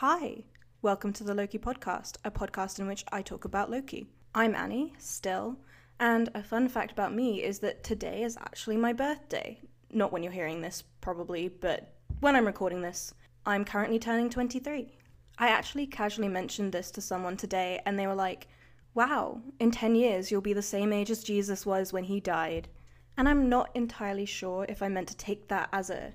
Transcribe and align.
Hi, 0.00 0.42
welcome 0.82 1.14
to 1.14 1.24
the 1.24 1.32
Loki 1.32 1.58
podcast, 1.58 2.16
a 2.22 2.30
podcast 2.30 2.78
in 2.78 2.86
which 2.86 3.02
I 3.12 3.22
talk 3.22 3.46
about 3.46 3.70
Loki. 3.70 4.06
I'm 4.34 4.54
Annie, 4.54 4.92
still, 4.98 5.56
and 5.98 6.28
a 6.34 6.42
fun 6.42 6.68
fact 6.68 6.92
about 6.92 7.14
me 7.14 7.42
is 7.42 7.60
that 7.60 7.82
today 7.82 8.22
is 8.22 8.36
actually 8.36 8.76
my 8.76 8.92
birthday. 8.92 9.58
Not 9.90 10.12
when 10.12 10.22
you're 10.22 10.32
hearing 10.32 10.60
this, 10.60 10.84
probably, 11.00 11.48
but 11.48 11.94
when 12.20 12.36
I'm 12.36 12.44
recording 12.44 12.82
this, 12.82 13.14
I'm 13.46 13.64
currently 13.64 13.98
turning 13.98 14.28
23. 14.28 14.98
I 15.38 15.48
actually 15.48 15.86
casually 15.86 16.28
mentioned 16.28 16.72
this 16.72 16.90
to 16.90 17.00
someone 17.00 17.38
today, 17.38 17.80
and 17.86 17.98
they 17.98 18.06
were 18.06 18.14
like, 18.14 18.48
wow, 18.92 19.40
in 19.60 19.70
10 19.70 19.94
years 19.94 20.30
you'll 20.30 20.42
be 20.42 20.52
the 20.52 20.60
same 20.60 20.92
age 20.92 21.10
as 21.10 21.24
Jesus 21.24 21.64
was 21.64 21.94
when 21.94 22.04
he 22.04 22.20
died. 22.20 22.68
And 23.16 23.26
I'm 23.26 23.48
not 23.48 23.70
entirely 23.74 24.26
sure 24.26 24.66
if 24.68 24.82
I 24.82 24.88
meant 24.88 25.08
to 25.08 25.16
take 25.16 25.48
that 25.48 25.70
as 25.72 25.88
a 25.88 26.12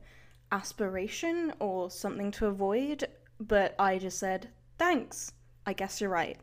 aspiration 0.51 1.51
or 1.59 1.89
something 1.89 2.29
to 2.29 2.45
avoid, 2.45 3.07
but 3.41 3.75
I 3.79 3.97
just 3.97 4.19
said, 4.19 4.49
thanks. 4.77 5.33
I 5.65 5.73
guess 5.73 5.99
you're 5.99 6.09
right. 6.09 6.37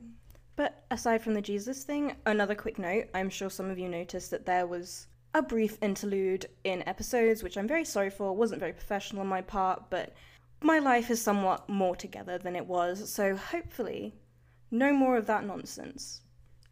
But 0.57 0.85
aside 0.91 1.23
from 1.23 1.35
the 1.35 1.41
Jesus 1.41 1.85
thing, 1.85 2.17
another 2.27 2.55
quick 2.55 2.79
note 2.79 3.07
I'm 3.15 3.31
sure 3.31 3.51
some 3.51 3.71
of 3.71 3.79
you 3.79 3.89
noticed 3.89 4.31
that 4.33 4.47
there 4.47 4.67
was 4.67 5.07
a 5.35 5.43
brief 5.43 5.79
interlude 5.81 6.47
in 6.65 6.89
episodes, 6.89 7.43
which 7.43 7.57
I'm 7.57 7.69
very 7.69 7.85
sorry 7.85 8.11
for, 8.11 8.35
wasn't 8.35 8.61
very 8.61 8.73
professional 8.73 9.23
on 9.23 9.29
my 9.29 9.41
part, 9.41 9.85
but 9.91 10.15
my 10.61 10.81
life 10.81 11.11
is 11.11 11.23
somewhat 11.23 11.69
more 11.69 11.95
together 11.95 12.39
than 12.39 12.57
it 12.57 12.67
was, 12.67 13.13
so 13.13 13.37
hopefully, 13.37 14.15
no 14.71 14.93
more 14.93 15.17
of 15.17 15.27
that 15.27 15.45
nonsense. 15.45 16.23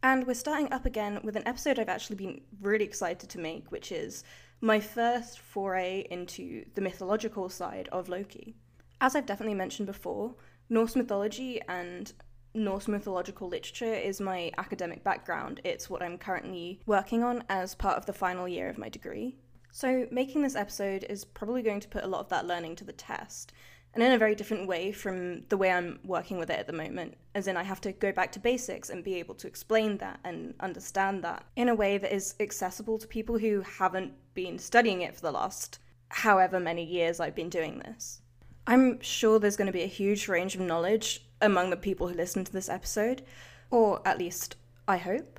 And 0.02 0.26
we're 0.26 0.34
starting 0.34 0.72
up 0.72 0.86
again 0.86 1.20
with 1.22 1.36
an 1.36 1.46
episode 1.46 1.78
I've 1.78 1.88
actually 1.88 2.16
been 2.16 2.40
really 2.60 2.84
excited 2.84 3.30
to 3.30 3.38
make, 3.38 3.70
which 3.70 3.92
is 3.92 4.24
my 4.60 4.80
first 4.80 5.38
foray 5.38 6.06
into 6.10 6.64
the 6.74 6.80
mythological 6.80 7.48
side 7.48 7.88
of 7.92 8.08
Loki. 8.08 8.56
As 9.00 9.14
I've 9.14 9.26
definitely 9.26 9.54
mentioned 9.54 9.86
before, 9.86 10.34
Norse 10.70 10.96
mythology 10.96 11.60
and 11.68 12.12
Norse 12.54 12.88
mythological 12.88 13.46
literature 13.46 13.92
is 13.92 14.20
my 14.20 14.50
academic 14.56 15.04
background. 15.04 15.60
It's 15.64 15.90
what 15.90 16.02
I'm 16.02 16.16
currently 16.16 16.80
working 16.86 17.22
on 17.22 17.44
as 17.50 17.74
part 17.74 17.98
of 17.98 18.06
the 18.06 18.14
final 18.14 18.48
year 18.48 18.70
of 18.70 18.78
my 18.78 18.88
degree. 18.88 19.36
So, 19.70 20.06
making 20.10 20.40
this 20.40 20.56
episode 20.56 21.04
is 21.10 21.26
probably 21.26 21.60
going 21.60 21.80
to 21.80 21.88
put 21.88 22.04
a 22.04 22.06
lot 22.06 22.20
of 22.20 22.30
that 22.30 22.46
learning 22.46 22.76
to 22.76 22.84
the 22.84 22.94
test 22.94 23.52
and 23.92 24.02
in 24.02 24.12
a 24.12 24.18
very 24.18 24.34
different 24.34 24.66
way 24.66 24.92
from 24.92 25.42
the 25.48 25.58
way 25.58 25.70
I'm 25.70 26.00
working 26.02 26.38
with 26.38 26.48
it 26.48 26.58
at 26.58 26.66
the 26.66 26.72
moment. 26.72 27.18
As 27.34 27.46
in, 27.46 27.58
I 27.58 27.62
have 27.62 27.82
to 27.82 27.92
go 27.92 28.12
back 28.12 28.32
to 28.32 28.40
basics 28.40 28.88
and 28.88 29.04
be 29.04 29.16
able 29.16 29.34
to 29.34 29.46
explain 29.46 29.98
that 29.98 30.20
and 30.24 30.54
understand 30.60 31.22
that 31.24 31.44
in 31.56 31.68
a 31.68 31.74
way 31.74 31.98
that 31.98 32.14
is 32.14 32.34
accessible 32.40 32.98
to 32.98 33.06
people 33.06 33.38
who 33.38 33.60
haven't 33.60 34.14
been 34.32 34.58
studying 34.58 35.02
it 35.02 35.14
for 35.14 35.20
the 35.20 35.32
last 35.32 35.80
however 36.08 36.58
many 36.58 36.84
years 36.84 37.20
I've 37.20 37.34
been 37.34 37.50
doing 37.50 37.78
this. 37.80 38.22
I'm 38.66 39.00
sure 39.00 39.38
there's 39.38 39.56
going 39.56 39.66
to 39.66 39.72
be 39.72 39.82
a 39.82 39.86
huge 39.86 40.28
range 40.28 40.54
of 40.54 40.60
knowledge 40.60 41.24
among 41.40 41.70
the 41.70 41.76
people 41.76 42.08
who 42.08 42.14
listen 42.14 42.44
to 42.44 42.52
this 42.52 42.68
episode, 42.68 43.22
or 43.70 44.00
at 44.04 44.18
least 44.18 44.56
I 44.88 44.96
hope 44.98 45.36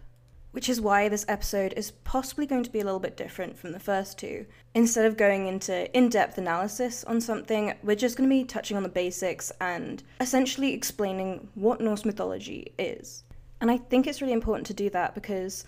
which 0.57 0.69
is 0.69 0.81
why 0.81 1.07
this 1.07 1.23
episode 1.27 1.71
is 1.77 1.91
possibly 1.91 2.47
going 2.47 2.63
to 2.63 2.71
be 2.71 2.79
a 2.79 2.83
little 2.83 2.99
bit 2.99 3.15
different 3.15 3.55
from 3.55 3.73
the 3.73 3.79
first 3.79 4.17
two. 4.17 4.43
Instead 4.73 5.05
of 5.05 5.15
going 5.15 5.45
into 5.45 5.95
in 5.95 6.09
depth 6.09 6.39
analysis 6.39 7.03
on 7.03 7.21
something, 7.21 7.75
we're 7.83 7.95
just 7.95 8.17
going 8.17 8.27
to 8.27 8.35
be 8.35 8.43
touching 8.43 8.75
on 8.75 8.81
the 8.81 8.89
basics 8.89 9.51
and 9.61 10.01
essentially 10.19 10.73
explaining 10.73 11.47
what 11.53 11.79
Norse 11.79 12.05
mythology 12.05 12.73
is. 12.79 13.23
And 13.61 13.69
I 13.69 13.77
think 13.77 14.07
it's 14.07 14.19
really 14.19 14.33
important 14.33 14.65
to 14.65 14.73
do 14.73 14.89
that 14.89 15.13
because 15.13 15.63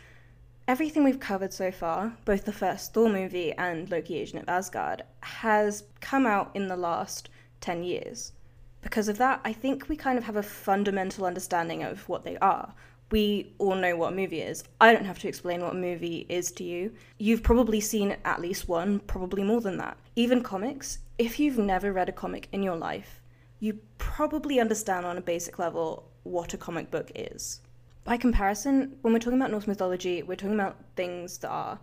everything 0.68 1.04
we've 1.04 1.20
covered 1.20 1.54
so 1.54 1.72
far, 1.72 2.18
both 2.26 2.46
the 2.46 2.52
first 2.52 2.92
Thor 2.92 3.10
movie 3.10 3.54
and 3.54 3.92
Loki 3.92 4.16
Agent 4.16 4.42
of 4.42 4.50
Asgard, 4.50 5.04
has 5.22 5.84
come 6.02 6.26
out 6.26 6.50
in 6.56 6.68
the 6.68 6.76
last 6.76 7.30
10 7.62 7.84
years. 7.84 8.34
Because 8.82 9.08
of 9.08 9.18
that, 9.18 9.42
I 9.44 9.54
think 9.54 9.90
we 9.90 9.96
kind 9.96 10.18
of 10.18 10.24
have 10.24 10.38
a 10.38 10.44
fundamental 10.44 11.26
understanding 11.26 11.84
of 11.84 12.08
what 12.08 12.24
they 12.24 12.38
are, 12.38 12.74
we 13.12 13.54
all 13.58 13.76
know 13.76 13.96
what 13.96 14.14
a 14.14 14.16
movie 14.16 14.42
is. 14.42 14.64
I 14.80 14.94
don't 14.94 15.06
have 15.06 15.20
to 15.20 15.28
explain 15.28 15.62
what 15.62 15.74
a 15.74 15.78
movie 15.78 16.26
is 16.30 16.52
to 16.54 16.64
you. 16.64 16.94
You've 17.18 17.44
probably 17.44 17.82
seen 17.82 18.18
at 18.24 18.42
least 18.42 18.68
one, 18.68 19.00
probably 19.00 19.44
more 19.44 19.62
than 19.62 19.78
that. 19.78 19.98
Even 20.16 20.44
comics, 20.44 21.00
if 21.18 21.40
you've 21.40 21.58
never 21.58 21.92
read 21.92 22.10
a 22.10 22.14
comic 22.14 22.48
in 22.52 22.62
your 22.62 22.76
life, 22.76 23.22
you 23.60 23.80
probably 23.98 24.60
understand 24.60 25.06
on 25.06 25.18
a 25.18 25.22
basic 25.22 25.58
level 25.58 26.10
what 26.24 26.54
a 26.54 26.58
comic 26.58 26.92
book 26.92 27.12
is. 27.16 27.62
By 28.04 28.18
comparison, 28.18 28.98
when 29.02 29.14
we're 29.14 29.20
talking 29.20 29.40
about 29.40 29.52
Norse 29.52 29.68
mythology, 29.68 30.24
we're 30.24 30.36
talking 30.36 30.56
about 30.56 30.78
things 30.96 31.40
that 31.40 31.50
are 31.50 31.80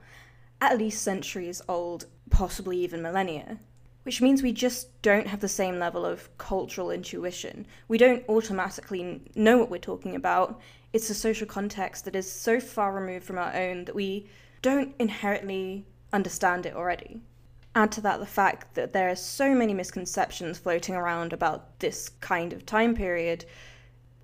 at 0.61 0.79
least 0.79 1.03
centuries 1.03 1.61
old, 1.69 2.06
possibly 2.31 2.79
even 2.79 3.03
millennia 3.03 3.59
which 4.06 4.22
means 4.22 4.41
we 4.41 4.53
just 4.53 5.03
don't 5.03 5.27
have 5.27 5.41
the 5.41 5.49
same 5.49 5.81
level 5.81 6.06
of 6.06 6.28
cultural 6.39 6.93
intuition. 6.93 7.67
We 7.89 7.99
don't 7.99 8.22
automatically 8.28 9.21
know 9.34 9.59
what 9.59 9.69
we're 9.69 9.78
talking 9.78 10.15
about. 10.15 10.61
It's 10.93 11.11
a 11.11 11.15
social 11.15 11.49
context 11.49 12.05
that 12.05 12.15
is 12.15 12.31
so 12.31 12.61
far 12.61 12.93
removed 12.93 13.25
from 13.27 13.37
our 13.37 13.53
own 13.53 13.84
that 13.84 13.97
we 13.97 14.28
don't 14.62 14.94
inherently 15.00 15.87
understand 16.12 16.67
it 16.67 16.77
already. 16.77 17.21
Add 17.75 17.91
to 17.93 18.00
that 18.03 18.21
the 18.21 18.27
fact 18.27 18.77
that 18.77 18.93
there 18.93 19.11
are 19.11 19.17
so 19.17 19.53
many 19.53 19.75
misconceptions 19.75 20.56
floating 20.56 20.94
around 20.94 21.33
about 21.33 21.81
this 21.81 22.09
kind 22.21 22.53
of 22.53 22.65
time 22.65 22.94
period. 22.94 23.44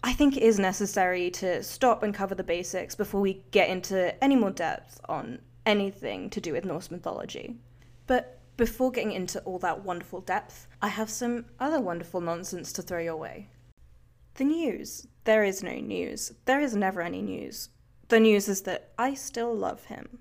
I 0.05 0.13
think 0.13 0.37
it 0.37 0.45
is 0.45 0.61
necessary 0.61 1.29
to 1.33 1.61
stop 1.65 2.05
and 2.05 2.15
cover 2.15 2.37
the 2.37 2.45
basics 2.45 2.95
before 2.95 3.21
we 3.21 3.43
get 3.51 3.69
into 3.69 4.15
any 4.23 4.37
more 4.37 4.53
depth 4.53 5.01
on 5.09 5.41
anything 5.67 6.31
to 6.31 6.41
do 6.41 6.53
with 6.53 6.65
Norse 6.65 6.89
mythology. 6.89 7.57
But 8.07 8.39
before 8.57 8.91
getting 8.91 9.13
into 9.13 9.41
all 9.41 9.59
that 9.61 9.85
wonderful 9.85 10.21
depth, 10.21 10.69
I 10.81 10.89
have 10.89 11.11
some 11.11 11.47
other 11.59 11.81
wonderful 11.81 12.21
nonsense 12.21 12.73
to 12.73 12.83
throw 12.83 13.01
your 13.01 13.17
way. 13.17 13.49
The 14.35 14.45
news. 14.45 15.07
There 15.25 15.45
is 15.45 15.63
no 15.63 15.75
news. 15.75 16.33
There 16.45 16.61
is 16.61 16.75
never 16.75 17.01
any 17.01 17.23
news. 17.23 17.69
The 18.09 18.21
news 18.21 18.49
is 18.49 18.63
that 18.63 18.93
I 18.99 19.15
still 19.15 19.55
love 19.55 19.85
him. 19.85 20.19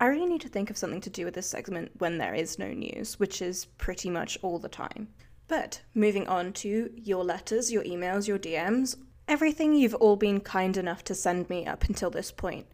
I 0.00 0.06
really 0.06 0.26
need 0.26 0.40
to 0.40 0.48
think 0.48 0.70
of 0.70 0.76
something 0.76 1.00
to 1.02 1.10
do 1.10 1.24
with 1.24 1.34
this 1.34 1.48
segment 1.48 1.92
when 1.98 2.18
there 2.18 2.34
is 2.34 2.58
no 2.58 2.72
news, 2.72 3.20
which 3.20 3.40
is 3.40 3.66
pretty 3.66 4.10
much 4.10 4.38
all 4.42 4.58
the 4.58 4.68
time. 4.68 5.08
But 5.46 5.82
moving 5.94 6.26
on 6.26 6.52
to 6.54 6.90
your 6.96 7.22
letters, 7.22 7.70
your 7.70 7.84
emails, 7.84 8.26
your 8.26 8.38
DMs, 8.38 8.96
everything 9.28 9.74
you've 9.74 9.94
all 9.94 10.16
been 10.16 10.40
kind 10.40 10.76
enough 10.76 11.04
to 11.04 11.14
send 11.14 11.48
me 11.48 11.66
up 11.66 11.84
until 11.84 12.10
this 12.10 12.32
point. 12.32 12.66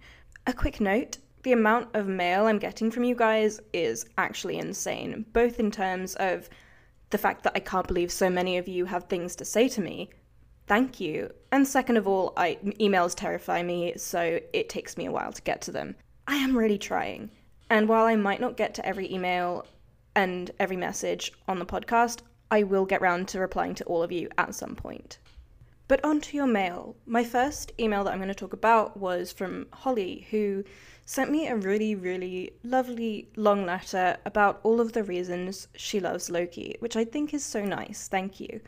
A 0.47 0.53
quick 0.55 0.81
note 0.81 1.19
the 1.43 1.53
amount 1.53 1.95
of 1.95 2.07
mail 2.07 2.47
I'm 2.47 2.59
getting 2.59 2.91
from 2.91 3.05
you 3.05 3.15
guys 3.15 3.61
is 3.73 4.07
actually 4.17 4.59
insane, 4.59 5.25
both 5.33 5.61
in 5.61 5.71
terms 5.71 6.15
of 6.17 6.49
the 7.11 7.19
fact 7.19 7.45
that 7.45 7.53
I 7.55 7.61
can't 7.61 7.87
believe 7.87 8.13
so 8.13 8.29
many 8.29 8.59
of 8.59 8.69
you 8.69 8.85
have 8.85 9.05
things 9.05 9.35
to 9.37 9.45
say 9.45 9.69
to 9.69 9.81
me. 9.81 10.11
Thank 10.67 11.01
you. 11.01 11.31
And 11.51 11.67
second 11.67 11.97
of 11.97 12.07
all, 12.07 12.35
I, 12.37 12.59
emails 12.79 13.15
terrify 13.15 13.63
me, 13.63 13.95
so 13.97 14.39
it 14.53 14.69
takes 14.69 14.97
me 14.97 15.07
a 15.07 15.13
while 15.13 15.33
to 15.33 15.43
get 15.43 15.63
to 15.63 15.73
them. 15.73 15.97
I 16.27 16.37
am 16.37 16.57
really 16.57 16.77
trying. 16.79 17.31
And 17.71 17.89
while 17.89 18.05
I 18.05 18.17
might 18.17 18.41
not 18.41 18.57
get 18.57 18.75
to 18.75 18.87
every 18.87 19.11
email 19.13 19.67
and 20.15 20.51
every 20.59 20.77
message 20.77 21.33
on 21.47 21.59
the 21.59 21.67
podcast, 21.67 22.21
I 22.51 22.63
will 22.63 22.85
get 22.85 23.01
round 23.01 23.29
to 23.29 23.41
replying 23.41 23.75
to 23.77 23.85
all 23.85 24.03
of 24.03 24.13
you 24.13 24.29
at 24.37 24.55
some 24.55 24.75
point. 24.75 25.19
But 25.87 26.05
on 26.05 26.21
to 26.21 26.37
your 26.37 26.47
mail. 26.47 26.97
My 27.07 27.25
first 27.25 27.73
email 27.81 28.05
that 28.05 28.13
I'm 28.13 28.19
going 28.19 28.29
to 28.29 28.35
talk 28.35 28.53
about 28.53 28.99
was 28.99 29.33
from 29.33 29.67
Holly, 29.73 30.27
who 30.31 30.65
sent 31.09 31.31
me 31.31 31.49
a 31.49 31.57
really, 31.57 31.95
really 31.95 32.53
lovely 32.63 33.31
long 33.35 33.65
letter 33.65 34.19
about 34.27 34.61
all 34.63 34.79
of 34.79 34.93
the 34.93 35.03
reasons 35.03 35.67
she 35.75 35.99
loves 35.99 36.29
Loki, 36.29 36.77
which 36.81 36.97
I 36.97 37.05
think 37.07 37.33
is 37.33 37.43
so 37.43 37.65
nice. 37.65 38.09
Thank 38.09 38.39
you. 38.39 38.61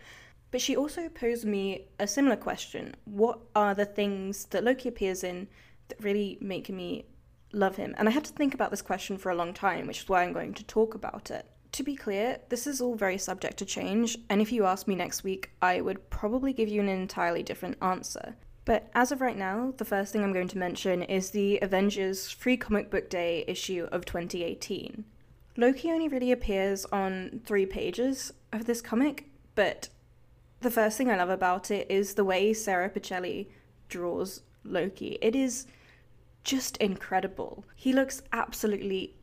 But 0.50 0.62
she 0.62 0.74
also 0.74 1.10
posed 1.10 1.44
me 1.44 1.88
a 1.98 2.06
similar 2.06 2.36
question 2.36 2.94
What 3.04 3.40
are 3.54 3.74
the 3.74 3.84
things 3.84 4.46
that 4.46 4.64
Loki 4.64 4.88
appears 4.88 5.22
in 5.22 5.48
that 5.88 6.02
really 6.02 6.38
make 6.40 6.70
me 6.70 7.04
love 7.52 7.76
him? 7.76 7.94
And 7.98 8.08
I 8.08 8.12
had 8.12 8.24
to 8.24 8.32
think 8.32 8.54
about 8.54 8.70
this 8.70 8.80
question 8.80 9.18
for 9.18 9.28
a 9.28 9.34
long 9.34 9.52
time, 9.52 9.86
which 9.86 10.00
is 10.00 10.08
why 10.08 10.22
I'm 10.22 10.32
going 10.32 10.54
to 10.54 10.64
talk 10.64 10.94
about 10.94 11.30
it. 11.30 11.44
To 11.72 11.82
be 11.82 11.94
clear, 11.94 12.38
this 12.48 12.66
is 12.66 12.80
all 12.80 12.94
very 12.94 13.18
subject 13.18 13.58
to 13.58 13.66
change, 13.66 14.16
and 14.30 14.40
if 14.40 14.50
you 14.50 14.64
ask 14.64 14.88
me 14.88 14.94
next 14.94 15.24
week, 15.24 15.50
I 15.60 15.82
would 15.82 16.08
probably 16.08 16.54
give 16.54 16.70
you 16.70 16.80
an 16.80 16.88
entirely 16.88 17.42
different 17.42 17.76
answer. 17.82 18.34
But 18.64 18.90
as 18.94 19.10
of 19.10 19.20
right 19.20 19.36
now, 19.36 19.74
the 19.76 19.84
first 19.84 20.12
thing 20.12 20.22
I'm 20.22 20.32
going 20.32 20.48
to 20.48 20.58
mention 20.58 21.02
is 21.02 21.30
the 21.30 21.58
Avengers 21.62 22.30
Free 22.30 22.56
Comic 22.56 22.90
Book 22.90 23.08
Day 23.08 23.44
issue 23.48 23.88
of 23.90 24.04
2018. 24.04 25.04
Loki 25.56 25.90
only 25.90 26.08
really 26.08 26.32
appears 26.32 26.84
on 26.86 27.40
three 27.44 27.66
pages 27.66 28.32
of 28.52 28.66
this 28.66 28.80
comic, 28.80 29.30
but 29.54 29.88
the 30.60 30.70
first 30.70 30.96
thing 30.98 31.10
I 31.10 31.16
love 31.16 31.30
about 31.30 31.70
it 31.70 31.90
is 31.90 32.14
the 32.14 32.24
way 32.24 32.52
Sara 32.52 32.90
Pichelli 32.90 33.48
draws 33.88 34.42
Loki. 34.64 35.18
It 35.20 35.34
is 35.34 35.66
just 36.44 36.76
incredible. 36.76 37.64
He 37.74 37.92
looks 37.92 38.22
absolutely 38.32 39.16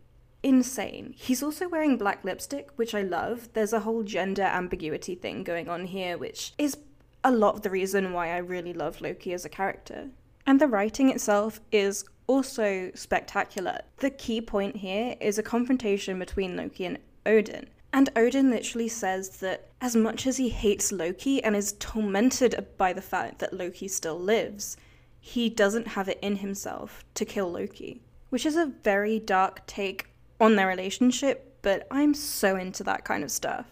insane. 0.44 1.13
He's 1.18 1.44
also 1.44 1.68
wearing 1.68 1.98
black 1.98 2.24
lipstick, 2.24 2.69
which 2.75 2.94
I 2.94 3.01
love. 3.01 3.50
There's 3.54 3.74
a 3.74 3.81
whole 3.81 4.04
gender 4.04 4.44
ambiguity 4.44 5.16
thing 5.16 5.44
going 5.44 5.69
on 5.69 5.86
here, 5.86 6.18
which 6.18 6.54
is 6.57 6.78
a 7.23 7.31
lot 7.31 7.55
of 7.55 7.61
the 7.61 7.69
reason 7.69 8.13
why 8.13 8.29
I 8.31 8.37
really 8.37 8.73
love 8.73 9.01
Loki 9.01 9.33
as 9.33 9.45
a 9.45 9.49
character. 9.49 10.09
And 10.45 10.61
the 10.61 10.67
writing 10.67 11.09
itself 11.09 11.59
is 11.71 12.05
also 12.27 12.91
spectacular. 12.93 13.81
The 13.97 14.09
key 14.09 14.41
point 14.41 14.77
here 14.77 15.15
is 15.19 15.37
a 15.37 15.43
confrontation 15.43 16.19
between 16.19 16.55
Loki 16.55 16.85
and 16.85 16.99
Odin. 17.25 17.67
And 17.93 18.09
Odin 18.15 18.49
literally 18.51 18.89
says 18.89 19.37
that 19.37 19.69
as 19.81 19.95
much 19.95 20.27
as 20.27 20.37
he 20.37 20.49
hates 20.49 20.91
Loki 20.91 21.43
and 21.43 21.55
is 21.55 21.73
tormented 21.79 22.67
by 22.77 22.93
the 22.93 23.01
fact 23.01 23.39
that 23.39 23.53
Loki 23.53 23.87
still 23.87 24.19
lives, 24.19 24.77
he 25.19 25.49
doesn't 25.49 25.89
have 25.89 26.07
it 26.07 26.19
in 26.21 26.37
himself 26.37 27.03
to 27.15 27.25
kill 27.25 27.51
Loki. 27.51 28.01
Which 28.29 28.45
is 28.45 28.55
a 28.55 28.71
very 28.83 29.19
dark 29.19 29.65
take 29.65 30.09
on 30.39 30.55
their 30.55 30.67
relationship, 30.67 31.57
but 31.61 31.87
I'm 31.89 32.13
so 32.13 32.55
into 32.55 32.83
that 32.83 33.05
kind 33.05 33.23
of 33.23 33.31
stuff. 33.31 33.65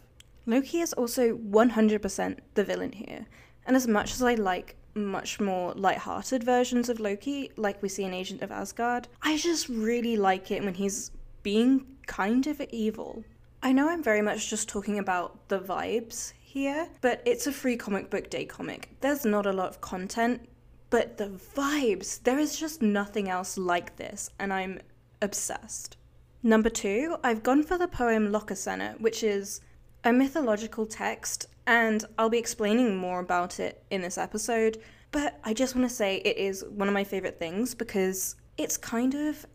Loki 0.46 0.82
is 0.82 0.94
also 0.94 1.36
100% 1.38 2.38
the 2.54 2.64
villain 2.64 2.92
here, 2.92 3.26
and 3.66 3.76
as 3.76 3.88
much 3.88 4.14
as 4.14 4.22
I 4.22 4.36
like 4.36 4.76
much 4.94 5.40
more 5.40 5.74
light-hearted 5.74 6.44
versions 6.44 6.88
of 6.88 7.00
Loki, 7.00 7.52
like 7.58 7.82
we 7.82 7.90
see 7.90 8.04
in 8.04 8.14
Agent 8.14 8.42
of 8.42 8.52
Asgard, 8.52 9.08
I 9.22 9.38
just 9.38 9.68
really 9.68 10.16
like 10.16 10.52
it 10.52 10.64
when 10.64 10.76
he's 10.76 11.12
being 11.44 11.86
kind 12.06 12.48
of 12.48 12.62
evil. 12.70 13.24
I 13.64 13.72
know 13.72 13.90
I'm 13.90 14.04
very 14.04 14.22
much 14.22 14.50
just 14.50 14.70
talking 14.70 15.00
about 15.00 15.50
the 15.50 15.60
vibes 15.60 16.34
here, 16.40 16.88
but 17.02 17.22
it's 17.26 17.48
a 17.48 17.52
free 17.52 17.76
comic 17.76 18.10
book 18.10 18.30
day 18.30 18.46
comic. 18.46 18.96
There's 19.02 19.26
not 19.26 19.46
a 19.46 19.52
lot 19.52 19.70
of 19.70 19.82
content, 19.82 20.48
but 20.92 21.18
the 21.18 21.30
vibes, 21.56 22.22
there 22.24 22.40
is 22.40 22.58
just 22.58 22.82
nothing 22.82 23.28
else 23.30 23.58
like 23.58 23.96
this, 23.96 24.30
and 24.40 24.54
I'm 24.54 24.80
obsessed. 25.22 25.98
Number 26.44 26.70
two, 26.70 27.18
I've 27.24 27.42
gone 27.42 27.64
for 27.64 27.78
the 27.78 27.88
poem 27.88 28.32
Lokasenna, 28.32 29.02
which 29.02 29.24
is 29.24 29.62
a 30.06 30.14
mythological 30.14 30.86
text, 30.86 31.48
and 31.66 32.06
I'll 32.18 32.30
be 32.30 32.38
explaining 32.38 32.96
more 32.96 33.20
about 33.20 33.60
it 33.60 33.84
in 33.90 34.02
this 34.02 34.20
episode. 34.20 34.78
But 35.12 35.40
I 35.44 35.54
just 35.54 35.76
want 35.76 35.90
to 35.90 35.96
say 35.96 36.18
it 36.18 36.38
is 36.38 36.64
one 36.70 36.88
of 36.88 36.94
my 36.94 37.04
favorite 37.04 37.40
things 37.40 37.74
because 37.74 38.36
it's 38.58 38.78
kind 38.78 39.16
of 39.16 39.48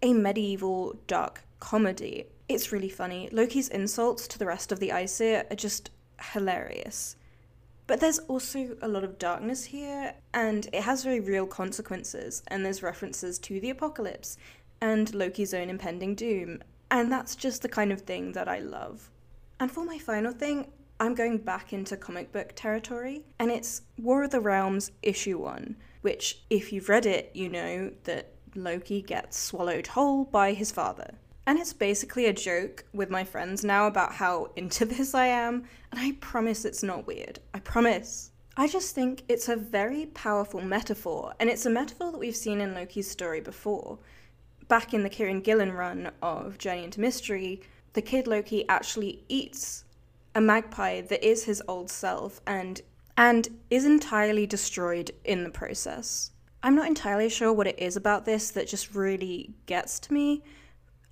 a 0.00 0.14
medieval 0.14 0.98
dark 1.06 1.42
comedy. 1.60 2.26
It's 2.48 2.72
really 2.72 2.88
funny. 2.88 3.28
Loki's 3.32 3.68
insults 3.68 4.26
to 4.28 4.38
the 4.38 4.46
rest 4.46 4.72
of 4.72 4.80
the 4.80 4.90
Aesir 4.90 5.44
are 5.50 5.56
just 5.56 5.90
hilarious. 6.32 7.16
But 7.86 8.00
there's 8.00 8.20
also 8.20 8.76
a 8.80 8.88
lot 8.88 9.04
of 9.04 9.18
darkness 9.18 9.64
here, 9.64 10.14
and 10.32 10.68
it 10.72 10.84
has 10.84 11.04
very 11.04 11.20
real 11.20 11.46
consequences, 11.46 12.42
and 12.48 12.64
there's 12.64 12.82
references 12.82 13.38
to 13.40 13.60
the 13.60 13.70
apocalypse 13.70 14.38
and 14.80 15.14
Loki's 15.14 15.54
own 15.54 15.68
impending 15.68 16.14
doom, 16.14 16.62
and 16.90 17.12
that's 17.12 17.36
just 17.36 17.62
the 17.62 17.68
kind 17.68 17.92
of 17.92 18.00
thing 18.00 18.32
that 18.32 18.48
I 18.48 18.58
love. 18.58 19.11
And 19.60 19.70
for 19.70 19.84
my 19.84 19.98
final 19.98 20.32
thing, 20.32 20.72
I'm 21.02 21.14
going 21.14 21.38
back 21.38 21.72
into 21.72 21.96
comic 21.96 22.30
book 22.30 22.52
territory, 22.54 23.24
and 23.40 23.50
it's 23.50 23.82
War 23.98 24.22
of 24.22 24.30
the 24.30 24.40
Realms 24.40 24.92
issue 25.02 25.38
1, 25.38 25.76
which, 26.02 26.42
if 26.48 26.72
you've 26.72 26.88
read 26.88 27.06
it, 27.06 27.32
you 27.34 27.48
know 27.48 27.90
that 28.04 28.34
Loki 28.54 29.02
gets 29.02 29.36
swallowed 29.38 29.88
whole 29.88 30.24
by 30.24 30.52
his 30.52 30.70
father. 30.70 31.14
And 31.44 31.58
it's 31.58 31.72
basically 31.72 32.26
a 32.26 32.32
joke 32.32 32.84
with 32.92 33.10
my 33.10 33.24
friends 33.24 33.64
now 33.64 33.88
about 33.88 34.14
how 34.14 34.52
into 34.56 34.84
this 34.84 35.12
I 35.14 35.26
am, 35.26 35.64
and 35.90 36.00
I 36.00 36.12
promise 36.20 36.64
it's 36.64 36.84
not 36.84 37.06
weird. 37.06 37.40
I 37.52 37.58
promise. 37.58 38.30
I 38.56 38.68
just 38.68 38.94
think 38.94 39.24
it's 39.28 39.48
a 39.48 39.56
very 39.56 40.06
powerful 40.06 40.60
metaphor, 40.60 41.34
and 41.40 41.50
it's 41.50 41.66
a 41.66 41.70
metaphor 41.70 42.12
that 42.12 42.18
we've 42.18 42.36
seen 42.36 42.60
in 42.60 42.74
Loki's 42.74 43.10
story 43.10 43.40
before. 43.40 43.98
Back 44.68 44.94
in 44.94 45.02
the 45.02 45.10
Kieron 45.10 45.42
Gillen 45.42 45.72
run 45.72 46.12
of 46.22 46.58
Journey 46.58 46.84
into 46.84 47.00
Mystery, 47.00 47.62
the 47.92 48.02
kid 48.02 48.26
Loki 48.26 48.68
actually 48.68 49.24
eats 49.28 49.84
a 50.34 50.40
magpie 50.40 51.00
that 51.02 51.26
is 51.26 51.44
his 51.44 51.62
old 51.68 51.90
self 51.90 52.40
and 52.46 52.80
and 53.16 53.48
is 53.68 53.84
entirely 53.84 54.46
destroyed 54.46 55.10
in 55.24 55.44
the 55.44 55.50
process. 55.50 56.30
I'm 56.62 56.74
not 56.74 56.86
entirely 56.86 57.28
sure 57.28 57.52
what 57.52 57.66
it 57.66 57.78
is 57.78 57.96
about 57.96 58.24
this 58.24 58.50
that 58.52 58.68
just 58.68 58.94
really 58.94 59.54
gets 59.66 59.98
to 60.00 60.12
me. 60.14 60.42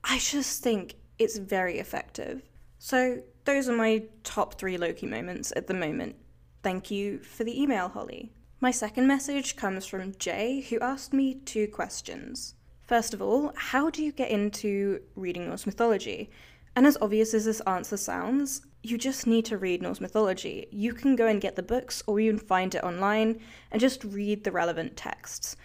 I 0.05 0.19
just 0.19 0.63
think 0.63 0.95
it's 1.19 1.37
very 1.37 1.79
effective. 1.79 2.43
So, 2.79 3.23
those 3.45 3.69
are 3.69 3.77
my 3.77 4.05
top 4.25 4.55
three 4.55 4.79
Loki 4.79 5.07
moments 5.07 5.53
at 5.57 5.67
the 5.67 5.75
moment. 5.75 6.17
Thank 6.63 6.91
you 6.91 7.19
for 7.19 7.45
the 7.45 7.61
email, 7.61 7.89
Holly. 7.89 8.33
My 8.61 8.71
second 8.71 9.07
message 9.07 9.57
comes 9.57 9.87
from 9.87 10.15
Jay, 10.19 10.67
who 10.69 10.79
asked 10.81 11.13
me 11.13 11.35
two 11.35 11.67
questions. 11.69 12.55
First 12.83 13.15
of 13.15 13.23
all, 13.23 13.53
how 13.57 13.91
do 13.91 14.03
you 14.03 14.13
get 14.13 14.31
into 14.31 15.01
reading 15.15 15.49
Norse 15.49 15.67
mythology? 15.67 16.31
And 16.77 16.87
as 16.87 16.97
obvious 17.01 17.35
as 17.35 17.45
this 17.45 17.61
answer 17.61 17.97
sounds, 17.97 18.63
you 18.83 18.97
just 18.97 19.27
need 19.27 19.45
to 19.47 19.59
read 19.59 19.83
Norse 19.83 20.01
mythology. 20.01 20.67
You 20.71 20.93
can 20.93 21.17
go 21.17 21.27
and 21.27 21.41
get 21.41 21.57
the 21.57 21.63
books, 21.63 22.03
or 22.07 22.21
you 22.21 22.31
can 22.31 22.39
find 22.39 22.75
it 22.75 22.85
online 22.85 23.41
and 23.71 23.81
just 23.81 24.05
read 24.05 24.45
the 24.45 24.53
relevant 24.53 24.97
texts. 24.97 25.57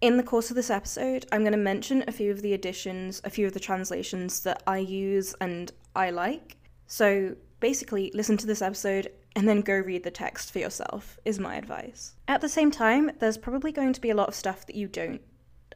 In 0.00 0.16
the 0.16 0.22
course 0.22 0.50
of 0.50 0.56
this 0.56 0.70
episode, 0.70 1.26
I'm 1.32 1.42
going 1.42 1.52
to 1.52 1.58
mention 1.58 2.04
a 2.06 2.12
few 2.12 2.30
of 2.30 2.42
the 2.42 2.52
editions, 2.52 3.20
a 3.24 3.30
few 3.30 3.46
of 3.46 3.52
the 3.52 3.60
translations 3.60 4.40
that 4.40 4.62
I 4.66 4.78
use 4.78 5.34
and 5.40 5.72
I 5.94 6.10
like. 6.10 6.56
So 6.86 7.36
basically, 7.60 8.10
listen 8.14 8.36
to 8.38 8.46
this 8.46 8.62
episode 8.62 9.10
and 9.34 9.48
then 9.48 9.60
go 9.60 9.78
read 9.78 10.02
the 10.02 10.10
text 10.10 10.52
for 10.52 10.58
yourself, 10.58 11.18
is 11.24 11.38
my 11.38 11.56
advice. 11.56 12.14
At 12.28 12.40
the 12.40 12.48
same 12.48 12.70
time, 12.70 13.12
there's 13.18 13.38
probably 13.38 13.72
going 13.72 13.92
to 13.92 14.00
be 14.00 14.10
a 14.10 14.14
lot 14.14 14.28
of 14.28 14.34
stuff 14.34 14.66
that 14.66 14.76
you 14.76 14.88
don't 14.88 15.22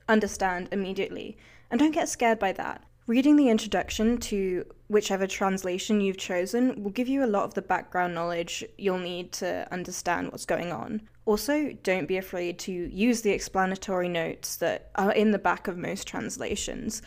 understand 0.08 0.68
immediately, 0.72 1.36
and 1.70 1.80
don't 1.80 1.94
get 1.94 2.08
scared 2.08 2.38
by 2.38 2.52
that. 2.52 2.84
Reading 3.08 3.36
the 3.36 3.50
introduction 3.50 4.18
to 4.18 4.64
whichever 4.88 5.28
translation 5.28 6.00
you've 6.00 6.16
chosen 6.16 6.82
will 6.82 6.90
give 6.90 7.06
you 7.06 7.24
a 7.24 7.26
lot 7.26 7.44
of 7.44 7.54
the 7.54 7.62
background 7.62 8.16
knowledge 8.16 8.64
you'll 8.76 8.98
need 8.98 9.30
to 9.30 9.68
understand 9.72 10.32
what's 10.32 10.44
going 10.44 10.72
on. 10.72 11.00
Also, 11.24 11.70
don't 11.84 12.08
be 12.08 12.16
afraid 12.16 12.58
to 12.58 12.72
use 12.72 13.20
the 13.20 13.30
explanatory 13.30 14.08
notes 14.08 14.56
that 14.56 14.90
are 14.96 15.12
in 15.12 15.30
the 15.30 15.38
back 15.38 15.68
of 15.68 15.78
most 15.78 16.08
translations. 16.08 17.00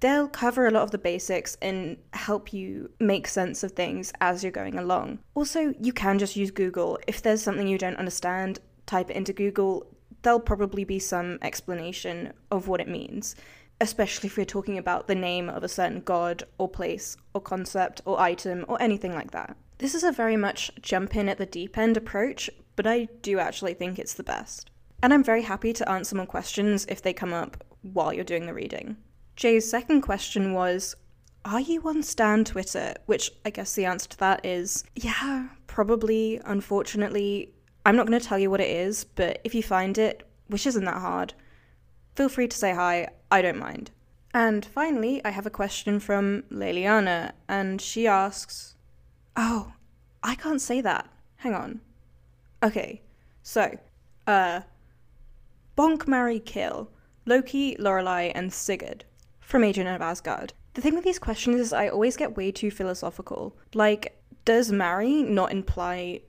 They'll 0.00 0.28
cover 0.28 0.66
a 0.66 0.70
lot 0.70 0.82
of 0.82 0.90
the 0.90 0.98
basics 0.98 1.56
and 1.62 1.96
help 2.12 2.52
you 2.52 2.90
make 3.00 3.26
sense 3.26 3.62
of 3.62 3.72
things 3.72 4.12
as 4.20 4.42
you're 4.42 4.52
going 4.52 4.78
along. 4.78 5.18
Also, 5.34 5.72
you 5.80 5.94
can 5.94 6.18
just 6.18 6.36
use 6.36 6.50
Google. 6.50 6.98
If 7.06 7.22
there's 7.22 7.42
something 7.42 7.66
you 7.66 7.78
don't 7.78 7.96
understand, 7.96 8.60
type 8.84 9.08
it 9.08 9.16
into 9.16 9.32
Google. 9.32 9.86
There'll 10.20 10.40
probably 10.40 10.84
be 10.84 10.98
some 10.98 11.38
explanation 11.40 12.34
of 12.50 12.68
what 12.68 12.82
it 12.82 12.88
means 12.88 13.34
especially 13.80 14.28
if 14.28 14.36
we're 14.36 14.44
talking 14.44 14.78
about 14.78 15.06
the 15.06 15.14
name 15.14 15.48
of 15.48 15.62
a 15.62 15.68
certain 15.68 16.00
god 16.00 16.42
or 16.58 16.68
place 16.68 17.16
or 17.34 17.40
concept 17.40 18.00
or 18.04 18.20
item 18.20 18.64
or 18.68 18.80
anything 18.82 19.14
like 19.14 19.30
that. 19.30 19.56
This 19.78 19.94
is 19.94 20.02
a 20.02 20.10
very 20.10 20.36
much 20.36 20.72
jump 20.80 21.14
in 21.14 21.28
at 21.28 21.38
the 21.38 21.46
deep 21.46 21.78
end 21.78 21.96
approach, 21.96 22.50
but 22.74 22.86
I 22.86 23.08
do 23.22 23.38
actually 23.38 23.74
think 23.74 23.98
it's 23.98 24.14
the 24.14 24.24
best. 24.24 24.70
And 25.02 25.14
I'm 25.14 25.22
very 25.22 25.42
happy 25.42 25.72
to 25.72 25.88
answer 25.88 26.16
more 26.16 26.26
questions 26.26 26.84
if 26.88 27.02
they 27.02 27.12
come 27.12 27.32
up 27.32 27.62
while 27.82 28.12
you're 28.12 28.24
doing 28.24 28.46
the 28.46 28.54
reading. 28.54 28.96
Jay's 29.36 29.70
second 29.70 30.00
question 30.00 30.52
was 30.52 30.96
Are 31.44 31.60
you 31.60 31.82
on 31.82 32.02
Stan 32.02 32.44
Twitter? 32.44 32.94
Which 33.06 33.30
I 33.44 33.50
guess 33.50 33.74
the 33.74 33.84
answer 33.84 34.08
to 34.08 34.18
that 34.18 34.44
is 34.44 34.84
yeah, 34.96 35.48
probably, 35.68 36.40
unfortunately. 36.44 37.54
I'm 37.86 37.94
not 37.94 38.08
going 38.08 38.18
to 38.18 38.26
tell 38.26 38.38
you 38.38 38.50
what 38.50 38.60
it 38.60 38.68
is, 38.68 39.04
but 39.04 39.40
if 39.44 39.54
you 39.54 39.62
find 39.62 39.96
it, 39.96 40.28
which 40.48 40.66
isn't 40.66 40.84
that 40.84 40.98
hard, 40.98 41.34
feel 42.18 42.28
free 42.28 42.48
to 42.48 42.58
say 42.58 42.74
hi. 42.74 43.06
I 43.30 43.42
don't 43.42 43.60
mind. 43.60 43.92
And 44.34 44.64
finally, 44.64 45.24
I 45.24 45.30
have 45.30 45.46
a 45.46 45.50
question 45.50 46.00
from 46.00 46.42
Leliana, 46.50 47.30
and 47.48 47.80
she 47.80 48.08
asks, 48.08 48.74
Oh, 49.36 49.74
I 50.24 50.34
can't 50.34 50.60
say 50.60 50.80
that. 50.80 51.08
Hang 51.36 51.54
on. 51.54 51.80
Okay, 52.60 53.02
so, 53.44 53.78
uh, 54.26 54.62
Bonk, 55.76 56.08
Marry, 56.08 56.40
Kill, 56.40 56.90
Loki, 57.24 57.76
Lorelei, 57.78 58.32
and 58.34 58.52
Sigurd 58.52 59.04
from 59.38 59.62
Agent 59.62 59.88
of 59.88 60.02
Asgard. 60.02 60.52
The 60.74 60.80
thing 60.80 60.96
with 60.96 61.04
these 61.04 61.20
questions 61.20 61.60
is 61.60 61.72
I 61.72 61.86
always 61.86 62.16
get 62.16 62.36
way 62.36 62.50
too 62.50 62.72
philosophical. 62.72 63.54
Like, 63.74 64.20
does 64.44 64.72
marry 64.72 65.22
not 65.22 65.52
imply 65.52 66.22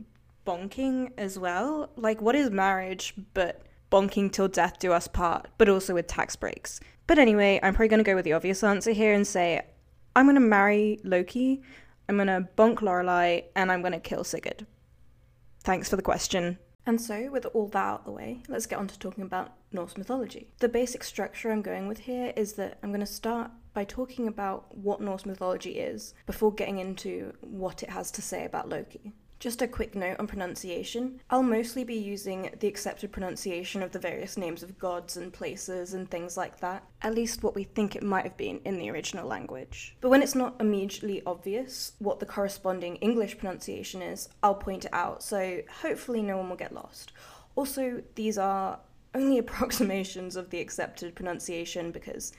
bonking 0.46 1.14
as 1.18 1.40
well? 1.40 1.90
Like, 1.96 2.22
what 2.22 2.36
is 2.36 2.52
marriage 2.52 3.16
but 3.34 3.64
bonking 3.92 4.32
till 4.32 4.48
death 4.48 4.80
do 4.80 4.94
us 4.94 5.08
part, 5.08 5.48
but 5.58 5.70
also 5.70 5.94
with 5.94 6.08
tax 6.08 6.36
breaks? 6.36 6.80
But 7.08 7.20
anyway, 7.20 7.60
I'm 7.64 7.74
probably 7.74 7.88
going 7.88 8.04
to 8.04 8.10
go 8.10 8.16
with 8.16 8.26
the 8.26 8.34
obvious 8.34 8.64
answer 8.64 8.92
here 8.92 9.14
and 9.14 9.26
say 9.26 9.62
I'm 10.16 10.26
going 10.26 10.36
to 10.36 10.42
marry 10.42 11.00
Loki, 11.04 11.62
I'm 12.08 12.18
going 12.18 12.28
to 12.28 12.48
bonk 12.58 12.82
Lorelei, 12.82 13.42
and 13.56 13.72
I'm 13.72 13.82
going 13.82 13.94
to 13.94 14.00
kill 14.00 14.24
Sigurd. 14.24 14.66
Thanks 15.64 15.90
for 15.90 15.96
the 15.96 16.02
question. 16.02 16.58
And 16.86 17.00
so, 17.00 17.30
with 17.30 17.46
all 17.54 17.68
that 17.68 17.78
out 17.78 18.00
of 18.00 18.06
the 18.06 18.12
way, 18.12 18.42
let's 18.48 18.66
get 18.66 18.80
on 18.80 18.88
to 18.88 18.98
talking 18.98 19.24
about 19.24 19.54
Norse 19.72 19.96
mythology. 19.98 20.48
The 20.60 20.70
basic 20.70 21.04
structure 21.04 21.52
I'm 21.52 21.62
going 21.62 21.88
with 21.88 22.00
here 22.00 22.34
is 22.36 22.54
that 22.54 22.80
I'm 22.82 22.90
going 22.90 23.00
to 23.02 23.06
start 23.06 23.52
by 23.74 23.84
talking 23.84 24.28
about 24.28 24.76
what 24.76 25.00
Norse 25.00 25.26
mythology 25.26 25.80
is 25.80 26.14
before 26.26 26.52
getting 26.52 26.80
into 26.80 27.34
what 27.42 27.84
it 27.84 27.92
has 27.92 28.10
to 28.12 28.22
say 28.22 28.46
about 28.46 28.70
Loki. 28.70 29.14
Just 29.40 29.62
a 29.62 29.70
quick 29.70 29.96
note 29.96 30.20
on 30.20 30.28
pronunciation. 30.28 31.22
I'll 31.30 31.44
mostly 31.44 31.86
be 31.86 31.96
using 31.96 32.54
the 32.60 32.68
accepted 32.68 33.14
pronunciation 33.14 33.82
of 33.82 33.94
the 33.94 34.00
various 34.00 34.36
names 34.36 34.64
of 34.64 34.78
gods 34.78 35.16
and 35.16 35.32
places 35.32 35.94
and 35.94 36.12
things 36.12 36.36
like 36.36 36.60
that, 36.60 36.84
at 37.02 37.16
least 37.16 37.42
what 37.42 37.56
we 37.56 37.64
think 37.64 37.96
it 37.96 38.04
might 38.04 38.26
have 38.26 38.36
been 38.36 38.60
in 38.66 38.78
the 38.78 38.92
original 38.92 39.26
language. 39.26 39.96
But 40.02 40.10
when 40.10 40.22
it's 40.22 40.36
not 40.36 40.60
immediately 40.60 41.22
obvious 41.26 41.94
what 42.00 42.20
the 42.20 42.26
corresponding 42.26 42.98
English 42.98 43.38
pronunciation 43.38 44.02
is, 44.02 44.28
I'll 44.44 44.56
point 44.56 44.84
it 44.84 44.94
out, 44.94 45.24
so 45.24 45.62
hopefully 45.84 46.22
no 46.22 46.36
one 46.36 46.50
will 46.50 46.58
get 46.58 46.74
lost. 46.74 47.14
Also, 47.56 48.04
these 48.16 48.38
are 48.38 48.82
only 49.16 49.38
approximations 49.40 50.36
of 50.36 50.50
the 50.50 50.60
accepted 50.60 51.16
pronunciation 51.16 51.92
because 51.92 52.34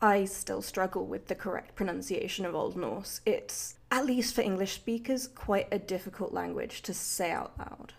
I 0.00 0.26
still 0.26 0.62
struggle 0.62 1.06
with 1.06 1.26
the 1.26 1.34
correct 1.34 1.74
pronunciation 1.74 2.46
of 2.46 2.54
Old 2.54 2.76
Norse. 2.76 3.20
It's 3.26 3.74
at 3.90 4.06
least 4.06 4.34
for 4.34 4.42
English 4.42 4.74
speakers, 4.74 5.26
quite 5.26 5.68
a 5.72 5.78
difficult 5.78 6.32
language 6.32 6.82
to 6.82 6.94
say 6.94 7.30
out 7.30 7.52
loud. 7.58 7.94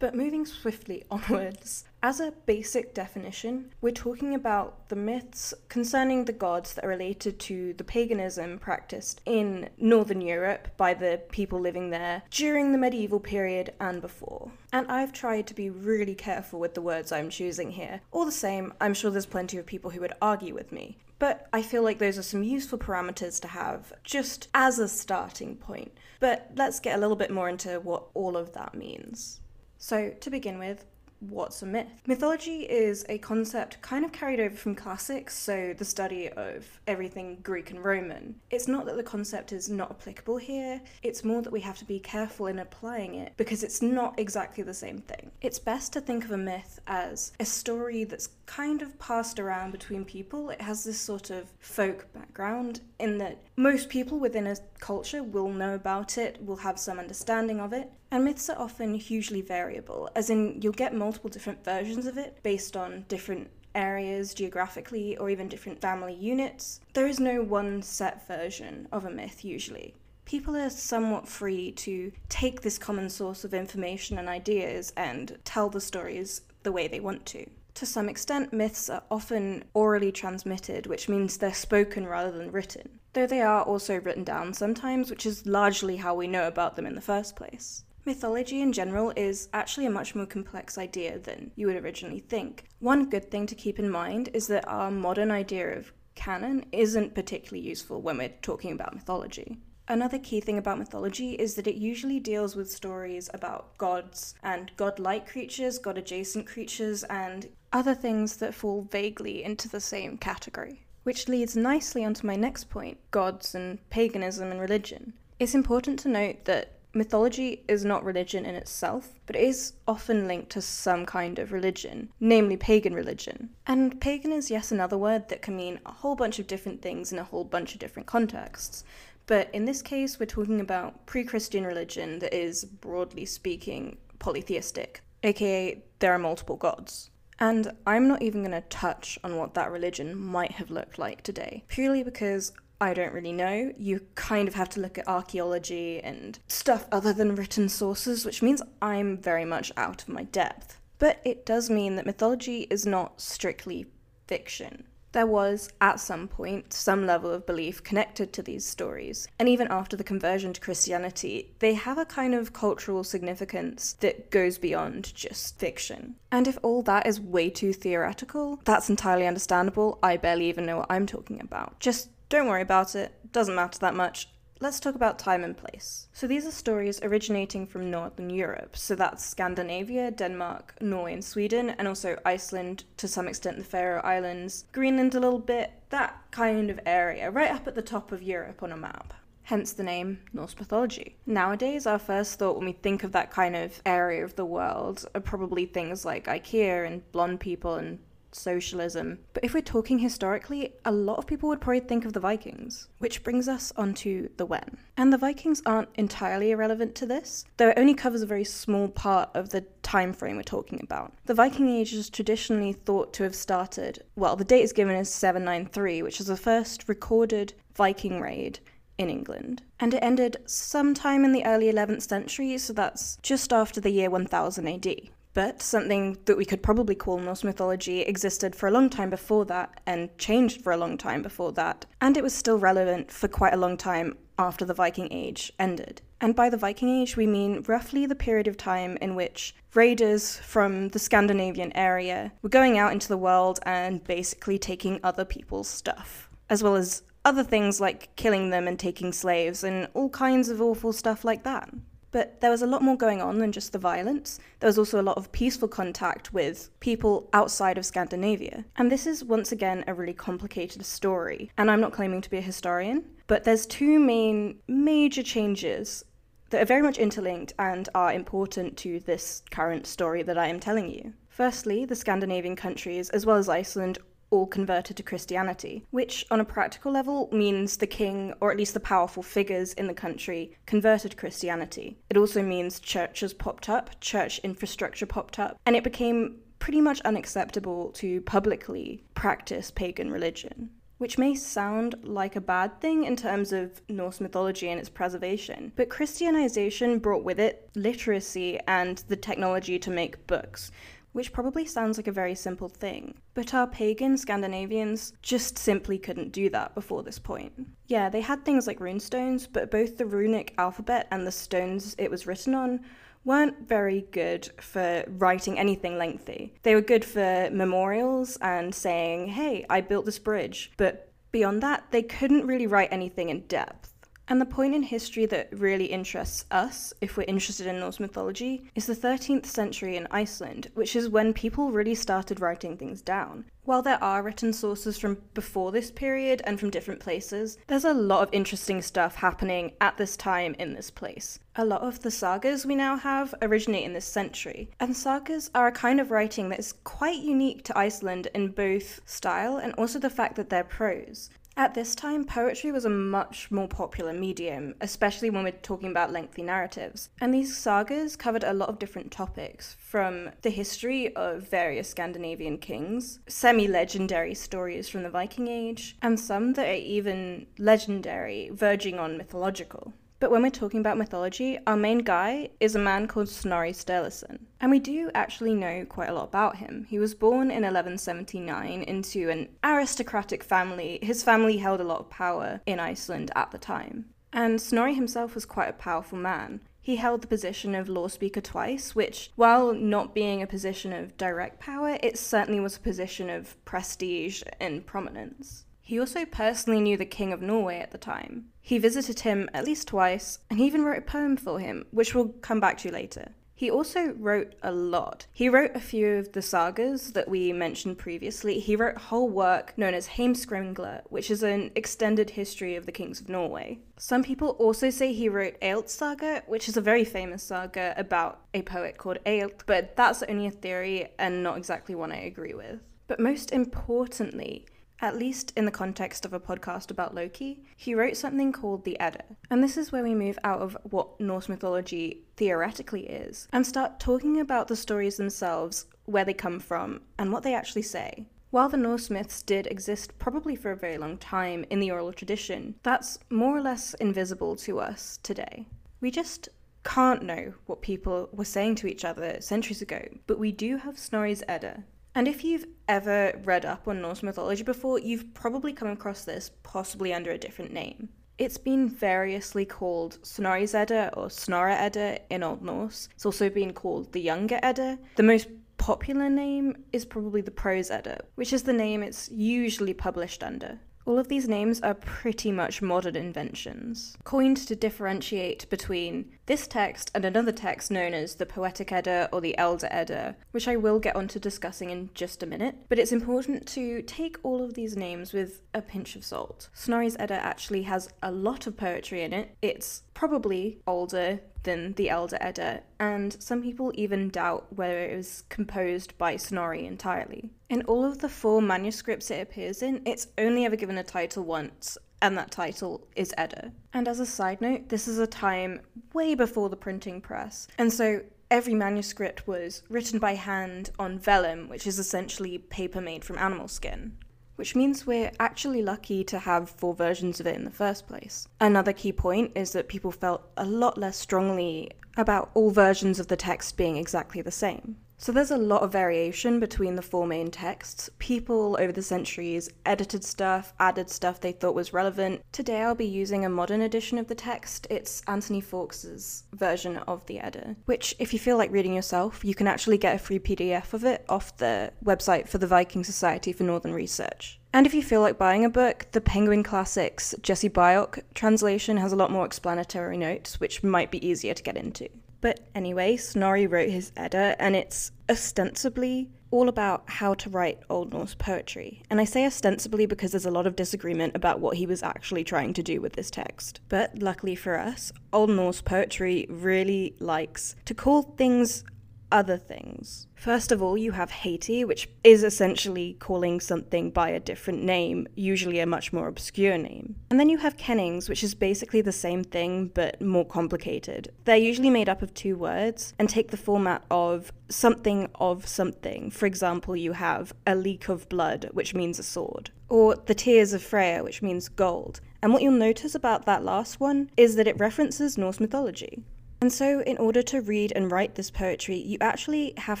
But 0.02 0.16
moving 0.16 0.44
swiftly 0.44 1.04
onwards, 1.12 1.84
as 2.02 2.18
a 2.18 2.32
basic 2.44 2.92
definition, 2.92 3.72
we're 3.80 3.92
talking 3.92 4.34
about 4.34 4.88
the 4.88 4.96
myths 4.96 5.54
concerning 5.68 6.24
the 6.24 6.32
gods 6.32 6.74
that 6.74 6.84
are 6.84 6.88
related 6.88 7.38
to 7.38 7.72
the 7.74 7.84
paganism 7.84 8.58
practiced 8.58 9.20
in 9.24 9.70
Northern 9.78 10.20
Europe 10.20 10.76
by 10.76 10.94
the 10.94 11.20
people 11.30 11.60
living 11.60 11.90
there 11.90 12.22
during 12.32 12.72
the 12.72 12.78
medieval 12.78 13.20
period 13.20 13.74
and 13.78 14.00
before. 14.00 14.50
And 14.72 14.88
I've 14.88 15.12
tried 15.12 15.46
to 15.46 15.54
be 15.54 15.70
really 15.70 16.16
careful 16.16 16.58
with 16.58 16.74
the 16.74 16.82
words 16.82 17.12
I'm 17.12 17.30
choosing 17.30 17.70
here. 17.70 18.00
All 18.10 18.24
the 18.24 18.32
same, 18.32 18.74
I'm 18.80 18.94
sure 18.94 19.12
there's 19.12 19.24
plenty 19.24 19.58
of 19.58 19.66
people 19.66 19.92
who 19.92 20.00
would 20.00 20.14
argue 20.20 20.54
with 20.54 20.72
me. 20.72 20.96
But 21.22 21.46
I 21.52 21.62
feel 21.62 21.84
like 21.84 22.00
those 22.00 22.18
are 22.18 22.22
some 22.24 22.42
useful 22.42 22.80
parameters 22.80 23.40
to 23.42 23.46
have 23.46 23.92
just 24.02 24.48
as 24.54 24.80
a 24.80 24.88
starting 24.88 25.54
point. 25.54 25.92
But 26.18 26.50
let's 26.56 26.80
get 26.80 26.96
a 26.96 27.00
little 27.00 27.14
bit 27.14 27.30
more 27.30 27.48
into 27.48 27.78
what 27.78 28.08
all 28.12 28.36
of 28.36 28.54
that 28.54 28.74
means. 28.74 29.38
So, 29.78 30.10
to 30.18 30.30
begin 30.30 30.58
with, 30.58 30.84
what's 31.28 31.62
a 31.62 31.66
myth? 31.66 31.86
Mythology 32.06 32.62
is 32.62 33.04
a 33.08 33.18
concept 33.18 33.80
kind 33.80 34.04
of 34.04 34.12
carried 34.12 34.40
over 34.40 34.54
from 34.54 34.74
classics, 34.74 35.36
so 35.36 35.74
the 35.76 35.84
study 35.84 36.28
of 36.28 36.80
everything 36.86 37.38
Greek 37.42 37.70
and 37.70 37.84
Roman. 37.84 38.34
It's 38.50 38.68
not 38.68 38.86
that 38.86 38.96
the 38.96 39.02
concept 39.02 39.52
is 39.52 39.70
not 39.70 39.90
applicable 39.90 40.38
here, 40.38 40.80
it's 41.02 41.24
more 41.24 41.42
that 41.42 41.52
we 41.52 41.60
have 41.60 41.78
to 41.78 41.84
be 41.84 42.00
careful 42.00 42.46
in 42.46 42.58
applying 42.58 43.14
it 43.14 43.32
because 43.36 43.62
it's 43.62 43.82
not 43.82 44.18
exactly 44.18 44.64
the 44.64 44.74
same 44.74 44.98
thing. 44.98 45.30
It's 45.40 45.58
best 45.58 45.92
to 45.92 46.00
think 46.00 46.24
of 46.24 46.32
a 46.32 46.36
myth 46.36 46.80
as 46.86 47.32
a 47.38 47.44
story 47.44 48.04
that's 48.04 48.28
kind 48.46 48.82
of 48.82 48.98
passed 48.98 49.38
around 49.38 49.70
between 49.70 50.04
people. 50.04 50.50
It 50.50 50.60
has 50.60 50.84
this 50.84 50.98
sort 50.98 51.30
of 51.30 51.52
folk 51.58 52.12
background 52.12 52.80
in 52.98 53.18
that 53.18 53.38
most 53.56 53.88
people 53.88 54.18
within 54.18 54.46
a 54.46 54.56
culture 54.80 55.22
will 55.22 55.48
know 55.48 55.74
about 55.74 56.18
it, 56.18 56.38
will 56.44 56.56
have 56.56 56.78
some 56.78 56.98
understanding 56.98 57.60
of 57.60 57.72
it, 57.72 57.90
and 58.12 58.26
myths 58.26 58.50
are 58.50 58.58
often 58.58 58.94
hugely 58.94 59.40
variable, 59.40 60.10
as 60.14 60.28
in 60.28 60.60
you'll 60.60 60.74
get 60.74 60.94
multiple 60.94 61.30
different 61.30 61.64
versions 61.64 62.06
of 62.06 62.18
it 62.18 62.38
based 62.42 62.76
on 62.76 63.06
different 63.08 63.50
areas 63.74 64.34
geographically 64.34 65.16
or 65.16 65.30
even 65.30 65.48
different 65.48 65.80
family 65.80 66.12
units. 66.12 66.78
There 66.92 67.06
is 67.06 67.18
no 67.18 67.42
one 67.42 67.80
set 67.80 68.28
version 68.28 68.86
of 68.92 69.06
a 69.06 69.10
myth 69.10 69.46
usually. 69.46 69.94
People 70.26 70.54
are 70.54 70.68
somewhat 70.68 71.26
free 71.26 71.72
to 71.72 72.12
take 72.28 72.60
this 72.60 72.76
common 72.76 73.08
source 73.08 73.44
of 73.44 73.54
information 73.54 74.18
and 74.18 74.28
ideas 74.28 74.92
and 74.94 75.38
tell 75.44 75.70
the 75.70 75.80
stories 75.80 76.42
the 76.64 76.72
way 76.72 76.86
they 76.86 77.00
want 77.00 77.24
to. 77.26 77.46
To 77.76 77.86
some 77.86 78.10
extent, 78.10 78.52
myths 78.52 78.90
are 78.90 79.04
often 79.10 79.64
orally 79.72 80.12
transmitted, 80.12 80.86
which 80.86 81.08
means 81.08 81.38
they're 81.38 81.54
spoken 81.54 82.06
rather 82.06 82.30
than 82.30 82.52
written, 82.52 83.00
though 83.14 83.26
they 83.26 83.40
are 83.40 83.62
also 83.62 83.98
written 83.98 84.22
down 84.22 84.52
sometimes, 84.52 85.08
which 85.08 85.24
is 85.24 85.46
largely 85.46 85.96
how 85.96 86.14
we 86.14 86.26
know 86.26 86.46
about 86.46 86.76
them 86.76 86.84
in 86.84 86.94
the 86.94 87.00
first 87.00 87.36
place. 87.36 87.84
Mythology 88.04 88.60
in 88.60 88.72
general 88.72 89.12
is 89.14 89.48
actually 89.52 89.86
a 89.86 89.90
much 89.90 90.16
more 90.16 90.26
complex 90.26 90.76
idea 90.76 91.20
than 91.20 91.52
you 91.54 91.68
would 91.68 91.76
originally 91.76 92.18
think. 92.18 92.64
One 92.80 93.08
good 93.08 93.30
thing 93.30 93.46
to 93.46 93.54
keep 93.54 93.78
in 93.78 93.88
mind 93.88 94.30
is 94.34 94.48
that 94.48 94.66
our 94.66 94.90
modern 94.90 95.30
idea 95.30 95.78
of 95.78 95.92
canon 96.16 96.64
isn't 96.72 97.14
particularly 97.14 97.66
useful 97.66 98.02
when 98.02 98.18
we're 98.18 98.34
talking 98.42 98.72
about 98.72 98.94
mythology. 98.94 99.58
Another 99.86 100.18
key 100.18 100.40
thing 100.40 100.58
about 100.58 100.78
mythology 100.78 101.34
is 101.34 101.54
that 101.54 101.66
it 101.66 101.76
usually 101.76 102.18
deals 102.18 102.56
with 102.56 102.70
stories 102.70 103.30
about 103.34 103.76
gods 103.78 104.34
and 104.42 104.72
godlike 104.76 105.28
creatures, 105.28 105.78
god 105.78 105.98
adjacent 105.98 106.46
creatures, 106.46 107.04
and 107.04 107.48
other 107.72 107.94
things 107.94 108.36
that 108.36 108.54
fall 108.54 108.82
vaguely 108.82 109.44
into 109.44 109.68
the 109.68 109.80
same 109.80 110.18
category. 110.18 110.86
Which 111.04 111.28
leads 111.28 111.56
nicely 111.56 112.04
onto 112.04 112.26
my 112.26 112.36
next 112.36 112.70
point 112.70 112.98
gods 113.10 113.54
and 113.54 113.78
paganism 113.90 114.50
and 114.50 114.60
religion. 114.60 115.14
It's 115.38 115.54
important 115.54 115.98
to 116.00 116.08
note 116.08 116.44
that 116.44 116.78
Mythology 116.94 117.64
is 117.68 117.84
not 117.84 118.04
religion 118.04 118.44
in 118.44 118.54
itself, 118.54 119.14
but 119.24 119.34
is 119.34 119.72
often 119.88 120.28
linked 120.28 120.50
to 120.50 120.60
some 120.60 121.06
kind 121.06 121.38
of 121.38 121.52
religion, 121.52 122.10
namely 122.20 122.56
pagan 122.56 122.94
religion. 122.94 123.50
And 123.66 123.98
pagan 124.00 124.32
is 124.32 124.50
yet 124.50 124.70
another 124.70 124.98
word 124.98 125.28
that 125.28 125.40
can 125.40 125.56
mean 125.56 125.80
a 125.86 125.92
whole 125.92 126.14
bunch 126.14 126.38
of 126.38 126.46
different 126.46 126.82
things 126.82 127.10
in 127.10 127.18
a 127.18 127.24
whole 127.24 127.44
bunch 127.44 127.72
of 127.72 127.80
different 127.80 128.06
contexts. 128.06 128.84
But 129.26 129.48
in 129.54 129.64
this 129.64 129.80
case, 129.80 130.20
we're 130.20 130.26
talking 130.26 130.60
about 130.60 131.06
pre 131.06 131.24
Christian 131.24 131.64
religion 131.64 132.18
that 132.18 132.34
is, 132.34 132.64
broadly 132.64 133.24
speaking, 133.24 133.96
polytheistic, 134.18 135.00
aka 135.22 135.82
there 136.00 136.12
are 136.12 136.18
multiple 136.18 136.56
gods. 136.56 137.10
And 137.38 137.72
I'm 137.86 138.06
not 138.06 138.22
even 138.22 138.42
going 138.42 138.52
to 138.52 138.68
touch 138.68 139.18
on 139.24 139.36
what 139.36 139.54
that 139.54 139.72
religion 139.72 140.16
might 140.16 140.52
have 140.52 140.70
looked 140.70 140.98
like 140.98 141.22
today, 141.22 141.64
purely 141.68 142.02
because 142.02 142.52
I 142.82 142.94
don't 142.94 143.14
really 143.14 143.30
know. 143.30 143.72
You 143.78 144.00
kind 144.16 144.48
of 144.48 144.54
have 144.54 144.68
to 144.70 144.80
look 144.80 144.98
at 144.98 145.06
archaeology 145.06 146.00
and 146.00 146.40
stuff 146.48 146.88
other 146.90 147.12
than 147.12 147.36
written 147.36 147.68
sources, 147.68 148.24
which 148.24 148.42
means 148.42 148.60
I'm 148.82 149.18
very 149.18 149.44
much 149.44 149.70
out 149.76 150.02
of 150.02 150.08
my 150.08 150.24
depth. 150.24 150.80
But 150.98 151.20
it 151.24 151.46
does 151.46 151.70
mean 151.70 151.94
that 151.94 152.06
mythology 152.06 152.62
is 152.70 152.84
not 152.84 153.20
strictly 153.20 153.86
fiction. 154.26 154.82
There 155.12 155.28
was, 155.28 155.68
at 155.80 156.00
some 156.00 156.26
point, 156.26 156.72
some 156.72 157.06
level 157.06 157.30
of 157.30 157.46
belief 157.46 157.84
connected 157.84 158.32
to 158.32 158.42
these 158.42 158.66
stories, 158.66 159.28
and 159.38 159.48
even 159.48 159.68
after 159.68 159.96
the 159.96 160.02
conversion 160.02 160.52
to 160.52 160.60
Christianity, 160.60 161.54
they 161.60 161.74
have 161.74 161.98
a 161.98 162.06
kind 162.06 162.34
of 162.34 162.52
cultural 162.52 163.04
significance 163.04 163.92
that 164.00 164.30
goes 164.30 164.58
beyond 164.58 165.14
just 165.14 165.58
fiction. 165.58 166.16
And 166.32 166.48
if 166.48 166.58
all 166.62 166.82
that 166.84 167.06
is 167.06 167.20
way 167.20 167.48
too 167.50 167.72
theoretical, 167.72 168.60
that's 168.64 168.90
entirely 168.90 169.26
understandable. 169.26 170.00
I 170.02 170.16
barely 170.16 170.48
even 170.48 170.66
know 170.66 170.78
what 170.78 170.90
I'm 170.90 171.06
talking 171.06 171.40
about. 171.40 171.78
Just 171.78 172.08
don't 172.32 172.48
worry 172.48 172.62
about 172.62 172.94
it, 172.94 173.12
doesn't 173.30 173.54
matter 173.54 173.78
that 173.78 173.94
much. 173.94 174.26
Let's 174.58 174.80
talk 174.80 174.94
about 174.94 175.18
time 175.18 175.44
and 175.44 175.54
place. 175.54 176.08
So 176.14 176.26
these 176.26 176.46
are 176.46 176.50
stories 176.50 176.98
originating 177.02 177.66
from 177.66 177.90
Northern 177.90 178.30
Europe, 178.30 178.74
so 178.74 178.94
that's 178.94 179.22
Scandinavia, 179.22 180.10
Denmark, 180.10 180.76
Norway, 180.80 181.12
and 181.12 181.22
Sweden, 181.22 181.74
and 181.76 181.86
also 181.86 182.18
Iceland, 182.24 182.84
to 182.96 183.06
some 183.06 183.28
extent 183.28 183.58
the 183.58 183.64
Faroe 183.64 184.00
Islands, 184.00 184.64
Greenland 184.72 185.14
a 185.14 185.20
little 185.20 185.38
bit, 185.38 185.72
that 185.90 186.22
kind 186.30 186.70
of 186.70 186.80
area, 186.86 187.30
right 187.30 187.50
up 187.50 187.66
at 187.66 187.74
the 187.74 187.82
top 187.82 188.12
of 188.12 188.22
Europe 188.22 188.62
on 188.62 188.72
a 188.72 188.78
map 188.78 189.12
hence 189.44 189.72
the 189.72 189.82
name 189.82 190.20
Norse 190.32 190.56
mythology. 190.56 191.16
Nowadays, 191.26 191.86
our 191.86 191.98
first 191.98 192.38
thought 192.38 192.56
when 192.56 192.66
we 192.66 192.72
think 192.72 193.02
of 193.02 193.12
that 193.12 193.32
kind 193.32 193.56
of 193.56 193.82
area 193.84 194.24
of 194.24 194.36
the 194.36 194.44
world 194.44 195.04
are 195.14 195.20
probably 195.20 195.66
things 195.66 196.04
like 196.04 196.26
IKEA 196.26 196.86
and 196.86 197.12
blonde 197.12 197.40
people 197.40 197.74
and 197.74 197.98
socialism. 198.34 199.18
But 199.34 199.44
if 199.44 199.54
we're 199.54 199.60
talking 199.60 199.98
historically, 199.98 200.74
a 200.84 200.92
lot 200.92 201.18
of 201.18 201.26
people 201.26 201.48
would 201.48 201.60
probably 201.60 201.80
think 201.80 202.04
of 202.04 202.12
the 202.12 202.20
Vikings, 202.20 202.88
which 202.98 203.22
brings 203.22 203.48
us 203.48 203.72
onto 203.76 204.28
the 204.36 204.46
when. 204.46 204.78
And 204.96 205.12
the 205.12 205.18
Vikings 205.18 205.62
aren't 205.66 205.88
entirely 205.94 206.50
irrelevant 206.50 206.94
to 206.96 207.06
this, 207.06 207.44
though 207.56 207.70
it 207.70 207.78
only 207.78 207.94
covers 207.94 208.22
a 208.22 208.26
very 208.26 208.44
small 208.44 208.88
part 208.88 209.30
of 209.34 209.50
the 209.50 209.62
time 209.82 210.12
frame 210.12 210.36
we're 210.36 210.42
talking 210.42 210.80
about. 210.82 211.12
The 211.26 211.34
Viking 211.34 211.68
Age 211.68 211.92
is 211.92 212.10
traditionally 212.10 212.72
thought 212.72 213.12
to 213.14 213.22
have 213.22 213.34
started, 213.34 214.04
well, 214.16 214.36
the 214.36 214.44
date 214.44 214.62
is 214.62 214.72
given 214.72 214.96
as 214.96 215.12
793, 215.12 216.02
which 216.02 216.20
is 216.20 216.26
the 216.26 216.36
first 216.36 216.88
recorded 216.88 217.54
Viking 217.74 218.20
raid 218.20 218.58
in 218.98 219.10
England. 219.10 219.62
And 219.80 219.94
it 219.94 220.02
ended 220.02 220.36
sometime 220.46 221.24
in 221.24 221.32
the 221.32 221.44
early 221.44 221.72
11th 221.72 222.02
century, 222.02 222.56
so 222.58 222.72
that's 222.72 223.16
just 223.22 223.52
after 223.52 223.80
the 223.80 223.90
year 223.90 224.10
1000 224.10 224.66
AD. 224.68 224.96
But 225.34 225.62
something 225.62 226.18
that 226.26 226.36
we 226.36 226.44
could 226.44 226.62
probably 226.62 226.94
call 226.94 227.18
Norse 227.18 227.42
mythology 227.42 228.02
existed 228.02 228.54
for 228.54 228.68
a 228.68 228.70
long 228.70 228.90
time 228.90 229.08
before 229.08 229.46
that 229.46 229.80
and 229.86 230.16
changed 230.18 230.60
for 230.60 230.72
a 230.72 230.76
long 230.76 230.98
time 230.98 231.22
before 231.22 231.52
that, 231.52 231.86
and 232.00 232.16
it 232.16 232.22
was 232.22 232.34
still 232.34 232.58
relevant 232.58 233.10
for 233.10 233.28
quite 233.28 233.54
a 233.54 233.58
long 233.58 233.76
time 233.76 234.16
after 234.38 234.64
the 234.64 234.74
Viking 234.74 235.10
Age 235.10 235.52
ended. 235.58 236.02
And 236.20 236.36
by 236.36 236.50
the 236.50 236.56
Viking 236.56 236.88
Age, 236.88 237.16
we 237.16 237.26
mean 237.26 237.64
roughly 237.66 238.06
the 238.06 238.14
period 238.14 238.46
of 238.46 238.56
time 238.56 238.96
in 239.00 239.14
which 239.14 239.54
raiders 239.74 240.36
from 240.38 240.88
the 240.88 240.98
Scandinavian 240.98 241.74
area 241.76 242.32
were 242.42 242.48
going 242.48 242.78
out 242.78 242.92
into 242.92 243.08
the 243.08 243.16
world 243.16 243.58
and 243.64 244.04
basically 244.04 244.58
taking 244.58 245.00
other 245.02 245.24
people's 245.24 245.68
stuff, 245.68 246.30
as 246.50 246.62
well 246.62 246.76
as 246.76 247.02
other 247.24 247.42
things 247.42 247.80
like 247.80 248.14
killing 248.16 248.50
them 248.50 248.68
and 248.68 248.78
taking 248.78 249.12
slaves 249.12 249.64
and 249.64 249.88
all 249.94 250.10
kinds 250.10 250.48
of 250.48 250.60
awful 250.60 250.92
stuff 250.92 251.24
like 251.24 251.42
that. 251.44 251.70
But 252.12 252.40
there 252.40 252.50
was 252.50 252.62
a 252.62 252.66
lot 252.66 252.82
more 252.82 252.96
going 252.96 253.20
on 253.20 253.38
than 253.38 253.52
just 253.52 253.72
the 253.72 253.78
violence. 253.78 254.38
There 254.60 254.68
was 254.68 254.78
also 254.78 255.00
a 255.00 255.02
lot 255.02 255.16
of 255.16 255.32
peaceful 255.32 255.66
contact 255.66 256.32
with 256.32 256.70
people 256.78 257.28
outside 257.32 257.78
of 257.78 257.86
Scandinavia. 257.86 258.64
And 258.76 258.92
this 258.92 259.06
is 259.06 259.24
once 259.24 259.50
again 259.50 259.82
a 259.86 259.94
really 259.94 260.14
complicated 260.14 260.84
story. 260.84 261.50
And 261.58 261.70
I'm 261.70 261.80
not 261.80 261.92
claiming 261.92 262.20
to 262.20 262.30
be 262.30 262.38
a 262.38 262.42
historian, 262.42 263.04
but 263.26 263.44
there's 263.44 263.66
two 263.66 263.98
main 263.98 264.60
major 264.68 265.22
changes 265.22 266.04
that 266.50 266.60
are 266.60 266.66
very 266.66 266.82
much 266.82 266.98
interlinked 266.98 267.54
and 267.58 267.88
are 267.94 268.12
important 268.12 268.76
to 268.76 269.00
this 269.00 269.42
current 269.50 269.86
story 269.86 270.22
that 270.22 270.36
I 270.36 270.48
am 270.48 270.60
telling 270.60 270.90
you. 270.90 271.14
Firstly, 271.30 271.86
the 271.86 271.96
Scandinavian 271.96 272.56
countries, 272.56 273.08
as 273.08 273.24
well 273.24 273.36
as 273.36 273.48
Iceland, 273.48 273.98
all 274.32 274.46
converted 274.46 274.96
to 274.96 275.02
Christianity, 275.04 275.84
which 275.90 276.26
on 276.30 276.40
a 276.40 276.44
practical 276.44 276.90
level 276.90 277.28
means 277.30 277.76
the 277.76 277.86
king, 277.86 278.32
or 278.40 278.50
at 278.50 278.56
least 278.56 278.74
the 278.74 278.80
powerful 278.80 279.22
figures 279.22 279.74
in 279.74 279.86
the 279.86 279.94
country, 279.94 280.56
converted 280.66 281.10
to 281.12 281.16
Christianity. 281.16 281.98
It 282.10 282.16
also 282.16 282.42
means 282.42 282.80
churches 282.80 283.34
popped 283.34 283.68
up, 283.68 284.00
church 284.00 284.40
infrastructure 284.40 285.06
popped 285.06 285.38
up, 285.38 285.60
and 285.66 285.76
it 285.76 285.84
became 285.84 286.38
pretty 286.58 286.80
much 286.80 287.00
unacceptable 287.02 287.90
to 287.90 288.20
publicly 288.22 289.04
practice 289.14 289.70
pagan 289.70 290.10
religion. 290.10 290.70
which 291.02 291.18
may 291.18 291.34
sound 291.34 291.96
like 292.04 292.36
a 292.36 292.40
bad 292.40 292.80
thing 292.80 293.02
in 293.02 293.16
terms 293.16 293.52
of 293.52 293.82
Norse 293.88 294.20
mythology 294.20 294.68
and 294.68 294.78
its 294.78 294.88
preservation, 294.88 295.72
but 295.74 295.88
Christianization 295.90 297.00
brought 297.00 297.24
with 297.24 297.40
it 297.40 297.68
literacy 297.74 298.60
and 298.68 298.98
the 299.08 299.16
technology 299.16 299.80
to 299.80 299.90
make 299.90 300.24
books, 300.28 300.70
which 301.12 301.32
probably 301.32 301.64
sounds 301.64 301.96
like 301.96 302.06
a 302.06 302.12
very 302.12 302.34
simple 302.34 302.68
thing. 302.68 303.14
But 303.34 303.54
our 303.54 303.66
pagan 303.66 304.16
Scandinavians 304.16 305.12
just 305.22 305.58
simply 305.58 305.98
couldn't 305.98 306.32
do 306.32 306.50
that 306.50 306.74
before 306.74 307.02
this 307.02 307.18
point. 307.18 307.52
Yeah, 307.86 308.08
they 308.08 308.20
had 308.20 308.44
things 308.44 308.66
like 308.66 308.80
runestones, 308.80 309.46
but 309.50 309.70
both 309.70 309.98
the 309.98 310.06
runic 310.06 310.54
alphabet 310.58 311.08
and 311.10 311.26
the 311.26 311.32
stones 311.32 311.94
it 311.98 312.10
was 312.10 312.26
written 312.26 312.54
on 312.54 312.80
weren't 313.24 313.68
very 313.68 314.06
good 314.10 314.50
for 314.60 315.04
writing 315.06 315.58
anything 315.58 315.96
lengthy. 315.96 316.54
They 316.62 316.74
were 316.74 316.80
good 316.80 317.04
for 317.04 317.48
memorials 317.52 318.36
and 318.40 318.74
saying, 318.74 319.28
hey, 319.28 319.64
I 319.70 319.80
built 319.80 320.06
this 320.06 320.18
bridge, 320.18 320.72
but 320.76 321.12
beyond 321.30 321.62
that, 321.62 321.84
they 321.90 322.02
couldn't 322.02 322.46
really 322.46 322.66
write 322.66 322.92
anything 322.92 323.28
in 323.28 323.46
depth. 323.46 323.91
And 324.32 324.40
the 324.40 324.46
point 324.46 324.74
in 324.74 324.84
history 324.84 325.26
that 325.26 325.50
really 325.52 325.84
interests 325.84 326.46
us, 326.50 326.94
if 327.02 327.18
we're 327.18 327.24
interested 327.24 327.66
in 327.66 327.78
Norse 327.78 328.00
mythology, 328.00 328.64
is 328.74 328.86
the 328.86 328.96
13th 328.96 329.44
century 329.44 329.94
in 329.94 330.08
Iceland, 330.10 330.70
which 330.72 330.96
is 330.96 331.10
when 331.10 331.34
people 331.34 331.70
really 331.70 331.94
started 331.94 332.40
writing 332.40 332.78
things 332.78 333.02
down. 333.02 333.44
While 333.64 333.82
there 333.82 334.02
are 334.02 334.22
written 334.22 334.54
sources 334.54 334.96
from 334.96 335.18
before 335.34 335.70
this 335.70 335.90
period 335.90 336.40
and 336.44 336.58
from 336.58 336.70
different 336.70 337.00
places, 337.00 337.58
there's 337.66 337.84
a 337.84 337.92
lot 337.92 338.22
of 338.22 338.32
interesting 338.32 338.80
stuff 338.80 339.16
happening 339.16 339.72
at 339.82 339.98
this 339.98 340.16
time 340.16 340.56
in 340.58 340.72
this 340.72 340.90
place. 340.90 341.38
A 341.56 341.66
lot 341.66 341.82
of 341.82 342.00
the 342.00 342.10
sagas 342.10 342.64
we 342.64 342.74
now 342.74 342.96
have 342.96 343.34
originate 343.42 343.84
in 343.84 343.92
this 343.92 344.06
century, 344.06 344.70
and 344.80 344.96
sagas 344.96 345.50
are 345.54 345.66
a 345.66 345.72
kind 345.72 346.00
of 346.00 346.10
writing 346.10 346.48
that 346.48 346.58
is 346.58 346.72
quite 346.84 347.20
unique 347.20 347.64
to 347.64 347.78
Iceland 347.78 348.28
in 348.34 348.48
both 348.48 349.02
style 349.04 349.58
and 349.58 349.74
also 349.74 349.98
the 349.98 350.08
fact 350.08 350.36
that 350.36 350.48
they're 350.48 350.64
prose. 350.64 351.28
At 351.54 351.74
this 351.74 351.94
time, 351.94 352.24
poetry 352.24 352.72
was 352.72 352.86
a 352.86 352.90
much 352.90 353.50
more 353.50 353.68
popular 353.68 354.14
medium, 354.14 354.74
especially 354.80 355.28
when 355.28 355.44
we're 355.44 355.52
talking 355.52 355.90
about 355.90 356.10
lengthy 356.10 356.42
narratives. 356.42 357.10
And 357.20 357.32
these 357.32 357.56
sagas 357.56 358.16
covered 358.16 358.42
a 358.42 358.54
lot 358.54 358.70
of 358.70 358.78
different 358.78 359.12
topics, 359.12 359.76
from 359.78 360.30
the 360.40 360.50
history 360.50 361.14
of 361.14 361.48
various 361.48 361.90
Scandinavian 361.90 362.56
kings, 362.56 363.18
semi 363.28 363.68
legendary 363.68 364.34
stories 364.34 364.88
from 364.88 365.02
the 365.02 365.10
Viking 365.10 365.46
Age, 365.46 365.96
and 366.00 366.18
some 366.18 366.54
that 366.54 366.68
are 366.68 366.74
even 366.74 367.46
legendary, 367.58 368.48
verging 368.50 368.98
on 368.98 369.18
mythological. 369.18 369.92
But 370.22 370.30
when 370.30 370.42
we're 370.42 370.50
talking 370.50 370.78
about 370.78 370.98
mythology, 370.98 371.58
our 371.66 371.76
main 371.76 371.98
guy 371.98 372.50
is 372.60 372.76
a 372.76 372.78
man 372.78 373.08
called 373.08 373.28
Snorri 373.28 373.72
Sturluson. 373.72 374.38
And 374.60 374.70
we 374.70 374.78
do 374.78 375.10
actually 375.16 375.52
know 375.52 375.84
quite 375.84 376.10
a 376.10 376.14
lot 376.14 376.28
about 376.28 376.58
him. 376.58 376.86
He 376.88 377.00
was 377.00 377.12
born 377.12 377.50
in 377.50 377.64
1179 377.64 378.84
into 378.84 379.30
an 379.30 379.48
aristocratic 379.64 380.44
family. 380.44 381.00
His 381.02 381.24
family 381.24 381.56
held 381.56 381.80
a 381.80 381.84
lot 381.84 381.98
of 381.98 382.08
power 382.08 382.60
in 382.66 382.78
Iceland 382.78 383.32
at 383.34 383.50
the 383.50 383.58
time. 383.58 384.10
And 384.32 384.60
Snorri 384.60 384.94
himself 384.94 385.34
was 385.34 385.44
quite 385.44 385.70
a 385.70 385.72
powerful 385.72 386.18
man. 386.18 386.60
He 386.80 386.94
held 386.94 387.22
the 387.22 387.26
position 387.26 387.74
of 387.74 387.88
law 387.88 388.06
speaker 388.06 388.40
twice, 388.40 388.94
which, 388.94 389.32
while 389.34 389.74
not 389.74 390.14
being 390.14 390.40
a 390.40 390.46
position 390.46 390.92
of 390.92 391.16
direct 391.16 391.58
power, 391.58 391.98
it 392.00 392.16
certainly 392.16 392.60
was 392.60 392.76
a 392.76 392.80
position 392.80 393.28
of 393.28 393.56
prestige 393.64 394.44
and 394.60 394.86
prominence. 394.86 395.64
He 395.80 395.98
also 395.98 396.24
personally 396.24 396.80
knew 396.80 396.96
the 396.96 397.04
King 397.04 397.32
of 397.32 397.42
Norway 397.42 397.80
at 397.80 397.90
the 397.90 397.98
time. 397.98 398.51
He 398.62 398.78
visited 398.78 399.20
him 399.20 399.50
at 399.52 399.64
least 399.64 399.88
twice, 399.88 400.38
and 400.48 400.58
he 400.58 400.66
even 400.66 400.84
wrote 400.84 400.98
a 400.98 401.02
poem 401.02 401.36
for 401.36 401.58
him, 401.58 401.84
which 401.90 402.14
we'll 402.14 402.28
come 402.28 402.60
back 402.60 402.78
to 402.78 402.92
later. 402.92 403.32
He 403.54 403.70
also 403.70 404.14
wrote 404.18 404.54
a 404.62 404.72
lot. 404.72 405.26
He 405.32 405.48
wrote 405.48 405.76
a 405.76 405.80
few 405.80 406.14
of 406.14 406.32
the 406.32 406.42
sagas 406.42 407.12
that 407.12 407.28
we 407.28 407.52
mentioned 407.52 407.98
previously. 407.98 408.58
He 408.58 408.74
wrote 408.74 408.96
a 408.96 409.00
whole 409.10 409.28
work 409.28 409.74
known 409.76 409.94
as 409.94 410.08
Heimskringla, 410.08 411.02
which 411.10 411.30
is 411.30 411.44
an 411.44 411.70
extended 411.76 412.30
history 412.30 412.74
of 412.74 412.86
the 412.86 412.92
kings 412.92 413.20
of 413.20 413.28
Norway. 413.28 413.78
Some 413.98 414.24
people 414.24 414.50
also 414.58 414.90
say 414.90 415.12
he 415.12 415.28
wrote 415.28 415.60
Egil's 415.60 415.92
Saga, 415.92 416.42
which 416.46 416.68
is 416.68 416.76
a 416.76 416.80
very 416.80 417.04
famous 417.04 417.44
saga 417.44 417.94
about 417.96 418.40
a 418.52 418.62
poet 418.62 418.96
called 418.96 419.18
Eyilt, 419.26 419.60
but 419.66 419.94
that's 419.94 420.24
only 420.24 420.46
a 420.46 420.50
theory 420.50 421.10
and 421.18 421.44
not 421.44 421.56
exactly 421.56 421.94
one 421.94 422.10
I 422.10 422.22
agree 422.22 422.54
with. 422.54 422.80
But 423.06 423.20
most 423.20 423.52
importantly, 423.52 424.66
at 425.02 425.18
least 425.18 425.52
in 425.56 425.64
the 425.64 425.70
context 425.70 426.24
of 426.24 426.32
a 426.32 426.40
podcast 426.40 426.90
about 426.90 427.14
Loki, 427.14 427.64
he 427.76 427.94
wrote 427.94 428.16
something 428.16 428.52
called 428.52 428.84
the 428.84 428.98
Edda. 429.00 429.24
And 429.50 429.62
this 429.62 429.76
is 429.76 429.90
where 429.90 430.04
we 430.04 430.14
move 430.14 430.38
out 430.44 430.60
of 430.60 430.76
what 430.84 431.20
Norse 431.20 431.48
mythology 431.48 432.22
theoretically 432.36 433.06
is 433.08 433.48
and 433.52 433.66
start 433.66 433.98
talking 433.98 434.40
about 434.40 434.68
the 434.68 434.76
stories 434.76 435.16
themselves, 435.16 435.86
where 436.04 436.24
they 436.24 436.32
come 436.32 436.60
from, 436.60 437.00
and 437.18 437.32
what 437.32 437.42
they 437.42 437.54
actually 437.54 437.82
say. 437.82 438.26
While 438.50 438.68
the 438.68 438.76
Norse 438.76 439.10
myths 439.10 439.42
did 439.42 439.66
exist 439.66 440.18
probably 440.18 440.54
for 440.54 440.70
a 440.70 440.76
very 440.76 440.98
long 440.98 441.18
time 441.18 441.64
in 441.70 441.80
the 441.80 441.90
oral 441.90 442.12
tradition, 442.12 442.76
that's 442.82 443.18
more 443.30 443.56
or 443.56 443.62
less 443.62 443.94
invisible 443.94 444.56
to 444.56 444.78
us 444.78 445.18
today. 445.22 445.66
We 446.00 446.10
just 446.10 446.48
can't 446.84 447.22
know 447.22 447.54
what 447.66 447.80
people 447.80 448.28
were 448.32 448.44
saying 448.44 448.74
to 448.74 448.86
each 448.86 449.04
other 449.04 449.40
centuries 449.40 449.82
ago, 449.82 450.02
but 450.26 450.38
we 450.38 450.52
do 450.52 450.76
have 450.76 450.98
Snorri's 450.98 451.42
Edda, 451.48 451.84
and 452.14 452.28
if 452.28 452.44
you've 452.44 452.66
ever 452.88 453.40
read 453.44 453.64
up 453.64 453.88
on 453.88 454.00
Norse 454.00 454.22
mythology 454.22 454.62
before, 454.62 454.98
you've 454.98 455.32
probably 455.34 455.72
come 455.72 455.88
across 455.88 456.24
this 456.24 456.50
possibly 456.62 457.12
under 457.14 457.30
a 457.30 457.38
different 457.38 457.72
name. 457.72 458.08
It's 458.38 458.58
been 458.58 458.88
variously 458.88 459.64
called 459.64 460.18
Snorri's 460.22 460.74
Edda 460.74 461.12
or 461.16 461.30
Snorra 461.30 461.76
Edda 461.76 462.18
in 462.30 462.42
Old 462.42 462.62
Norse. 462.62 463.08
It's 463.14 463.26
also 463.26 463.48
been 463.48 463.72
called 463.72 464.12
the 464.12 464.20
Younger 464.20 464.58
Edda. 464.62 464.98
The 465.16 465.22
most 465.22 465.48
popular 465.78 466.28
name 466.28 466.84
is 466.92 467.04
probably 467.04 467.40
the 467.40 467.50
Prose 467.50 467.90
Edda, 467.90 468.20
which 468.34 468.52
is 468.52 468.62
the 468.62 468.72
name 468.72 469.02
it's 469.02 469.30
usually 469.30 469.94
published 469.94 470.42
under. 470.42 470.80
All 471.04 471.18
of 471.18 471.28
these 471.28 471.48
names 471.48 471.80
are 471.80 471.94
pretty 471.94 472.52
much 472.52 472.80
modern 472.80 473.16
inventions, 473.16 474.16
coined 474.24 474.56
to 474.58 474.76
differentiate 474.76 475.68
between 475.68 476.30
this 476.46 476.66
text 476.66 477.10
and 477.14 477.24
another 477.24 477.52
text 477.52 477.90
known 477.90 478.14
as 478.14 478.36
the 478.36 478.46
Poetic 478.46 478.92
Edda 478.92 479.28
or 479.32 479.40
the 479.40 479.58
Elder 479.58 479.88
Edda, 479.90 480.36
which 480.52 480.68
I 480.68 480.76
will 480.76 481.00
get 481.00 481.16
onto 481.16 481.40
discussing 481.40 481.90
in 481.90 482.10
just 482.14 482.42
a 482.42 482.46
minute, 482.46 482.76
but 482.88 482.98
it's 482.98 483.12
important 483.12 483.66
to 483.68 484.02
take 484.02 484.36
all 484.42 484.62
of 484.62 484.74
these 484.74 484.96
names 484.96 485.32
with 485.32 485.62
a 485.74 485.82
pinch 485.82 486.14
of 486.14 486.24
salt. 486.24 486.68
Snorri's 486.72 487.16
Edda 487.18 487.34
actually 487.34 487.82
has 487.82 488.08
a 488.22 488.30
lot 488.30 488.66
of 488.66 488.76
poetry 488.76 489.22
in 489.22 489.32
it. 489.32 489.56
It's 489.60 490.04
probably 490.14 490.78
older 490.86 491.40
than 491.62 491.92
the 491.94 492.10
Elder 492.10 492.38
Edda, 492.40 492.82
and 492.98 493.40
some 493.40 493.62
people 493.62 493.92
even 493.94 494.28
doubt 494.28 494.66
whether 494.74 494.98
it 494.98 495.16
was 495.16 495.44
composed 495.48 496.16
by 496.18 496.36
Snorri 496.36 496.86
entirely. 496.86 497.50
In 497.68 497.82
all 497.82 498.04
of 498.04 498.18
the 498.18 498.28
four 498.28 498.60
manuscripts 498.60 499.30
it 499.30 499.40
appears 499.40 499.82
in, 499.82 500.02
it's 500.04 500.28
only 500.38 500.64
ever 500.64 500.76
given 500.76 500.98
a 500.98 501.04
title 501.04 501.44
once, 501.44 501.98
and 502.20 502.36
that 502.36 502.50
title 502.50 503.06
is 503.16 503.34
Edda. 503.36 503.72
And 503.92 504.08
as 504.08 504.20
a 504.20 504.26
side 504.26 504.60
note, 504.60 504.88
this 504.88 505.08
is 505.08 505.18
a 505.18 505.26
time 505.26 505.80
way 506.12 506.34
before 506.34 506.68
the 506.68 506.76
printing 506.76 507.20
press, 507.20 507.68
and 507.78 507.92
so 507.92 508.22
every 508.50 508.74
manuscript 508.74 509.46
was 509.46 509.82
written 509.88 510.18
by 510.18 510.34
hand 510.34 510.90
on 510.98 511.18
vellum, 511.18 511.68
which 511.68 511.86
is 511.86 511.98
essentially 511.98 512.58
paper 512.58 513.00
made 513.00 513.24
from 513.24 513.38
animal 513.38 513.68
skin 513.68 514.16
which 514.56 514.76
means 514.76 515.06
we're 515.06 515.32
actually 515.40 515.82
lucky 515.82 516.22
to 516.24 516.38
have 516.38 516.70
four 516.70 516.94
versions 516.94 517.40
of 517.40 517.46
it 517.46 517.56
in 517.56 517.64
the 517.64 517.70
first 517.70 518.06
place. 518.06 518.46
Another 518.60 518.92
key 518.92 519.12
point 519.12 519.52
is 519.54 519.72
that 519.72 519.88
people 519.88 520.12
felt 520.12 520.50
a 520.56 520.64
lot 520.64 520.98
less 520.98 521.16
strongly 521.16 521.90
about 522.16 522.50
all 522.54 522.70
versions 522.70 523.18
of 523.18 523.28
the 523.28 523.36
text 523.36 523.76
being 523.76 523.96
exactly 523.96 524.42
the 524.42 524.50
same. 524.50 524.96
So 525.22 525.30
there's 525.30 525.52
a 525.52 525.56
lot 525.56 525.82
of 525.82 525.92
variation 525.92 526.58
between 526.58 526.96
the 526.96 527.00
four 527.00 527.28
main 527.28 527.52
texts. 527.52 528.10
People 528.18 528.76
over 528.80 528.90
the 528.90 529.02
centuries 529.02 529.70
edited 529.86 530.24
stuff, 530.24 530.74
added 530.80 531.08
stuff 531.08 531.40
they 531.40 531.52
thought 531.52 531.76
was 531.76 531.92
relevant. 531.92 532.42
Today 532.50 532.82
I'll 532.82 532.96
be 532.96 533.06
using 533.06 533.44
a 533.44 533.48
modern 533.48 533.82
edition 533.82 534.18
of 534.18 534.26
the 534.26 534.34
text. 534.34 534.88
It's 534.90 535.22
Anthony 535.28 535.60
Faulkes's 535.60 536.42
version 536.54 536.96
of 537.06 537.24
the 537.26 537.38
Edda, 537.38 537.76
which 537.84 538.16
if 538.18 538.32
you 538.32 538.40
feel 538.40 538.56
like 538.56 538.72
reading 538.72 538.94
yourself, 538.94 539.44
you 539.44 539.54
can 539.54 539.68
actually 539.68 539.96
get 539.96 540.16
a 540.16 540.18
free 540.18 540.40
PDF 540.40 540.92
of 540.92 541.04
it 541.04 541.24
off 541.28 541.56
the 541.56 541.92
website 542.04 542.48
for 542.48 542.58
the 542.58 542.66
Viking 542.66 543.04
Society 543.04 543.52
for 543.52 543.62
Northern 543.62 543.94
Research. 543.94 544.58
And 544.72 544.86
if 544.86 544.94
you 544.94 545.04
feel 545.04 545.20
like 545.20 545.38
buying 545.38 545.64
a 545.64 545.70
book, 545.70 546.06
the 546.10 546.20
Penguin 546.20 546.64
Classics 546.64 547.32
Jesse 547.42 547.70
Byock 547.70 548.24
translation 548.34 548.96
has 548.96 549.12
a 549.12 549.16
lot 549.16 549.30
more 549.30 549.46
explanatory 549.46 550.16
notes, 550.16 550.58
which 550.58 550.82
might 550.82 551.12
be 551.12 551.24
easier 551.24 551.54
to 551.54 551.62
get 551.62 551.76
into. 551.76 552.08
But 552.42 552.60
anyway, 552.74 553.16
Snorri 553.16 553.66
wrote 553.66 553.88
his 553.88 554.12
Edda, 554.16 554.56
and 554.58 554.76
it's 554.76 555.12
ostensibly 555.30 556.28
all 556.50 556.68
about 556.68 557.04
how 557.06 557.32
to 557.32 557.48
write 557.48 557.80
Old 557.88 558.12
Norse 558.12 558.34
poetry. 558.34 559.02
And 559.08 559.20
I 559.20 559.24
say 559.24 559.46
ostensibly 559.46 560.04
because 560.04 560.32
there's 560.32 560.44
a 560.44 560.50
lot 560.50 560.66
of 560.66 560.76
disagreement 560.76 561.34
about 561.34 561.60
what 561.60 561.78
he 561.78 561.86
was 561.86 562.02
actually 562.02 562.44
trying 562.44 562.74
to 562.74 562.82
do 562.82 563.00
with 563.00 563.14
this 563.14 563.30
text. 563.30 563.80
But 563.88 564.18
luckily 564.18 564.54
for 564.54 564.78
us, 564.78 565.12
Old 565.32 565.48
Norse 565.48 565.80
poetry 565.80 566.46
really 566.50 567.14
likes 567.20 567.74
to 567.86 567.94
call 567.94 568.22
things 568.22 568.84
other 569.32 569.56
things. 569.56 570.28
First 570.36 570.70
of 570.70 570.82
all, 570.82 570.96
you 570.98 571.12
have 571.12 571.30
heiti, 571.30 571.84
which 571.86 572.08
is 572.22 572.44
essentially 572.44 573.16
calling 573.18 573.60
something 573.60 574.10
by 574.10 574.28
a 574.30 574.40
different 574.40 574.82
name, 574.82 575.26
usually 575.34 575.78
a 575.80 575.86
much 575.86 576.12
more 576.12 576.28
obscure 576.28 576.76
name. 576.76 577.16
And 577.30 577.40
then 577.40 577.48
you 577.48 577.58
have 577.58 577.76
kennings, 577.76 578.28
which 578.28 578.44
is 578.44 578.54
basically 578.54 579.00
the 579.00 579.12
same 579.12 579.42
thing 579.42 579.90
but 579.94 580.20
more 580.20 580.44
complicated. 580.44 581.32
They're 581.44 581.56
usually 581.56 581.90
made 581.90 582.08
up 582.08 582.22
of 582.22 582.34
two 582.34 582.56
words 582.56 583.14
and 583.18 583.28
take 583.28 583.50
the 583.50 583.56
format 583.56 584.04
of 584.10 584.52
something 584.68 585.28
of 585.36 585.66
something. 585.66 586.30
For 586.30 586.46
example, 586.46 586.94
you 586.94 587.12
have 587.12 587.52
a 587.66 587.74
leak 587.74 588.08
of 588.08 588.28
blood, 588.28 588.68
which 588.72 588.94
means 588.94 589.18
a 589.18 589.22
sword, 589.22 589.70
or 589.88 590.16
the 590.16 590.34
tears 590.34 590.72
of 590.72 590.82
Freya, 590.82 591.22
which 591.24 591.42
means 591.42 591.68
gold. 591.68 592.20
And 592.42 592.52
what 592.52 592.62
you'll 592.62 592.72
notice 592.72 593.14
about 593.14 593.46
that 593.46 593.64
last 593.64 594.00
one 594.00 594.30
is 594.36 594.56
that 594.56 594.66
it 594.66 594.78
references 594.78 595.38
Norse 595.38 595.60
mythology. 595.60 596.24
And 596.62 596.72
so, 596.72 597.00
in 597.00 597.18
order 597.18 597.42
to 597.42 597.60
read 597.60 597.92
and 597.96 598.08
write 598.08 598.36
this 598.36 598.48
poetry, 598.48 598.94
you 598.94 599.18
actually 599.20 599.74
have 599.78 600.00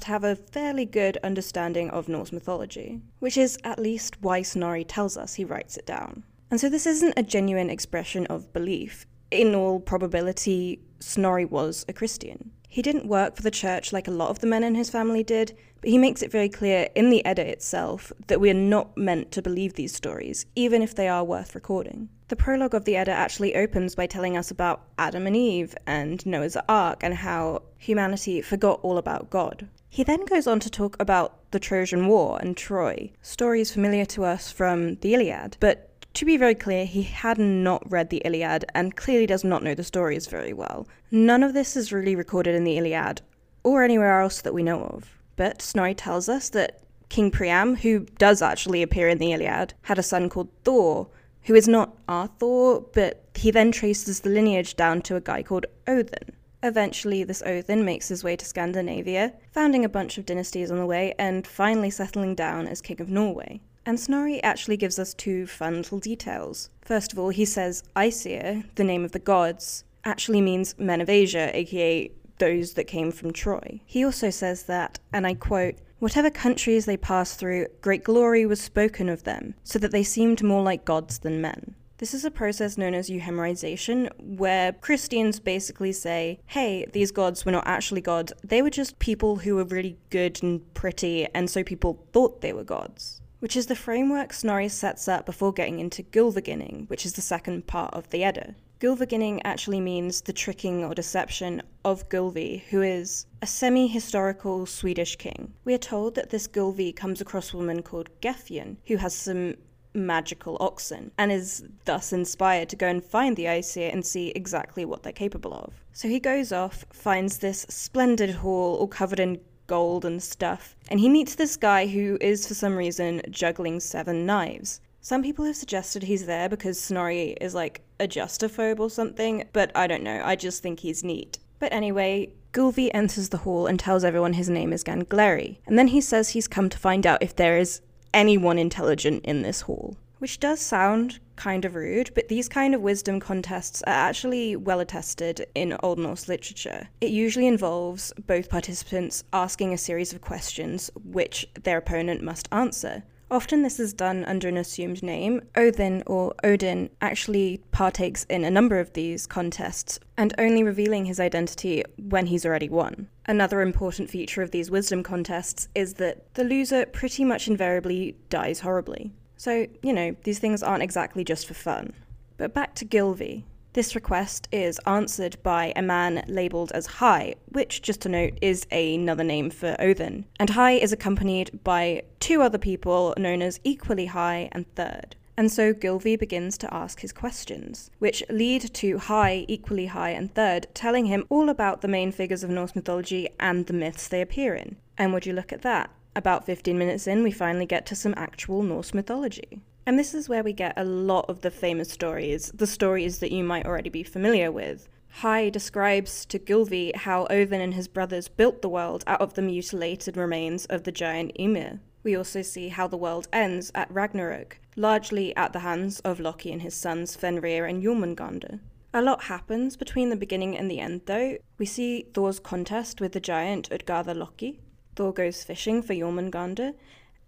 to 0.00 0.08
have 0.08 0.24
a 0.24 0.36
fairly 0.36 0.84
good 0.84 1.16
understanding 1.24 1.88
of 1.88 2.06
Norse 2.06 2.32
mythology, 2.32 3.00
which 3.18 3.38
is 3.38 3.56
at 3.64 3.78
least 3.78 4.20
why 4.20 4.42
Snorri 4.42 4.84
tells 4.84 5.16
us 5.16 5.32
he 5.32 5.44
writes 5.46 5.78
it 5.78 5.86
down. 5.86 6.22
And 6.50 6.60
so, 6.60 6.68
this 6.68 6.84
isn't 6.84 7.14
a 7.16 7.22
genuine 7.22 7.70
expression 7.70 8.26
of 8.26 8.52
belief. 8.52 9.06
In 9.30 9.54
all 9.54 9.80
probability, 9.80 10.82
Snorri 10.98 11.46
was 11.46 11.86
a 11.88 11.94
Christian. 11.94 12.50
He 12.68 12.82
didn't 12.82 13.06
work 13.06 13.36
for 13.36 13.42
the 13.42 13.50
church 13.50 13.90
like 13.90 14.06
a 14.06 14.10
lot 14.10 14.28
of 14.28 14.40
the 14.40 14.46
men 14.46 14.62
in 14.62 14.74
his 14.74 14.90
family 14.90 15.22
did, 15.22 15.56
but 15.80 15.90
he 15.90 15.98
makes 15.98 16.22
it 16.22 16.30
very 16.30 16.48
clear 16.48 16.88
in 16.94 17.10
the 17.10 17.24
Edda 17.24 17.46
itself 17.46 18.12
that 18.26 18.40
we 18.40 18.50
are 18.50 18.54
not 18.54 18.96
meant 18.96 19.32
to 19.32 19.42
believe 19.42 19.74
these 19.74 19.94
stories, 19.94 20.46
even 20.54 20.82
if 20.82 20.94
they 20.94 21.08
are 21.08 21.24
worth 21.24 21.54
recording. 21.54 22.08
The 22.28 22.36
prologue 22.36 22.74
of 22.74 22.84
the 22.84 22.96
Edda 22.96 23.10
actually 23.10 23.56
opens 23.56 23.94
by 23.94 24.06
telling 24.06 24.36
us 24.36 24.50
about 24.50 24.82
Adam 24.98 25.26
and 25.26 25.34
Eve 25.34 25.74
and 25.86 26.24
Noah's 26.24 26.56
Ark 26.68 27.02
and 27.02 27.14
how 27.14 27.62
humanity 27.76 28.40
forgot 28.40 28.78
all 28.82 28.98
about 28.98 29.30
God. 29.30 29.68
He 29.88 30.04
then 30.04 30.24
goes 30.26 30.46
on 30.46 30.60
to 30.60 30.70
talk 30.70 30.96
about 31.00 31.50
the 31.50 31.58
Trojan 31.58 32.06
War 32.06 32.38
and 32.40 32.56
Troy, 32.56 33.10
stories 33.22 33.72
familiar 33.72 34.04
to 34.06 34.24
us 34.24 34.52
from 34.52 34.94
the 34.96 35.14
Iliad, 35.14 35.56
but 35.58 35.88
to 36.14 36.24
be 36.24 36.36
very 36.36 36.54
clear, 36.54 36.84
he 36.84 37.02
had 37.02 37.38
not 37.38 37.88
read 37.90 38.10
the 38.10 38.22
Iliad 38.24 38.64
and 38.74 38.96
clearly 38.96 39.26
does 39.26 39.44
not 39.44 39.62
know 39.62 39.74
the 39.74 39.84
stories 39.84 40.26
very 40.26 40.52
well. 40.52 40.86
None 41.10 41.42
of 41.42 41.54
this 41.54 41.76
is 41.76 41.92
really 41.92 42.16
recorded 42.16 42.54
in 42.54 42.64
the 42.64 42.78
Iliad 42.78 43.22
or 43.62 43.82
anywhere 43.82 44.20
else 44.20 44.40
that 44.42 44.54
we 44.54 44.62
know 44.62 44.82
of. 44.84 45.19
But 45.36 45.62
Snorri 45.62 45.94
tells 45.94 46.28
us 46.28 46.48
that 46.50 46.80
King 47.08 47.30
Priam, 47.30 47.76
who 47.76 48.00
does 48.18 48.40
actually 48.40 48.82
appear 48.82 49.08
in 49.08 49.18
the 49.18 49.32
Iliad, 49.32 49.74
had 49.82 49.98
a 49.98 50.02
son 50.02 50.28
called 50.28 50.48
Thor, 50.64 51.08
who 51.44 51.54
is 51.54 51.66
not 51.66 51.96
our 52.08 52.28
Thor, 52.38 52.84
but 52.92 53.24
he 53.34 53.50
then 53.50 53.72
traces 53.72 54.20
the 54.20 54.30
lineage 54.30 54.76
down 54.76 55.02
to 55.02 55.16
a 55.16 55.20
guy 55.20 55.42
called 55.42 55.66
Odin. 55.88 56.36
Eventually, 56.62 57.24
this 57.24 57.42
Odin 57.42 57.84
makes 57.84 58.08
his 58.08 58.22
way 58.22 58.36
to 58.36 58.44
Scandinavia, 58.44 59.32
founding 59.50 59.84
a 59.84 59.88
bunch 59.88 60.18
of 60.18 60.26
dynasties 60.26 60.70
on 60.70 60.78
the 60.78 60.86
way, 60.86 61.14
and 61.18 61.46
finally 61.46 61.90
settling 61.90 62.34
down 62.34 62.66
as 62.66 62.82
King 62.82 63.00
of 63.00 63.08
Norway. 63.08 63.60
And 63.86 63.98
Snorri 63.98 64.42
actually 64.42 64.76
gives 64.76 64.98
us 64.98 65.14
two 65.14 65.46
fun 65.46 65.78
little 65.78 65.98
details. 65.98 66.68
First 66.82 67.12
of 67.12 67.18
all, 67.18 67.30
he 67.30 67.46
says 67.46 67.82
Aesir, 67.96 68.64
the 68.74 68.84
name 68.84 69.04
of 69.04 69.12
the 69.12 69.18
gods, 69.18 69.84
actually 70.04 70.40
means 70.40 70.78
men 70.78 71.00
of 71.00 71.08
Asia, 71.08 71.50
aka 71.56 72.10
those 72.40 72.74
that 72.74 72.84
came 72.84 73.12
from 73.12 73.32
Troy. 73.32 73.80
He 73.86 74.04
also 74.04 74.30
says 74.30 74.64
that, 74.64 74.98
and 75.12 75.26
I 75.26 75.34
quote, 75.34 75.76
Whatever 76.00 76.30
countries 76.30 76.86
they 76.86 76.96
passed 76.96 77.38
through, 77.38 77.66
great 77.82 78.02
glory 78.02 78.46
was 78.46 78.60
spoken 78.60 79.08
of 79.10 79.24
them, 79.24 79.54
so 79.62 79.78
that 79.78 79.92
they 79.92 80.02
seemed 80.02 80.42
more 80.42 80.62
like 80.62 80.86
gods 80.86 81.18
than 81.18 81.42
men. 81.42 81.74
This 81.98 82.14
is 82.14 82.24
a 82.24 82.30
process 82.30 82.78
known 82.78 82.94
as 82.94 83.10
euhemerization, 83.10 84.08
where 84.18 84.72
Christians 84.72 85.38
basically 85.38 85.92
say, 85.92 86.40
hey, 86.46 86.86
these 86.94 87.10
gods 87.10 87.44
were 87.44 87.52
not 87.52 87.66
actually 87.66 88.00
gods, 88.00 88.32
they 88.42 88.62
were 88.62 88.70
just 88.70 88.98
people 88.98 89.36
who 89.36 89.56
were 89.56 89.64
really 89.64 89.98
good 90.08 90.42
and 90.42 90.72
pretty, 90.72 91.28
and 91.34 91.50
so 91.50 91.62
people 91.62 92.02
thought 92.14 92.40
they 92.40 92.54
were 92.54 92.64
gods. 92.64 93.20
Which 93.40 93.54
is 93.54 93.66
the 93.66 93.76
framework 93.76 94.32
Snorri 94.32 94.70
sets 94.70 95.06
up 95.08 95.26
before 95.26 95.52
getting 95.52 95.78
into 95.78 96.02
Gylfaginning, 96.02 96.88
which 96.88 97.04
is 97.04 97.12
the 97.12 97.20
second 97.20 97.66
part 97.66 97.92
of 97.92 98.08
the 98.08 98.24
Edda. 98.24 98.54
Gylfaginning 98.80 99.42
actually 99.44 99.78
means 99.78 100.22
the 100.22 100.32
tricking 100.32 100.82
or 100.82 100.94
deception 100.94 101.60
of 101.84 102.08
Gylfi, 102.08 102.62
who 102.70 102.80
is 102.80 103.26
a 103.42 103.46
semi 103.46 103.86
historical 103.86 104.64
Swedish 104.64 105.16
king. 105.16 105.52
We 105.66 105.74
are 105.74 105.78
told 105.78 106.14
that 106.14 106.30
this 106.30 106.48
Gylfi 106.48 106.96
comes 106.96 107.20
across 107.20 107.52
a 107.52 107.58
woman 107.58 107.82
called 107.82 108.08
Gefjon, 108.22 108.78
who 108.86 108.96
has 108.96 109.14
some 109.14 109.56
magical 109.92 110.56
oxen, 110.60 111.10
and 111.18 111.30
is 111.30 111.62
thus 111.84 112.10
inspired 112.10 112.70
to 112.70 112.76
go 112.76 112.86
and 112.86 113.04
find 113.04 113.36
the 113.36 113.48
Aesir 113.48 113.90
and 113.92 114.06
see 114.06 114.28
exactly 114.28 114.86
what 114.86 115.02
they're 115.02 115.12
capable 115.12 115.52
of. 115.52 115.74
So 115.92 116.08
he 116.08 116.18
goes 116.18 116.50
off, 116.50 116.86
finds 116.90 117.36
this 117.36 117.66
splendid 117.68 118.30
hall 118.36 118.76
all 118.76 118.88
covered 118.88 119.20
in 119.20 119.40
gold 119.66 120.06
and 120.06 120.22
stuff, 120.22 120.74
and 120.88 121.00
he 121.00 121.10
meets 121.10 121.34
this 121.34 121.58
guy 121.58 121.86
who 121.86 122.16
is 122.22 122.48
for 122.48 122.54
some 122.54 122.76
reason 122.76 123.20
juggling 123.30 123.78
seven 123.78 124.24
knives. 124.24 124.80
Some 125.02 125.22
people 125.22 125.46
have 125.46 125.56
suggested 125.56 126.02
he's 126.02 126.26
there 126.26 126.48
because 126.48 126.78
Snorri 126.78 127.36
is 127.40 127.54
like 127.54 127.80
a 127.98 128.06
jesterphobe 128.06 128.80
or 128.80 128.90
something, 128.90 129.48
but 129.52 129.72
I 129.74 129.86
don't 129.86 130.02
know. 130.02 130.20
I 130.22 130.36
just 130.36 130.62
think 130.62 130.80
he's 130.80 131.02
neat. 131.02 131.38
But 131.58 131.72
anyway, 131.72 132.32
Gylfi 132.52 132.90
enters 132.92 133.30
the 133.30 133.38
hall 133.38 133.66
and 133.66 133.80
tells 133.80 134.04
everyone 134.04 134.34
his 134.34 134.50
name 134.50 134.72
is 134.72 134.84
Gangleri, 134.84 135.58
and 135.66 135.78
then 135.78 135.88
he 135.88 136.00
says 136.00 136.30
he's 136.30 136.48
come 136.48 136.68
to 136.68 136.78
find 136.78 137.06
out 137.06 137.22
if 137.22 137.34
there 137.34 137.56
is 137.56 137.80
anyone 138.12 138.58
intelligent 138.58 139.24
in 139.24 139.42
this 139.42 139.62
hall. 139.62 139.96
Which 140.18 140.38
does 140.38 140.60
sound 140.60 141.18
kind 141.36 141.64
of 141.64 141.74
rude, 141.74 142.10
but 142.14 142.28
these 142.28 142.48
kind 142.48 142.74
of 142.74 142.82
wisdom 142.82 143.20
contests 143.20 143.82
are 143.84 143.94
actually 143.94 144.54
well 144.54 144.80
attested 144.80 145.46
in 145.54 145.78
Old 145.82 145.98
Norse 145.98 146.28
literature. 146.28 146.88
It 147.00 147.10
usually 147.10 147.46
involves 147.46 148.12
both 148.26 148.50
participants 148.50 149.24
asking 149.32 149.72
a 149.72 149.78
series 149.78 150.12
of 150.12 150.20
questions 150.20 150.90
which 151.02 151.48
their 151.62 151.78
opponent 151.78 152.22
must 152.22 152.48
answer. 152.52 153.04
Often 153.30 153.62
this 153.62 153.78
is 153.78 153.92
done 153.92 154.24
under 154.24 154.48
an 154.48 154.56
assumed 154.56 155.04
name. 155.04 155.42
Odin 155.54 156.02
or 156.04 156.34
Odin 156.42 156.90
actually 157.00 157.60
partakes 157.70 158.24
in 158.24 158.42
a 158.42 158.50
number 158.50 158.80
of 158.80 158.92
these 158.92 159.24
contests 159.28 160.00
and 160.16 160.34
only 160.36 160.64
revealing 160.64 161.04
his 161.04 161.20
identity 161.20 161.84
when 161.96 162.26
he's 162.26 162.44
already 162.44 162.68
won. 162.68 163.08
Another 163.26 163.60
important 163.60 164.10
feature 164.10 164.42
of 164.42 164.50
these 164.50 164.68
wisdom 164.68 165.04
contests 165.04 165.68
is 165.76 165.94
that 165.94 166.34
the 166.34 166.42
loser 166.42 166.86
pretty 166.86 167.24
much 167.24 167.46
invariably 167.46 168.16
dies 168.30 168.60
horribly. 168.60 169.12
So, 169.36 169.68
you 169.80 169.92
know, 169.92 170.16
these 170.24 170.40
things 170.40 170.62
aren't 170.62 170.82
exactly 170.82 171.22
just 171.22 171.46
for 171.46 171.54
fun. 171.54 171.92
But 172.36 172.52
back 172.52 172.74
to 172.76 172.84
Gylfi. 172.84 173.44
This 173.72 173.94
request 173.94 174.48
is 174.50 174.80
answered 174.84 175.36
by 175.44 175.72
a 175.76 175.82
man 175.82 176.24
labelled 176.26 176.72
as 176.72 176.86
High, 176.86 177.36
which, 177.50 177.82
just 177.82 178.00
to 178.00 178.08
note, 178.08 178.36
is 178.42 178.66
another 178.72 179.22
name 179.22 179.48
for 179.48 179.76
Odin. 179.78 180.24
And 180.40 180.50
High 180.50 180.72
is 180.72 180.92
accompanied 180.92 181.62
by 181.62 182.02
two 182.18 182.42
other 182.42 182.58
people 182.58 183.14
known 183.16 183.42
as 183.42 183.60
Equally 183.62 184.06
High 184.06 184.48
and 184.50 184.66
Third. 184.74 185.14
And 185.36 185.52
so 185.52 185.72
Gylfi 185.72 186.18
begins 186.18 186.58
to 186.58 186.74
ask 186.74 187.00
his 187.00 187.12
questions, 187.12 187.92
which 188.00 188.24
lead 188.28 188.74
to 188.74 188.98
High, 188.98 189.44
Equally 189.46 189.86
High, 189.86 190.10
and 190.10 190.34
Third 190.34 190.66
telling 190.74 191.06
him 191.06 191.24
all 191.28 191.48
about 191.48 191.80
the 191.80 191.88
main 191.88 192.10
figures 192.10 192.42
of 192.42 192.50
Norse 192.50 192.74
mythology 192.74 193.28
and 193.38 193.66
the 193.66 193.72
myths 193.72 194.08
they 194.08 194.20
appear 194.20 194.56
in. 194.56 194.76
And 194.98 195.14
would 195.14 195.26
you 195.26 195.32
look 195.32 195.52
at 195.52 195.62
that? 195.62 195.90
About 196.16 196.44
15 196.44 196.76
minutes 196.76 197.06
in, 197.06 197.22
we 197.22 197.30
finally 197.30 197.66
get 197.66 197.86
to 197.86 197.94
some 197.94 198.14
actual 198.16 198.64
Norse 198.64 198.92
mythology. 198.92 199.60
And 199.86 199.98
this 199.98 200.14
is 200.14 200.28
where 200.28 200.42
we 200.42 200.52
get 200.52 200.74
a 200.76 200.84
lot 200.84 201.26
of 201.28 201.40
the 201.40 201.50
famous 201.50 201.90
stories, 201.90 202.52
the 202.54 202.66
stories 202.66 203.18
that 203.18 203.32
you 203.32 203.42
might 203.42 203.66
already 203.66 203.90
be 203.90 204.02
familiar 204.02 204.52
with. 204.52 204.88
High 205.08 205.50
describes 205.50 206.24
to 206.26 206.38
Gylfi 206.38 206.94
how 206.94 207.26
Odin 207.28 207.60
and 207.60 207.74
his 207.74 207.88
brothers 207.88 208.28
built 208.28 208.62
the 208.62 208.68
world 208.68 209.02
out 209.06 209.20
of 209.20 209.34
the 209.34 209.42
mutilated 209.42 210.16
remains 210.16 210.66
of 210.66 210.84
the 210.84 210.92
giant 210.92 211.32
Ymir. 211.34 211.80
We 212.02 212.16
also 212.16 212.42
see 212.42 212.68
how 212.68 212.86
the 212.86 212.96
world 212.96 213.28
ends 213.32 213.72
at 213.74 213.90
Ragnarok, 213.90 214.60
largely 214.76 215.34
at 215.36 215.52
the 215.52 215.60
hands 215.60 216.00
of 216.00 216.20
Loki 216.20 216.52
and 216.52 216.62
his 216.62 216.74
sons 216.74 217.16
Fenrir 217.16 217.66
and 217.66 217.82
Jormungandr. 217.82 218.60
A 218.94 219.02
lot 219.02 219.24
happens 219.24 219.76
between 219.76 220.08
the 220.08 220.16
beginning 220.16 220.56
and 220.56 220.70
the 220.70 220.80
end, 220.80 221.02
though. 221.06 221.36
We 221.58 221.66
see 221.66 222.06
Thor's 222.14 222.40
contest 222.40 223.00
with 223.00 223.12
the 223.12 223.20
giant 223.20 223.68
Utgarda 223.70 224.16
Loki. 224.16 224.60
Thor 224.96 225.12
goes 225.12 225.44
fishing 225.44 225.82
for 225.82 225.94
Jormungandr, 225.94 226.74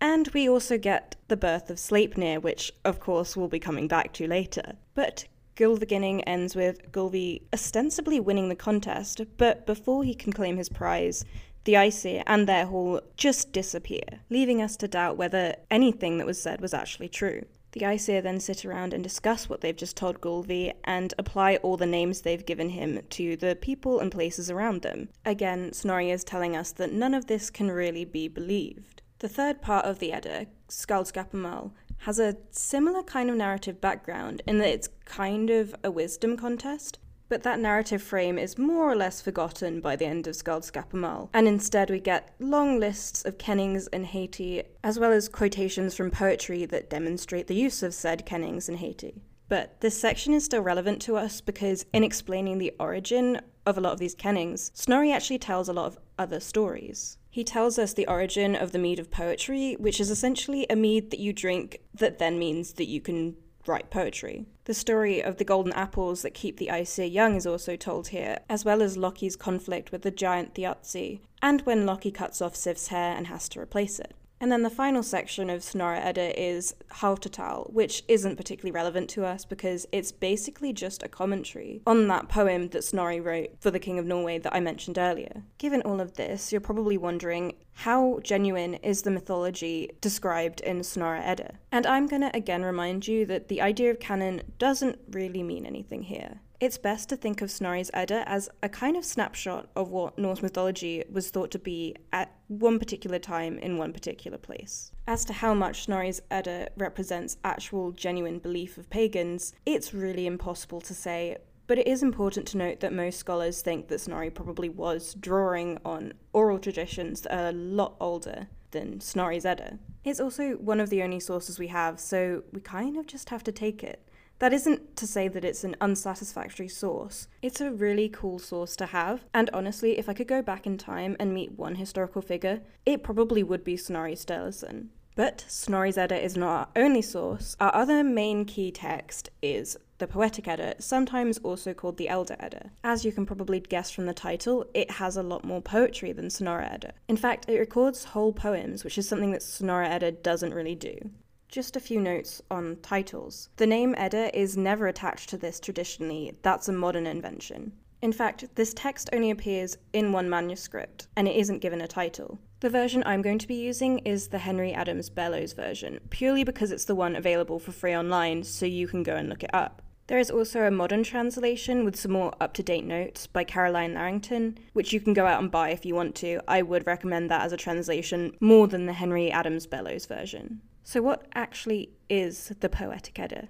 and 0.02 0.26
we 0.34 0.48
also 0.48 0.76
get 0.76 1.14
the 1.28 1.36
birth 1.36 1.70
of 1.70 1.76
Sleipnir, 1.76 2.42
which 2.42 2.72
of 2.84 2.98
course 2.98 3.36
we'll 3.36 3.46
be 3.46 3.60
coming 3.60 3.86
back 3.86 4.12
to 4.14 4.26
later. 4.26 4.74
But 4.96 5.26
Gylfaginning 5.54 6.24
ends 6.26 6.56
with 6.56 6.90
Gylfi 6.90 7.42
ostensibly 7.52 8.18
winning 8.18 8.48
the 8.48 8.56
contest, 8.56 9.20
but 9.36 9.64
before 9.64 10.02
he 10.02 10.14
can 10.14 10.32
claim 10.32 10.56
his 10.56 10.68
prize, 10.68 11.24
the 11.64 11.76
Aesir 11.76 12.24
and 12.26 12.48
their 12.48 12.66
hall 12.66 13.00
just 13.16 13.52
disappear, 13.52 14.02
leaving 14.28 14.60
us 14.60 14.76
to 14.78 14.88
doubt 14.88 15.16
whether 15.16 15.54
anything 15.70 16.18
that 16.18 16.26
was 16.26 16.42
said 16.42 16.60
was 16.60 16.74
actually 16.74 17.08
true. 17.08 17.44
The 17.70 17.84
Aesir 17.84 18.20
then 18.20 18.40
sit 18.40 18.64
around 18.64 18.92
and 18.92 19.04
discuss 19.04 19.48
what 19.48 19.60
they've 19.60 19.76
just 19.76 19.96
told 19.96 20.20
Gylfi 20.20 20.72
and 20.82 21.14
apply 21.16 21.56
all 21.56 21.76
the 21.76 21.86
names 21.86 22.22
they've 22.22 22.44
given 22.44 22.70
him 22.70 23.02
to 23.10 23.36
the 23.36 23.54
people 23.54 24.00
and 24.00 24.10
places 24.10 24.50
around 24.50 24.82
them. 24.82 25.10
Again, 25.24 25.72
Snorri 25.72 26.10
is 26.10 26.24
telling 26.24 26.56
us 26.56 26.72
that 26.72 26.92
none 26.92 27.14
of 27.14 27.26
this 27.26 27.50
can 27.50 27.70
really 27.70 28.04
be 28.04 28.26
believed. 28.26 29.01
The 29.22 29.28
third 29.28 29.62
part 29.62 29.84
of 29.84 30.00
the 30.00 30.12
Edda, 30.12 30.48
Skaldskaparmal, 30.68 31.70
has 31.98 32.18
a 32.18 32.38
similar 32.50 33.04
kind 33.04 33.30
of 33.30 33.36
narrative 33.36 33.80
background 33.80 34.42
in 34.48 34.58
that 34.58 34.70
it's 34.70 34.88
kind 35.04 35.48
of 35.48 35.76
a 35.84 35.92
wisdom 35.92 36.36
contest. 36.36 36.98
But 37.28 37.44
that 37.44 37.60
narrative 37.60 38.02
frame 38.02 38.36
is 38.36 38.58
more 38.58 38.90
or 38.90 38.96
less 38.96 39.20
forgotten 39.20 39.80
by 39.80 39.94
the 39.94 40.06
end 40.06 40.26
of 40.26 40.34
Skaldskaparmal, 40.34 41.28
and 41.32 41.46
instead 41.46 41.88
we 41.88 42.00
get 42.00 42.34
long 42.40 42.80
lists 42.80 43.24
of 43.24 43.38
kennings 43.38 43.86
in 43.86 44.06
heiti, 44.06 44.64
as 44.82 44.98
well 44.98 45.12
as 45.12 45.28
quotations 45.28 45.94
from 45.94 46.10
poetry 46.10 46.64
that 46.66 46.90
demonstrate 46.90 47.46
the 47.46 47.54
use 47.54 47.84
of 47.84 47.94
said 47.94 48.26
kennings 48.26 48.68
in 48.68 48.78
heiti. 48.78 49.20
But 49.48 49.80
this 49.82 49.96
section 49.96 50.34
is 50.34 50.44
still 50.44 50.62
relevant 50.62 51.00
to 51.02 51.16
us 51.16 51.40
because, 51.40 51.86
in 51.92 52.02
explaining 52.02 52.58
the 52.58 52.74
origin 52.80 53.40
of 53.66 53.78
a 53.78 53.80
lot 53.80 53.92
of 53.92 54.00
these 54.00 54.16
kennings, 54.16 54.72
Snorri 54.74 55.12
actually 55.12 55.38
tells 55.38 55.68
a 55.68 55.72
lot 55.72 55.86
of 55.86 55.98
other 56.18 56.40
stories. 56.40 57.18
He 57.32 57.44
tells 57.44 57.78
us 57.78 57.94
the 57.94 58.06
origin 58.08 58.54
of 58.54 58.72
the 58.72 58.78
mead 58.78 58.98
of 58.98 59.10
poetry, 59.10 59.72
which 59.78 60.00
is 60.00 60.10
essentially 60.10 60.66
a 60.68 60.76
mead 60.76 61.10
that 61.10 61.18
you 61.18 61.32
drink 61.32 61.80
that 61.94 62.18
then 62.18 62.38
means 62.38 62.74
that 62.74 62.88
you 62.88 63.00
can 63.00 63.36
write 63.66 63.88
poetry. 63.88 64.44
The 64.64 64.74
story 64.74 65.22
of 65.22 65.38
the 65.38 65.44
golden 65.44 65.72
apples 65.72 66.20
that 66.20 66.34
keep 66.34 66.58
the 66.58 66.68
Aesir 66.68 67.06
young 67.06 67.36
is 67.36 67.46
also 67.46 67.74
told 67.74 68.08
here, 68.08 68.40
as 68.50 68.66
well 68.66 68.82
as 68.82 68.98
Loki's 68.98 69.34
conflict 69.34 69.92
with 69.92 70.02
the 70.02 70.10
giant 70.10 70.54
Thiazi, 70.54 71.20
and 71.40 71.62
when 71.62 71.86
Loki 71.86 72.10
cuts 72.10 72.42
off 72.42 72.54
Sif's 72.54 72.88
hair 72.88 73.16
and 73.16 73.28
has 73.28 73.48
to 73.48 73.60
replace 73.60 73.98
it. 73.98 74.14
And 74.42 74.50
then 74.50 74.62
the 74.62 74.70
final 74.70 75.04
section 75.04 75.48
of 75.48 75.62
Snorri 75.62 75.98
Edda 75.98 76.36
is 76.36 76.74
Háttatal, 76.94 77.72
which 77.72 78.02
isn't 78.08 78.34
particularly 78.34 78.72
relevant 78.72 79.08
to 79.10 79.24
us 79.24 79.44
because 79.44 79.86
it's 79.92 80.10
basically 80.10 80.72
just 80.72 81.04
a 81.04 81.08
commentary 81.08 81.80
on 81.86 82.08
that 82.08 82.28
poem 82.28 82.66
that 82.70 82.82
Snorri 82.82 83.20
wrote 83.20 83.50
for 83.60 83.70
the 83.70 83.78
King 83.78 84.00
of 84.00 84.04
Norway 84.04 84.38
that 84.40 84.52
I 84.52 84.58
mentioned 84.58 84.98
earlier. 84.98 85.44
Given 85.58 85.80
all 85.82 86.00
of 86.00 86.14
this, 86.14 86.50
you're 86.50 86.60
probably 86.60 86.98
wondering 86.98 87.54
how 87.72 88.18
genuine 88.24 88.74
is 88.74 89.02
the 89.02 89.12
mythology 89.12 89.90
described 90.00 90.60
in 90.62 90.82
Snorri 90.82 91.20
Edda? 91.20 91.54
And 91.70 91.86
I'm 91.86 92.08
going 92.08 92.22
to 92.22 92.36
again 92.36 92.64
remind 92.64 93.06
you 93.06 93.24
that 93.26 93.46
the 93.46 93.60
idea 93.60 93.92
of 93.92 94.00
canon 94.00 94.42
doesn't 94.58 94.98
really 95.08 95.44
mean 95.44 95.66
anything 95.66 96.02
here 96.02 96.40
it's 96.62 96.78
best 96.78 97.08
to 97.08 97.16
think 97.16 97.42
of 97.42 97.50
Snorri's 97.50 97.90
Edda 97.92 98.22
as 98.28 98.48
a 98.62 98.68
kind 98.68 98.96
of 98.96 99.04
snapshot 99.04 99.68
of 99.74 99.90
what 99.90 100.16
Norse 100.16 100.42
mythology 100.42 101.02
was 101.10 101.28
thought 101.28 101.50
to 101.50 101.58
be 101.58 101.96
at 102.12 102.36
one 102.46 102.78
particular 102.78 103.18
time 103.18 103.58
in 103.58 103.78
one 103.78 103.92
particular 103.92 104.38
place. 104.38 104.92
As 105.08 105.24
to 105.24 105.32
how 105.32 105.54
much 105.54 105.82
Snorri's 105.82 106.22
Edda 106.30 106.68
represents 106.76 107.36
actual 107.42 107.90
genuine 107.90 108.38
belief 108.38 108.78
of 108.78 108.88
pagans, 108.90 109.54
it's 109.66 109.92
really 109.92 110.24
impossible 110.24 110.80
to 110.82 110.94
say, 110.94 111.36
but 111.66 111.78
it 111.78 111.88
is 111.88 112.00
important 112.00 112.46
to 112.46 112.58
note 112.58 112.78
that 112.78 112.92
most 112.92 113.18
scholars 113.18 113.60
think 113.60 113.88
that 113.88 114.00
Snorri 114.00 114.30
probably 114.30 114.68
was 114.68 115.14
drawing 115.14 115.80
on 115.84 116.12
oral 116.32 116.60
traditions 116.60 117.22
that 117.22 117.36
are 117.36 117.48
a 117.48 117.52
lot 117.52 117.96
older 117.98 118.46
than 118.70 119.00
Snorri's 119.00 119.44
Edda. 119.44 119.80
It's 120.04 120.20
also 120.20 120.52
one 120.52 120.78
of 120.78 120.90
the 120.90 121.02
only 121.02 121.18
sources 121.18 121.58
we 121.58 121.66
have, 121.68 121.98
so 121.98 122.44
we 122.52 122.60
kind 122.60 122.96
of 122.96 123.08
just 123.08 123.30
have 123.30 123.42
to 123.42 123.52
take 123.52 123.82
it. 123.82 124.06
That 124.42 124.52
isn't 124.52 124.96
to 124.96 125.06
say 125.06 125.28
that 125.28 125.44
it's 125.44 125.62
an 125.62 125.76
unsatisfactory 125.80 126.66
source. 126.66 127.28
It's 127.42 127.60
a 127.60 127.70
really 127.70 128.08
cool 128.08 128.40
source 128.40 128.74
to 128.74 128.86
have, 128.86 129.24
and 129.32 129.48
honestly, 129.54 129.96
if 129.96 130.08
I 130.08 130.14
could 130.14 130.26
go 130.26 130.42
back 130.42 130.66
in 130.66 130.78
time 130.78 131.16
and 131.20 131.32
meet 131.32 131.56
one 131.56 131.76
historical 131.76 132.22
figure, 132.22 132.60
it 132.84 133.04
probably 133.04 133.44
would 133.44 133.62
be 133.62 133.76
Snorri 133.76 134.16
Sturluson. 134.16 134.88
But 135.14 135.44
Snorri's 135.46 135.96
Edda 135.96 136.20
is 136.20 136.36
not 136.36 136.50
our 136.74 136.82
only 136.82 137.02
source. 137.02 137.56
Our 137.60 137.72
other 137.72 138.02
main 138.02 138.44
key 138.44 138.72
text 138.72 139.30
is 139.42 139.76
the 139.98 140.08
Poetic 140.08 140.48
Edda, 140.48 140.74
sometimes 140.80 141.38
also 141.44 141.72
called 141.72 141.96
the 141.96 142.08
Elder 142.08 142.34
Edda. 142.40 142.72
As 142.82 143.04
you 143.04 143.12
can 143.12 143.24
probably 143.24 143.60
guess 143.60 143.92
from 143.92 144.06
the 144.06 144.12
title, 144.12 144.66
it 144.74 144.90
has 144.90 145.16
a 145.16 145.22
lot 145.22 145.44
more 145.44 145.62
poetry 145.62 146.10
than 146.10 146.30
Snorri 146.30 146.64
Edda. 146.64 146.94
In 147.06 147.16
fact, 147.16 147.48
it 147.48 147.60
records 147.60 148.02
whole 148.02 148.32
poems, 148.32 148.82
which 148.82 148.98
is 148.98 149.08
something 149.08 149.30
that 149.30 149.44
Snorri 149.44 149.86
Edda 149.86 150.10
doesn't 150.10 150.52
really 150.52 150.74
do. 150.74 151.12
Just 151.52 151.76
a 151.76 151.80
few 151.80 152.00
notes 152.00 152.40
on 152.50 152.78
titles. 152.80 153.50
The 153.58 153.66
name 153.66 153.94
Edda 153.98 154.34
is 154.34 154.56
never 154.56 154.86
attached 154.86 155.28
to 155.28 155.36
this 155.36 155.60
traditionally, 155.60 156.34
that's 156.40 156.66
a 156.66 156.72
modern 156.72 157.06
invention. 157.06 157.72
In 158.00 158.10
fact, 158.10 158.46
this 158.54 158.72
text 158.72 159.10
only 159.12 159.30
appears 159.30 159.76
in 159.92 160.12
one 160.12 160.30
manuscript, 160.30 161.08
and 161.14 161.28
it 161.28 161.36
isn't 161.36 161.58
given 161.58 161.82
a 161.82 161.86
title. 161.86 162.38
The 162.60 162.70
version 162.70 163.02
I'm 163.04 163.20
going 163.20 163.38
to 163.38 163.46
be 163.46 163.54
using 163.54 163.98
is 163.98 164.28
the 164.28 164.38
Henry 164.38 164.72
Adams 164.72 165.10
Bellows 165.10 165.52
version, 165.52 166.00
purely 166.08 166.42
because 166.42 166.72
it's 166.72 166.86
the 166.86 166.94
one 166.94 167.14
available 167.14 167.58
for 167.58 167.72
free 167.72 167.94
online, 167.94 168.44
so 168.44 168.64
you 168.64 168.88
can 168.88 169.02
go 169.02 169.14
and 169.14 169.28
look 169.28 169.42
it 169.42 169.50
up. 169.52 169.82
There 170.06 170.18
is 170.18 170.30
also 170.30 170.62
a 170.62 170.70
modern 170.70 171.02
translation 171.02 171.84
with 171.84 171.96
some 171.96 172.12
more 172.12 172.32
up 172.40 172.54
to 172.54 172.62
date 172.62 172.86
notes 172.86 173.26
by 173.26 173.44
Carolyne 173.44 173.92
Larrington, 173.92 174.56
which 174.72 174.94
you 174.94 175.00
can 175.00 175.12
go 175.12 175.26
out 175.26 175.42
and 175.42 175.50
buy 175.50 175.68
if 175.68 175.84
you 175.84 175.94
want 175.94 176.14
to. 176.16 176.40
I 176.48 176.62
would 176.62 176.86
recommend 176.86 177.30
that 177.30 177.42
as 177.42 177.52
a 177.52 177.58
translation 177.58 178.34
more 178.40 178.68
than 178.68 178.86
the 178.86 178.94
Henry 178.94 179.30
Adams 179.30 179.66
Bellows 179.66 180.06
version. 180.06 180.62
So, 180.84 181.00
what 181.00 181.26
actually 181.34 181.90
is 182.08 182.52
the 182.58 182.68
Poetic 182.68 183.18
Edda? 183.18 183.48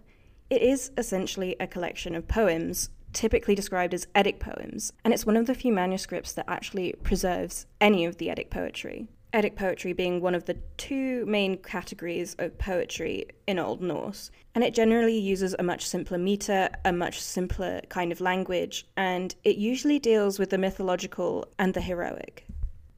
It 0.51 0.61
is 0.61 0.91
essentially 0.99 1.57
a 1.59 1.67
collection 1.67 2.15
of 2.15 2.29
poems, 2.29 2.91
typically 3.15 3.55
described 3.55 3.95
as 3.95 4.07
Eddic 4.15 4.39
poems, 4.39 4.93
and 5.03 5.15
it's 5.15 5.25
one 5.25 5.39
of 5.39 5.47
the 5.47 5.55
few 5.55 5.73
manuscripts 5.73 6.33
that 6.35 6.45
actually 6.47 6.93
preserves 7.03 7.67
any 7.81 8.05
of 8.05 8.19
the 8.19 8.29
Eddic 8.29 8.51
poetry. 8.51 9.09
Eddic 9.33 9.57
poetry 9.57 9.95
being 9.95 10.21
one 10.21 10.35
of 10.35 10.45
the 10.45 10.59
two 10.77 11.25
main 11.25 11.57
categories 11.57 12.37
of 12.39 12.59
poetry 12.59 13.25
in 13.47 13.59
Old 13.59 13.81
Norse, 13.81 14.31
and 14.55 14.63
it 14.63 14.75
generally 14.75 15.17
uses 15.19 15.57
a 15.59 15.63
much 15.63 15.87
simpler 15.87 16.19
meter, 16.19 16.69
a 16.85 16.93
much 16.93 17.19
simpler 17.19 17.81
kind 17.89 18.13
of 18.13 18.21
language, 18.21 18.87
and 18.99 19.35
it 19.43 19.57
usually 19.57 19.99
deals 19.99 20.39
with 20.39 20.51
the 20.51 20.59
mythological 20.59 21.49
and 21.59 21.73
the 21.73 21.81
heroic. 21.81 22.47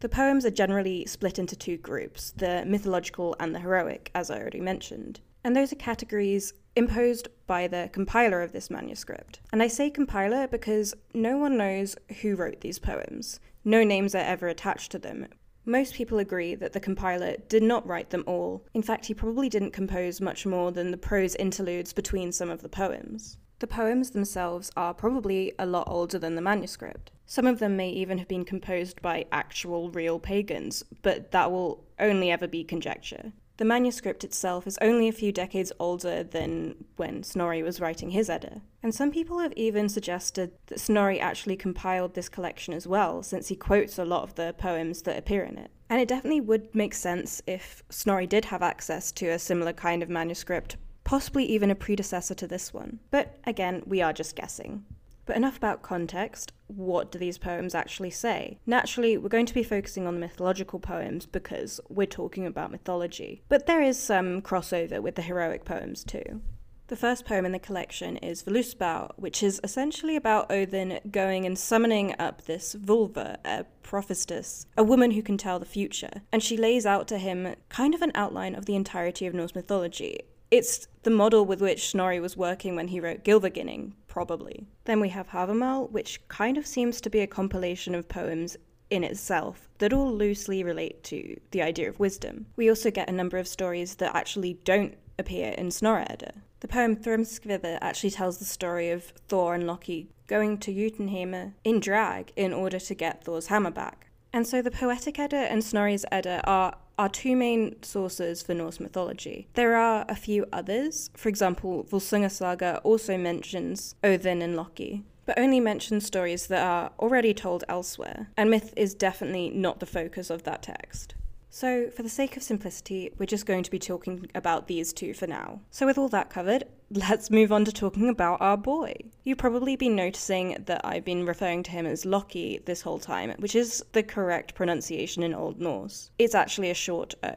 The 0.04 0.10
poems 0.10 0.44
are 0.44 0.50
generally 0.50 1.06
split 1.06 1.38
into 1.38 1.56
two 1.56 1.78
groups 1.78 2.32
the 2.32 2.62
mythological 2.66 3.34
and 3.40 3.54
the 3.54 3.60
heroic, 3.60 4.10
as 4.14 4.30
I 4.30 4.38
already 4.38 4.60
mentioned. 4.60 5.20
And 5.42 5.56
those 5.56 5.72
are 5.72 5.76
categories 5.76 6.52
imposed 6.76 7.28
by 7.46 7.68
the 7.68 7.88
compiler 7.90 8.42
of 8.42 8.52
this 8.52 8.68
manuscript. 8.68 9.40
And 9.50 9.62
I 9.62 9.68
say 9.68 9.88
compiler 9.88 10.46
because 10.46 10.92
no 11.14 11.38
one 11.38 11.56
knows 11.56 11.96
who 12.20 12.36
wrote 12.36 12.60
these 12.60 12.78
poems. 12.78 13.40
No 13.64 13.82
names 13.82 14.14
are 14.14 14.18
ever 14.18 14.46
attached 14.46 14.92
to 14.92 14.98
them. 14.98 15.26
Most 15.64 15.94
people 15.94 16.18
agree 16.18 16.54
that 16.54 16.74
the 16.74 16.80
compiler 16.80 17.36
did 17.48 17.62
not 17.62 17.86
write 17.86 18.10
them 18.10 18.24
all. 18.26 18.66
In 18.74 18.82
fact, 18.82 19.06
he 19.06 19.14
probably 19.14 19.48
didn't 19.48 19.70
compose 19.70 20.20
much 20.20 20.44
more 20.44 20.70
than 20.70 20.90
the 20.90 20.98
prose 20.98 21.34
interludes 21.36 21.94
between 21.94 22.30
some 22.30 22.50
of 22.50 22.60
the 22.60 22.68
poems. 22.68 23.38
The 23.60 23.66
poems 23.66 24.10
themselves 24.10 24.70
are 24.76 24.92
probably 24.92 25.52
a 25.58 25.66
lot 25.66 25.88
older 25.88 26.18
than 26.18 26.34
the 26.34 26.42
manuscript. 26.42 27.12
Some 27.26 27.46
of 27.46 27.58
them 27.58 27.76
may 27.76 27.90
even 27.90 28.18
have 28.18 28.28
been 28.28 28.44
composed 28.44 29.00
by 29.00 29.26
actual 29.32 29.90
real 29.90 30.18
pagans, 30.18 30.84
but 31.02 31.30
that 31.30 31.50
will 31.50 31.84
only 31.98 32.30
ever 32.30 32.46
be 32.46 32.64
conjecture. 32.64 33.32
The 33.56 33.64
manuscript 33.64 34.24
itself 34.24 34.66
is 34.66 34.78
only 34.80 35.06
a 35.06 35.12
few 35.12 35.30
decades 35.30 35.70
older 35.78 36.24
than 36.24 36.74
when 36.96 37.22
Snorri 37.22 37.62
was 37.62 37.80
writing 37.80 38.10
his 38.10 38.28
Edda, 38.28 38.62
and 38.82 38.92
some 38.92 39.12
people 39.12 39.38
have 39.38 39.52
even 39.52 39.88
suggested 39.88 40.50
that 40.66 40.80
Snorri 40.80 41.20
actually 41.20 41.54
compiled 41.56 42.14
this 42.14 42.28
collection 42.28 42.74
as 42.74 42.88
well, 42.88 43.22
since 43.22 43.46
he 43.46 43.54
quotes 43.54 43.96
a 43.96 44.04
lot 44.04 44.24
of 44.24 44.34
the 44.34 44.56
poems 44.58 45.02
that 45.02 45.16
appear 45.16 45.44
in 45.44 45.56
it. 45.56 45.70
And 45.88 46.00
it 46.00 46.08
definitely 46.08 46.40
would 46.40 46.74
make 46.74 46.94
sense 46.94 47.42
if 47.46 47.84
Snorri 47.90 48.26
did 48.26 48.46
have 48.46 48.62
access 48.62 49.12
to 49.12 49.28
a 49.28 49.38
similar 49.38 49.72
kind 49.72 50.02
of 50.02 50.10
manuscript, 50.10 50.76
possibly 51.04 51.44
even 51.44 51.70
a 51.70 51.74
predecessor 51.74 52.34
to 52.34 52.46
this 52.46 52.74
one. 52.74 52.98
But 53.10 53.38
again, 53.44 53.82
we 53.86 54.02
are 54.02 54.12
just 54.12 54.34
guessing. 54.34 54.84
But 55.26 55.36
enough 55.36 55.56
about 55.56 55.82
context. 55.82 56.52
What 56.66 57.10
do 57.10 57.18
these 57.18 57.38
poems 57.38 57.74
actually 57.74 58.10
say? 58.10 58.58
Naturally, 58.66 59.16
we're 59.16 59.28
going 59.28 59.46
to 59.46 59.54
be 59.54 59.62
focusing 59.62 60.06
on 60.06 60.14
the 60.14 60.20
mythological 60.20 60.80
poems 60.80 61.24
because 61.24 61.80
we're 61.88 62.06
talking 62.06 62.46
about 62.46 62.70
mythology. 62.70 63.42
But 63.48 63.66
there 63.66 63.80
is 63.80 63.98
some 63.98 64.42
crossover 64.42 65.00
with 65.00 65.14
the 65.14 65.22
heroic 65.22 65.64
poems 65.64 66.04
too. 66.04 66.42
The 66.88 66.96
first 66.96 67.24
poem 67.24 67.46
in 67.46 67.52
the 67.52 67.58
collection 67.58 68.18
is 68.18 68.42
Voluspa, 68.42 69.10
which 69.16 69.42
is 69.42 69.58
essentially 69.64 70.16
about 70.16 70.52
Odin 70.52 71.00
going 71.10 71.46
and 71.46 71.58
summoning 71.58 72.14
up 72.18 72.44
this 72.44 72.74
Volva, 72.74 73.38
a 73.42 73.64
prophetess, 73.82 74.66
a 74.76 74.84
woman 74.84 75.12
who 75.12 75.22
can 75.22 75.38
tell 75.38 75.58
the 75.58 75.64
future, 75.64 76.10
and 76.30 76.42
she 76.42 76.58
lays 76.58 76.84
out 76.84 77.08
to 77.08 77.16
him 77.16 77.54
kind 77.70 77.94
of 77.94 78.02
an 78.02 78.12
outline 78.14 78.54
of 78.54 78.66
the 78.66 78.76
entirety 78.76 79.26
of 79.26 79.32
Norse 79.32 79.54
mythology. 79.54 80.20
It's 80.50 80.86
the 81.02 81.10
model 81.10 81.44
with 81.44 81.60
which 81.60 81.88
Snorri 81.88 82.20
was 82.20 82.36
working 82.36 82.76
when 82.76 82.88
he 82.88 83.00
wrote 83.00 83.24
Gylfaginning, 83.24 83.92
probably. 84.06 84.66
Then 84.84 85.00
we 85.00 85.08
have 85.10 85.28
Havamal, 85.28 85.90
which 85.90 86.26
kind 86.28 86.56
of 86.56 86.66
seems 86.66 87.00
to 87.00 87.10
be 87.10 87.20
a 87.20 87.26
compilation 87.26 87.94
of 87.94 88.08
poems 88.08 88.56
in 88.90 89.02
itself 89.02 89.68
that 89.78 89.92
all 89.92 90.12
loosely 90.12 90.62
relate 90.62 91.02
to 91.04 91.38
the 91.50 91.62
idea 91.62 91.88
of 91.88 91.98
wisdom. 91.98 92.46
We 92.56 92.68
also 92.68 92.90
get 92.90 93.08
a 93.08 93.12
number 93.12 93.38
of 93.38 93.48
stories 93.48 93.96
that 93.96 94.14
actually 94.14 94.54
don't 94.64 94.94
appear 95.18 95.52
in 95.52 95.70
Snorri 95.70 96.06
Edda. 96.08 96.32
The 96.60 96.68
poem 96.68 96.96
Thrymskvida 96.96 97.78
actually 97.80 98.10
tells 98.10 98.38
the 98.38 98.44
story 98.44 98.90
of 98.90 99.04
Thor 99.28 99.54
and 99.54 99.66
Loki 99.66 100.08
going 100.26 100.58
to 100.58 100.72
Jotunheim 100.72 101.54
in 101.64 101.80
drag 101.80 102.32
in 102.36 102.52
order 102.52 102.78
to 102.78 102.94
get 102.94 103.24
Thor's 103.24 103.48
hammer 103.48 103.70
back. 103.70 104.10
And 104.32 104.46
so 104.46 104.62
the 104.62 104.70
Poetic 104.70 105.18
Edda 105.18 105.36
and 105.36 105.62
Snorri's 105.62 106.04
Edda 106.10 106.42
are 106.44 106.76
are 106.98 107.08
two 107.08 107.36
main 107.36 107.82
sources 107.82 108.42
for 108.42 108.54
Norse 108.54 108.80
mythology. 108.80 109.48
There 109.54 109.76
are 109.76 110.04
a 110.08 110.14
few 110.14 110.46
others. 110.52 111.10
For 111.16 111.28
example, 111.28 111.84
Volsunga 111.84 112.30
Saga 112.30 112.80
also 112.84 113.16
mentions 113.16 113.94
Odin 114.04 114.42
and 114.42 114.56
Loki, 114.56 115.04
but 115.26 115.38
only 115.38 115.60
mentions 115.60 116.06
stories 116.06 116.46
that 116.48 116.62
are 116.62 116.92
already 116.98 117.34
told 117.34 117.64
elsewhere, 117.68 118.28
and 118.36 118.50
myth 118.50 118.72
is 118.76 118.94
definitely 118.94 119.50
not 119.50 119.80
the 119.80 119.86
focus 119.86 120.30
of 120.30 120.44
that 120.44 120.62
text. 120.62 121.14
So, 121.56 121.88
for 121.88 122.02
the 122.02 122.08
sake 122.08 122.36
of 122.36 122.42
simplicity, 122.42 123.12
we're 123.16 123.26
just 123.26 123.46
going 123.46 123.62
to 123.62 123.70
be 123.70 123.78
talking 123.78 124.28
about 124.34 124.66
these 124.66 124.92
two 124.92 125.14
for 125.14 125.28
now. 125.28 125.60
So, 125.70 125.86
with 125.86 125.98
all 125.98 126.08
that 126.08 126.28
covered, 126.28 126.64
let's 126.90 127.30
move 127.30 127.52
on 127.52 127.64
to 127.64 127.70
talking 127.70 128.08
about 128.08 128.40
our 128.40 128.56
boy. 128.56 128.96
You've 129.22 129.38
probably 129.38 129.76
been 129.76 129.94
noticing 129.94 130.64
that 130.66 130.80
I've 130.84 131.04
been 131.04 131.24
referring 131.24 131.62
to 131.62 131.70
him 131.70 131.86
as 131.86 132.04
Loki 132.04 132.60
this 132.64 132.82
whole 132.82 132.98
time, 132.98 133.32
which 133.38 133.54
is 133.54 133.84
the 133.92 134.02
correct 134.02 134.56
pronunciation 134.56 135.22
in 135.22 135.32
Old 135.32 135.60
Norse. 135.60 136.10
It's 136.18 136.34
actually 136.34 136.70
a 136.70 136.74
short 136.74 137.14
O. 137.22 137.36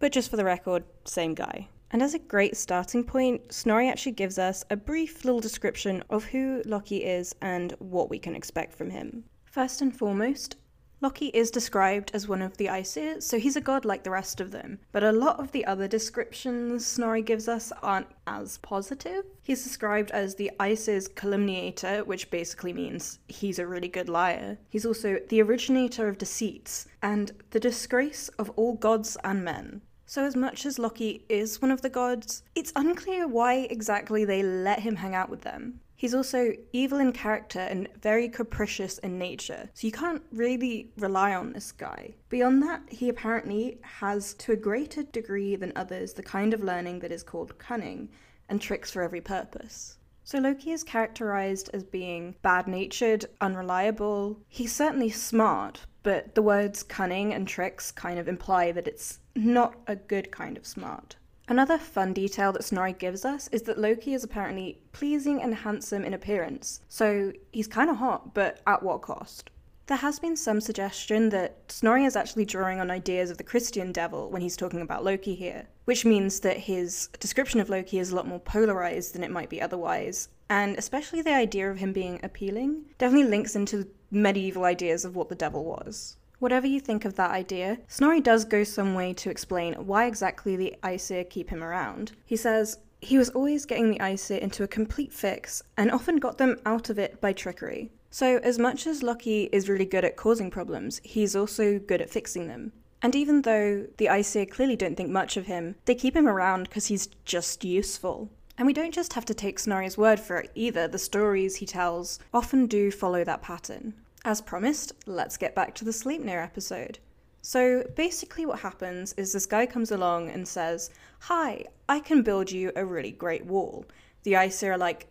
But 0.00 0.10
just 0.10 0.28
for 0.28 0.36
the 0.36 0.44
record, 0.44 0.82
same 1.04 1.32
guy. 1.32 1.68
And 1.92 2.02
as 2.02 2.14
a 2.14 2.18
great 2.18 2.56
starting 2.56 3.04
point, 3.04 3.52
Snorri 3.52 3.88
actually 3.88 4.10
gives 4.10 4.40
us 4.40 4.64
a 4.70 4.76
brief 4.76 5.24
little 5.24 5.40
description 5.40 6.02
of 6.10 6.24
who 6.24 6.62
Loki 6.66 7.04
is 7.04 7.32
and 7.40 7.76
what 7.78 8.10
we 8.10 8.18
can 8.18 8.34
expect 8.34 8.74
from 8.74 8.90
him. 8.90 9.22
First 9.44 9.82
and 9.82 9.96
foremost, 9.96 10.56
Loki 11.02 11.30
is 11.34 11.50
described 11.50 12.12
as 12.14 12.28
one 12.28 12.40
of 12.40 12.58
the 12.58 12.68
Aesir, 12.68 13.20
so 13.20 13.36
he's 13.36 13.56
a 13.56 13.60
god 13.60 13.84
like 13.84 14.04
the 14.04 14.10
rest 14.12 14.40
of 14.40 14.52
them. 14.52 14.78
But 14.92 15.02
a 15.02 15.10
lot 15.10 15.40
of 15.40 15.50
the 15.50 15.64
other 15.64 15.88
descriptions 15.88 16.86
Snorri 16.86 17.22
gives 17.22 17.48
us 17.48 17.72
aren't 17.82 18.06
as 18.28 18.58
positive. 18.58 19.24
He's 19.42 19.64
described 19.64 20.12
as 20.12 20.36
the 20.36 20.52
Aesir's 20.60 21.08
calumniator, 21.08 22.04
which 22.04 22.30
basically 22.30 22.72
means 22.72 23.18
he's 23.26 23.58
a 23.58 23.66
really 23.66 23.88
good 23.88 24.08
liar. 24.08 24.58
He's 24.68 24.86
also 24.86 25.18
the 25.28 25.42
originator 25.42 26.06
of 26.06 26.18
deceits 26.18 26.86
and 27.02 27.32
the 27.50 27.58
disgrace 27.58 28.28
of 28.38 28.50
all 28.50 28.74
gods 28.74 29.16
and 29.24 29.44
men. 29.44 29.82
So, 30.06 30.24
as 30.24 30.36
much 30.36 30.66
as 30.66 30.78
Loki 30.78 31.24
is 31.28 31.60
one 31.60 31.72
of 31.72 31.82
the 31.82 31.88
gods, 31.88 32.44
it's 32.54 32.72
unclear 32.76 33.26
why 33.26 33.66
exactly 33.70 34.24
they 34.24 34.44
let 34.44 34.80
him 34.80 34.96
hang 34.96 35.16
out 35.16 35.30
with 35.30 35.40
them. 35.40 35.80
He's 36.02 36.14
also 36.14 36.52
evil 36.72 36.98
in 36.98 37.12
character 37.12 37.60
and 37.60 37.86
very 38.00 38.28
capricious 38.28 38.98
in 38.98 39.20
nature, 39.20 39.70
so 39.72 39.86
you 39.86 39.92
can't 39.92 40.24
really 40.32 40.90
rely 40.98 41.32
on 41.32 41.52
this 41.52 41.70
guy. 41.70 42.14
Beyond 42.28 42.60
that, 42.64 42.82
he 42.88 43.08
apparently 43.08 43.78
has, 43.82 44.34
to 44.34 44.50
a 44.50 44.56
greater 44.56 45.04
degree 45.04 45.54
than 45.54 45.72
others, 45.76 46.14
the 46.14 46.22
kind 46.24 46.52
of 46.54 46.64
learning 46.64 46.98
that 46.98 47.12
is 47.12 47.22
called 47.22 47.56
cunning 47.58 48.08
and 48.48 48.60
tricks 48.60 48.90
for 48.90 49.02
every 49.02 49.20
purpose. 49.20 49.98
So 50.24 50.40
Loki 50.40 50.72
is 50.72 50.82
characterized 50.82 51.70
as 51.72 51.84
being 51.84 52.34
bad 52.42 52.66
natured, 52.66 53.26
unreliable. 53.40 54.40
He's 54.48 54.74
certainly 54.74 55.10
smart, 55.10 55.86
but 56.02 56.34
the 56.34 56.42
words 56.42 56.82
cunning 56.82 57.32
and 57.32 57.46
tricks 57.46 57.92
kind 57.92 58.18
of 58.18 58.26
imply 58.26 58.72
that 58.72 58.88
it's 58.88 59.20
not 59.36 59.76
a 59.86 59.94
good 59.94 60.32
kind 60.32 60.56
of 60.56 60.66
smart. 60.66 61.14
Another 61.52 61.76
fun 61.76 62.14
detail 62.14 62.50
that 62.52 62.64
Snorri 62.64 62.94
gives 62.94 63.26
us 63.26 63.48
is 63.52 63.60
that 63.64 63.76
Loki 63.76 64.14
is 64.14 64.24
apparently 64.24 64.80
pleasing 64.92 65.42
and 65.42 65.54
handsome 65.54 66.02
in 66.02 66.14
appearance, 66.14 66.80
so 66.88 67.30
he's 67.52 67.66
kind 67.66 67.90
of 67.90 67.96
hot, 67.96 68.32
but 68.32 68.62
at 68.66 68.82
what 68.82 69.02
cost? 69.02 69.50
There 69.84 69.98
has 69.98 70.18
been 70.18 70.34
some 70.34 70.62
suggestion 70.62 71.28
that 71.28 71.58
Snorri 71.68 72.06
is 72.06 72.16
actually 72.16 72.46
drawing 72.46 72.80
on 72.80 72.90
ideas 72.90 73.30
of 73.30 73.36
the 73.36 73.44
Christian 73.44 73.92
devil 73.92 74.30
when 74.30 74.40
he's 74.40 74.56
talking 74.56 74.80
about 74.80 75.04
Loki 75.04 75.34
here, 75.34 75.66
which 75.84 76.06
means 76.06 76.40
that 76.40 76.56
his 76.56 77.10
description 77.20 77.60
of 77.60 77.68
Loki 77.68 77.98
is 77.98 78.12
a 78.12 78.16
lot 78.16 78.26
more 78.26 78.40
polarized 78.40 79.14
than 79.14 79.22
it 79.22 79.30
might 79.30 79.50
be 79.50 79.60
otherwise, 79.60 80.30
and 80.48 80.74
especially 80.78 81.20
the 81.20 81.34
idea 81.34 81.70
of 81.70 81.76
him 81.76 81.92
being 81.92 82.18
appealing 82.22 82.86
definitely 82.96 83.28
links 83.28 83.54
into 83.54 83.88
medieval 84.10 84.64
ideas 84.64 85.04
of 85.04 85.16
what 85.16 85.28
the 85.28 85.34
devil 85.34 85.66
was. 85.66 86.16
Whatever 86.42 86.66
you 86.66 86.80
think 86.80 87.04
of 87.04 87.14
that 87.14 87.30
idea, 87.30 87.78
Snorri 87.86 88.20
does 88.20 88.44
go 88.44 88.64
some 88.64 88.94
way 88.96 89.12
to 89.12 89.30
explain 89.30 89.74
why 89.74 90.06
exactly 90.06 90.56
the 90.56 90.74
Aesir 90.82 91.22
keep 91.22 91.50
him 91.50 91.62
around. 91.62 92.10
He 92.26 92.34
says, 92.34 92.80
he 93.00 93.16
was 93.16 93.30
always 93.30 93.64
getting 93.64 93.92
the 93.92 94.02
Aesir 94.02 94.38
into 94.38 94.64
a 94.64 94.66
complete 94.66 95.12
fix 95.12 95.62
and 95.76 95.88
often 95.92 96.16
got 96.16 96.38
them 96.38 96.58
out 96.66 96.90
of 96.90 96.98
it 96.98 97.20
by 97.20 97.32
trickery. 97.32 97.92
So, 98.10 98.38
as 98.38 98.58
much 98.58 98.88
as 98.88 99.04
Loki 99.04 99.50
is 99.52 99.68
really 99.68 99.84
good 99.84 100.04
at 100.04 100.16
causing 100.16 100.50
problems, 100.50 101.00
he's 101.04 101.36
also 101.36 101.78
good 101.78 102.02
at 102.02 102.10
fixing 102.10 102.48
them. 102.48 102.72
And 103.02 103.14
even 103.14 103.42
though 103.42 103.86
the 103.98 104.08
Aesir 104.08 104.44
clearly 104.44 104.74
don't 104.74 104.96
think 104.96 105.10
much 105.10 105.36
of 105.36 105.46
him, 105.46 105.76
they 105.84 105.94
keep 105.94 106.16
him 106.16 106.26
around 106.26 106.64
because 106.64 106.86
he's 106.86 107.06
just 107.24 107.64
useful. 107.64 108.30
And 108.58 108.66
we 108.66 108.72
don't 108.72 108.92
just 108.92 109.12
have 109.12 109.26
to 109.26 109.34
take 109.34 109.60
Snorri's 109.60 109.96
word 109.96 110.18
for 110.18 110.38
it 110.38 110.50
either, 110.56 110.88
the 110.88 110.98
stories 110.98 111.56
he 111.56 111.66
tells 111.66 112.18
often 112.34 112.66
do 112.66 112.90
follow 112.90 113.22
that 113.22 113.42
pattern. 113.42 113.94
As 114.24 114.40
promised, 114.40 114.92
let's 115.04 115.36
get 115.36 115.54
back 115.54 115.74
to 115.74 115.84
the 115.84 115.90
Sleipnir 115.90 116.42
episode. 116.42 117.00
So 117.40 117.84
basically, 117.96 118.46
what 118.46 118.60
happens 118.60 119.14
is 119.14 119.32
this 119.32 119.46
guy 119.46 119.66
comes 119.66 119.90
along 119.90 120.30
and 120.30 120.46
says, 120.46 120.90
Hi, 121.22 121.64
I 121.88 121.98
can 121.98 122.22
build 122.22 122.52
you 122.52 122.70
a 122.76 122.84
really 122.84 123.10
great 123.10 123.46
wall. 123.46 123.84
The 124.22 124.36
Aesir 124.36 124.74
are 124.74 124.78
like, 124.78 125.08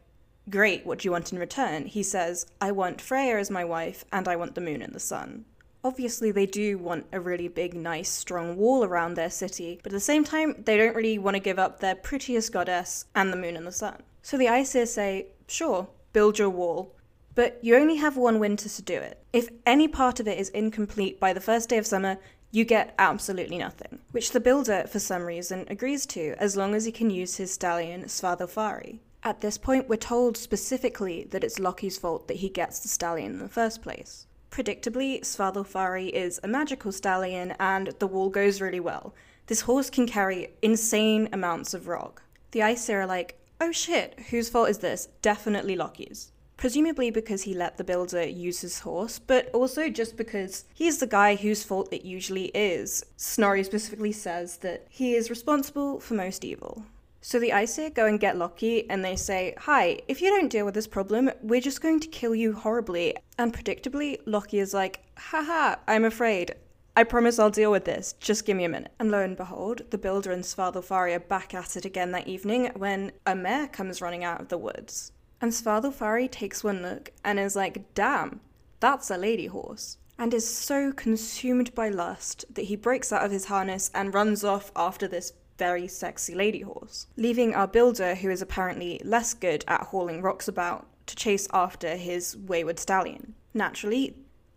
Great, 0.50 0.86
what 0.86 1.00
do 1.00 1.08
you 1.08 1.12
want 1.12 1.34
in 1.34 1.40
return? 1.40 1.88
He 1.88 2.04
says, 2.04 2.46
I 2.62 2.72
want 2.72 3.02
Freya 3.02 3.38
as 3.38 3.52
my 3.52 3.66
wife, 3.66 4.06
and 4.14 4.30
I 4.30 4.38
want 4.38 4.56
the 4.56 4.62
moon 4.62 4.82
and 4.82 4.96
the 4.96 5.00
sun. 5.00 5.44
Obviously, 5.84 6.32
they 6.32 6.46
do 6.46 6.78
want 6.78 7.06
a 7.12 7.20
really 7.20 7.50
big, 7.50 7.74
nice, 7.74 8.10
strong 8.10 8.56
wall 8.56 8.86
around 8.86 9.16
their 9.16 9.30
city, 9.30 9.82
but 9.84 9.92
at 9.92 9.96
the 9.96 10.00
same 10.00 10.24
time, 10.24 10.56
they 10.64 10.78
don't 10.78 10.96
really 10.96 11.18
want 11.18 11.36
to 11.36 11.42
give 11.42 11.60
up 11.60 11.80
their 11.80 11.96
prettiest 11.96 12.54
goddess 12.54 13.06
and 13.14 13.34
the 13.34 13.38
moon 13.38 13.58
and 13.58 13.68
the 13.68 13.74
sun. 13.74 14.04
So 14.22 14.38
the 14.38 14.48
Aesir 14.48 14.86
say, 14.86 15.28
Sure, 15.48 15.90
build 16.14 16.40
your 16.40 16.50
wall, 16.50 16.96
but 17.36 17.60
you 17.62 17.76
only 17.76 17.96
have 17.96 18.18
one 18.18 18.40
winter 18.40 18.70
to 18.70 18.82
do 18.82 18.96
it. 18.96 19.24
If 19.34 19.50
any 19.66 19.88
part 19.88 20.20
of 20.20 20.28
it 20.28 20.38
is 20.38 20.50
incomplete 20.50 21.20
by 21.20 21.34
the 21.34 21.40
first 21.40 21.70
day 21.70 21.78
of 21.78 21.86
summer, 21.86 22.18
you 22.52 22.66
get 22.66 22.94
absolutely 23.00 23.58
nothing, 23.58 24.00
which 24.12 24.32
the 24.32 24.40
builder, 24.42 24.86
for 24.88 25.00
some 25.00 25.24
reason, 25.24 25.66
agrees 25.70 26.06
to 26.08 26.36
as 26.38 26.58
long 26.58 26.76
as 26.76 26.84
he 26.84 26.92
can 26.92 27.10
use 27.10 27.38
his 27.38 27.54
stallion 27.54 28.04
Svadilfari. 28.04 29.00
At 29.24 29.40
this 29.40 29.58
point, 29.58 29.88
we're 29.88 29.96
told 29.96 30.36
specifically 30.36 31.28
that 31.32 31.44
it's 31.44 31.60
Loki's 31.60 31.98
fault 31.98 32.28
that 32.28 32.38
he 32.38 32.50
gets 32.50 32.80
the 32.80 32.90
stallion 32.90 33.34
in 33.34 33.40
the 33.40 33.48
first 33.48 33.82
place. 33.82 34.28
Predictably, 34.50 35.22
Svadilfari 35.22 36.10
is 36.10 36.40
a 36.44 36.48
magical 36.48 36.92
stallion 36.92 37.54
and 37.60 37.94
the 38.00 38.08
wall 38.08 38.30
goes 38.30 38.60
really 38.60 38.82
well. 38.82 39.14
This 39.48 39.62
horse 39.62 39.90
can 39.90 40.08
carry 40.08 40.50
insane 40.62 41.30
amounts 41.32 41.74
of 41.74 41.88
rock. 41.88 42.24
The 42.52 42.62
Aesir 42.62 43.02
are 43.02 43.06
like, 43.06 43.40
oh 43.62 43.72
shit, 43.72 44.20
whose 44.30 44.50
fault 44.50 44.70
is 44.70 44.80
this? 44.80 45.08
Definitely 45.22 45.78
Loki's 45.78 46.32
presumably 46.62 47.10
because 47.10 47.42
he 47.42 47.56
let 47.56 47.78
the 47.78 47.84
builder 47.84 48.24
use 48.24 48.62
his 48.62 48.82
horse, 48.82 49.18
but 49.18 49.50
also 49.52 49.90
just 49.90 50.16
because 50.16 50.66
he's 50.76 51.00
the 51.00 51.08
guy 51.08 51.34
whose 51.34 51.64
fault 51.64 51.92
it 51.92 52.06
usually 52.06 52.52
is. 52.54 53.04
Snorri 53.18 53.64
specifically 53.64 54.12
says 54.12 54.58
that 54.58 54.86
he 54.88 55.16
is 55.16 55.32
responsible 55.32 56.00
for 56.00 56.14
most 56.14 56.46
evil. 56.46 56.86
So 57.20 57.40
the 57.40 57.52
Aesir 57.52 57.90
go 57.90 58.06
and 58.06 58.20
get 58.20 58.38
Loki 58.38 58.88
and 58.92 59.04
they 59.04 59.16
say, 59.16 59.56
Hi, 59.58 60.02
if 60.08 60.22
you 60.22 60.30
don't 60.30 60.52
deal 60.52 60.64
with 60.64 60.76
this 60.76 60.86
problem, 60.86 61.32
we're 61.42 61.62
just 61.62 61.82
going 61.82 62.00
to 62.00 62.08
kill 62.08 62.36
you 62.36 62.54
horribly. 62.54 63.16
And 63.40 63.52
predictably, 63.52 64.20
Loki 64.28 64.60
is 64.60 64.72
like, 64.72 65.00
Haha, 65.18 65.78
I'm 65.88 66.06
afraid. 66.06 66.54
I 66.96 67.06
promise 67.06 67.40
I'll 67.40 67.50
deal 67.50 67.72
with 67.72 67.86
this. 67.86 68.14
Just 68.20 68.46
give 68.46 68.56
me 68.56 68.66
a 68.66 68.70
minute. 68.70 68.92
And 69.00 69.10
lo 69.10 69.24
and 69.24 69.36
behold, 69.36 69.82
the 69.90 69.98
builder 69.98 70.32
and 70.32 70.44
Svadilfari 70.44 71.16
are 71.16 71.20
back 71.20 71.56
at 71.56 71.76
it 71.76 71.86
again 71.86 72.12
that 72.12 72.28
evening 72.28 72.70
when 72.76 73.14
a 73.26 73.34
mare 73.34 73.68
comes 73.68 74.00
running 74.00 74.24
out 74.24 74.42
of 74.42 74.50
the 74.50 74.60
woods. 74.60 75.12
And 75.42 75.52
Svadilfari 75.52 76.30
takes 76.30 76.64
one 76.64 76.84
look 76.84 77.12
and 77.26 77.40
is 77.40 77.56
like, 77.56 77.94
damn, 77.96 78.40
that's 78.80 79.10
a 79.10 79.18
lady 79.18 79.48
horse. 79.48 79.98
And 80.20 80.34
is 80.34 80.48
so 80.48 80.92
consumed 80.92 81.74
by 81.74 81.90
lust 81.90 82.46
that 82.54 82.66
he 82.66 82.76
breaks 82.76 83.12
out 83.12 83.26
of 83.26 83.32
his 83.32 83.46
harness 83.46 83.90
and 83.96 84.14
runs 84.14 84.44
off 84.44 84.72
after 84.76 85.08
this 85.08 85.34
very 85.58 85.88
sexy 85.88 86.36
lady 86.36 86.62
horse, 86.62 87.08
leaving 87.18 87.56
our 87.56 87.68
builder, 87.68 88.16
who 88.16 88.30
is 88.30 88.42
apparently 88.42 89.02
less 89.04 89.34
good 89.34 89.66
at 89.68 89.82
hauling 89.82 90.22
rocks 90.22 90.48
about, 90.48 90.88
to 91.08 91.16
chase 91.16 91.48
after 91.54 91.96
his 91.96 92.38
wayward 92.38 92.80
stallion. 92.80 93.34
Naturally, 93.54 94.16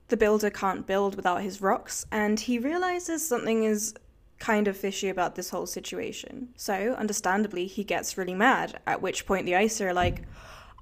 the 0.09 0.17
builder 0.17 0.51
can't 0.51 0.87
build 0.87 1.17
without 1.17 1.43
his 1.43 1.61
rocks, 1.61 2.07
and 2.13 2.41
he 2.41 2.59
realizes 2.59 3.27
something 3.27 3.65
is 3.65 3.95
kind 4.39 4.69
of 4.69 4.77
fishy 4.77 5.09
about 5.09 5.35
this 5.35 5.51
whole 5.51 5.67
situation. 5.67 6.49
So, 6.57 6.95
understandably, 6.99 7.67
he 7.67 7.85
gets 7.85 8.19
really 8.19 8.35
mad, 8.35 8.81
at 8.87 9.01
which 9.01 9.27
point 9.27 9.47
the 9.47 9.55
Aesir 9.55 9.89
are 9.89 9.95
like, 9.95 10.23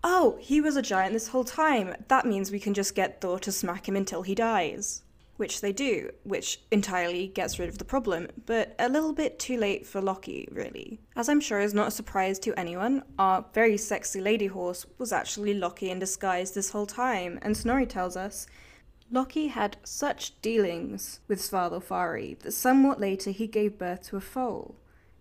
Oh, 0.04 0.36
he 0.40 0.60
was 0.60 0.76
a 0.76 0.82
giant 0.82 1.12
this 1.12 1.28
whole 1.28 1.44
time. 1.44 1.94
That 2.08 2.26
means 2.26 2.50
we 2.50 2.58
can 2.58 2.74
just 2.74 2.94
get 2.94 3.20
Thor 3.20 3.38
to 3.40 3.52
smack 3.52 3.88
him 3.88 3.94
until 3.94 4.22
he 4.22 4.34
dies. 4.34 5.02
Which 5.36 5.60
they 5.60 5.72
do, 5.72 6.10
which 6.24 6.60
entirely 6.70 7.28
gets 7.28 7.58
rid 7.58 7.68
of 7.68 7.78
the 7.78 7.84
problem, 7.84 8.28
but 8.46 8.74
a 8.78 8.88
little 8.88 9.12
bit 9.12 9.38
too 9.38 9.56
late 9.56 9.86
for 9.86 10.00
Loki, 10.00 10.46
really. 10.52 11.00
As 11.16 11.28
I'm 11.28 11.40
sure 11.40 11.60
is 11.60 11.72
not 11.72 11.88
a 11.88 11.92
surprise 11.92 12.38
to 12.40 12.58
anyone, 12.58 13.02
our 13.18 13.44
very 13.54 13.76
sexy 13.76 14.20
lady 14.20 14.46
horse 14.46 14.86
was 14.98 15.12
actually 15.12 15.54
Loki 15.54 15.90
in 15.90 15.98
disguise 15.98 16.52
this 16.52 16.70
whole 16.70 16.86
time, 16.86 17.38
and 17.42 17.56
Snorri 17.56 17.86
tells 17.86 18.16
us 18.16 18.46
Loki 19.10 19.48
had 19.48 19.78
such 19.84 20.40
dealings 20.42 21.20
with 21.28 21.40
Svadilfari 21.40 22.38
that 22.40 22.52
somewhat 22.52 23.00
later 23.00 23.30
he 23.30 23.46
gave 23.46 23.78
birth 23.78 24.02
to 24.08 24.16
a 24.16 24.20
foal. 24.20 24.76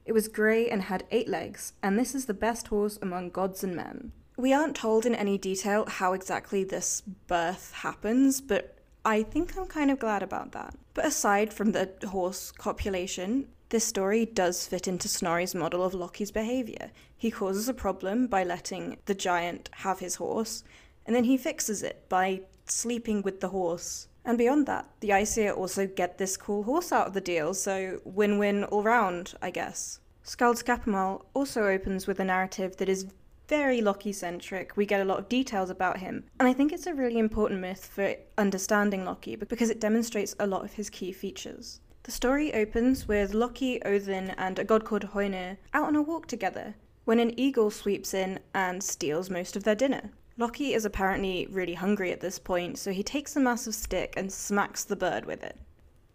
It 0.06 0.14
was 0.14 0.28
grey 0.28 0.70
and 0.70 0.84
had 0.84 1.06
eight 1.12 1.28
legs, 1.28 1.74
and 1.82 1.98
this 1.98 2.14
is 2.14 2.26
the 2.26 2.34
best 2.34 2.68
horse 2.68 3.00
among 3.02 3.30
gods 3.30 3.64
and 3.64 3.76
men. 3.76 4.12
We 4.42 4.54
aren't 4.54 4.76
told 4.76 5.06
in 5.06 5.14
any 5.14 5.38
detail 5.38 5.86
how 5.88 6.14
exactly 6.14 6.64
this 6.64 7.02
birth 7.02 7.74
happens, 7.74 8.42
but 8.42 8.76
I 9.06 9.22
think 9.22 9.56
I'm 9.56 9.68
kind 9.68 9.92
of 9.92 10.00
glad 10.00 10.24
about 10.24 10.52
that. 10.54 10.74
But 10.96 11.06
aside 11.06 11.54
from 11.54 11.74
the 11.74 11.92
horse 12.10 12.52
copulation, 12.52 13.50
this 13.70 13.86
story 13.86 14.26
does 14.26 14.66
fit 14.66 14.88
into 14.88 15.08
Snorri's 15.08 15.54
model 15.54 15.84
of 15.84 15.94
Loki's 15.94 16.32
behaviour. 16.32 16.90
He 17.16 17.30
causes 17.30 17.70
a 17.70 17.74
problem 17.76 18.26
by 18.26 18.44
letting 18.44 18.98
the 19.06 19.14
giant 19.14 19.70
have 19.74 20.00
his 20.00 20.16
horse, 20.16 20.64
and 21.06 21.16
then 21.16 21.26
he 21.26 21.38
fixes 21.38 21.84
it 21.84 22.10
by 22.10 22.42
sleeping 22.66 23.22
with 23.22 23.42
the 23.42 23.50
horse 23.50 24.08
And 24.26 24.40
beyond 24.40 24.66
that, 24.66 24.88
the 25.02 25.12
Aesir 25.12 25.52
also 25.52 25.86
get 25.86 26.18
this 26.18 26.36
cool 26.36 26.64
horse 26.64 26.92
out 26.92 27.08
of 27.08 27.14
the 27.14 27.22
deal, 27.22 27.54
so 27.54 28.02
win 28.06 28.40
win 28.40 28.64
all 28.66 28.82
round, 28.82 29.36
I 29.40 29.52
guess. 29.52 30.00
Skáldskaparmál 30.26 31.26
also 31.34 31.66
opens 31.66 32.08
with 32.08 32.20
a 32.20 32.24
narrative 32.24 32.78
that 32.78 32.90
is 32.90 33.06
very 33.52 33.82
Loki 33.82 34.14
centric. 34.14 34.78
We 34.78 34.86
get 34.86 35.02
a 35.02 35.04
lot 35.04 35.20
of 35.20 35.28
details 35.28 35.70
about 35.70 35.98
him. 35.98 36.24
And 36.40 36.48
I 36.48 36.54
think 36.54 36.72
it's 36.72 36.88
a 36.88 36.94
really 36.94 37.20
important 37.20 37.60
myth 37.60 37.86
for 37.86 38.16
understanding 38.38 39.04
Loki 39.04 39.36
because 39.36 39.70
it 39.70 39.82
demonstrates 39.82 40.34
a 40.40 40.48
lot 40.48 40.64
of 40.64 40.72
his 40.72 40.90
key 40.90 41.12
features. 41.12 41.82
The 42.04 42.12
story 42.12 42.54
opens 42.54 43.10
with 43.10 43.34
Loki, 43.34 43.84
Odin, 43.84 44.30
and 44.38 44.58
a 44.58 44.64
god 44.64 44.86
called 44.86 45.08
Hoenir 45.08 45.58
out 45.74 45.88
on 45.88 45.98
a 45.98 46.02
walk 46.02 46.28
together 46.28 46.76
when 47.04 47.20
an 47.20 47.38
eagle 47.38 47.70
sweeps 47.70 48.14
in 48.14 48.40
and 48.54 48.82
steals 48.82 49.30
most 49.30 49.58
of 49.58 49.66
their 49.66 49.76
dinner. 49.76 50.12
Loki 50.38 50.74
is 50.74 50.86
apparently 50.86 51.46
really 51.52 51.74
hungry 51.74 52.14
at 52.14 52.22
this 52.22 52.40
point, 52.40 52.80
so 52.80 52.94
he 52.94 53.04
takes 53.04 53.36
a 53.36 53.42
massive 53.42 53.76
stick 53.76 54.14
and 54.16 54.32
smacks 54.32 54.86
the 54.86 54.96
bird 54.96 55.26
with 55.26 55.44
it. 55.44 55.58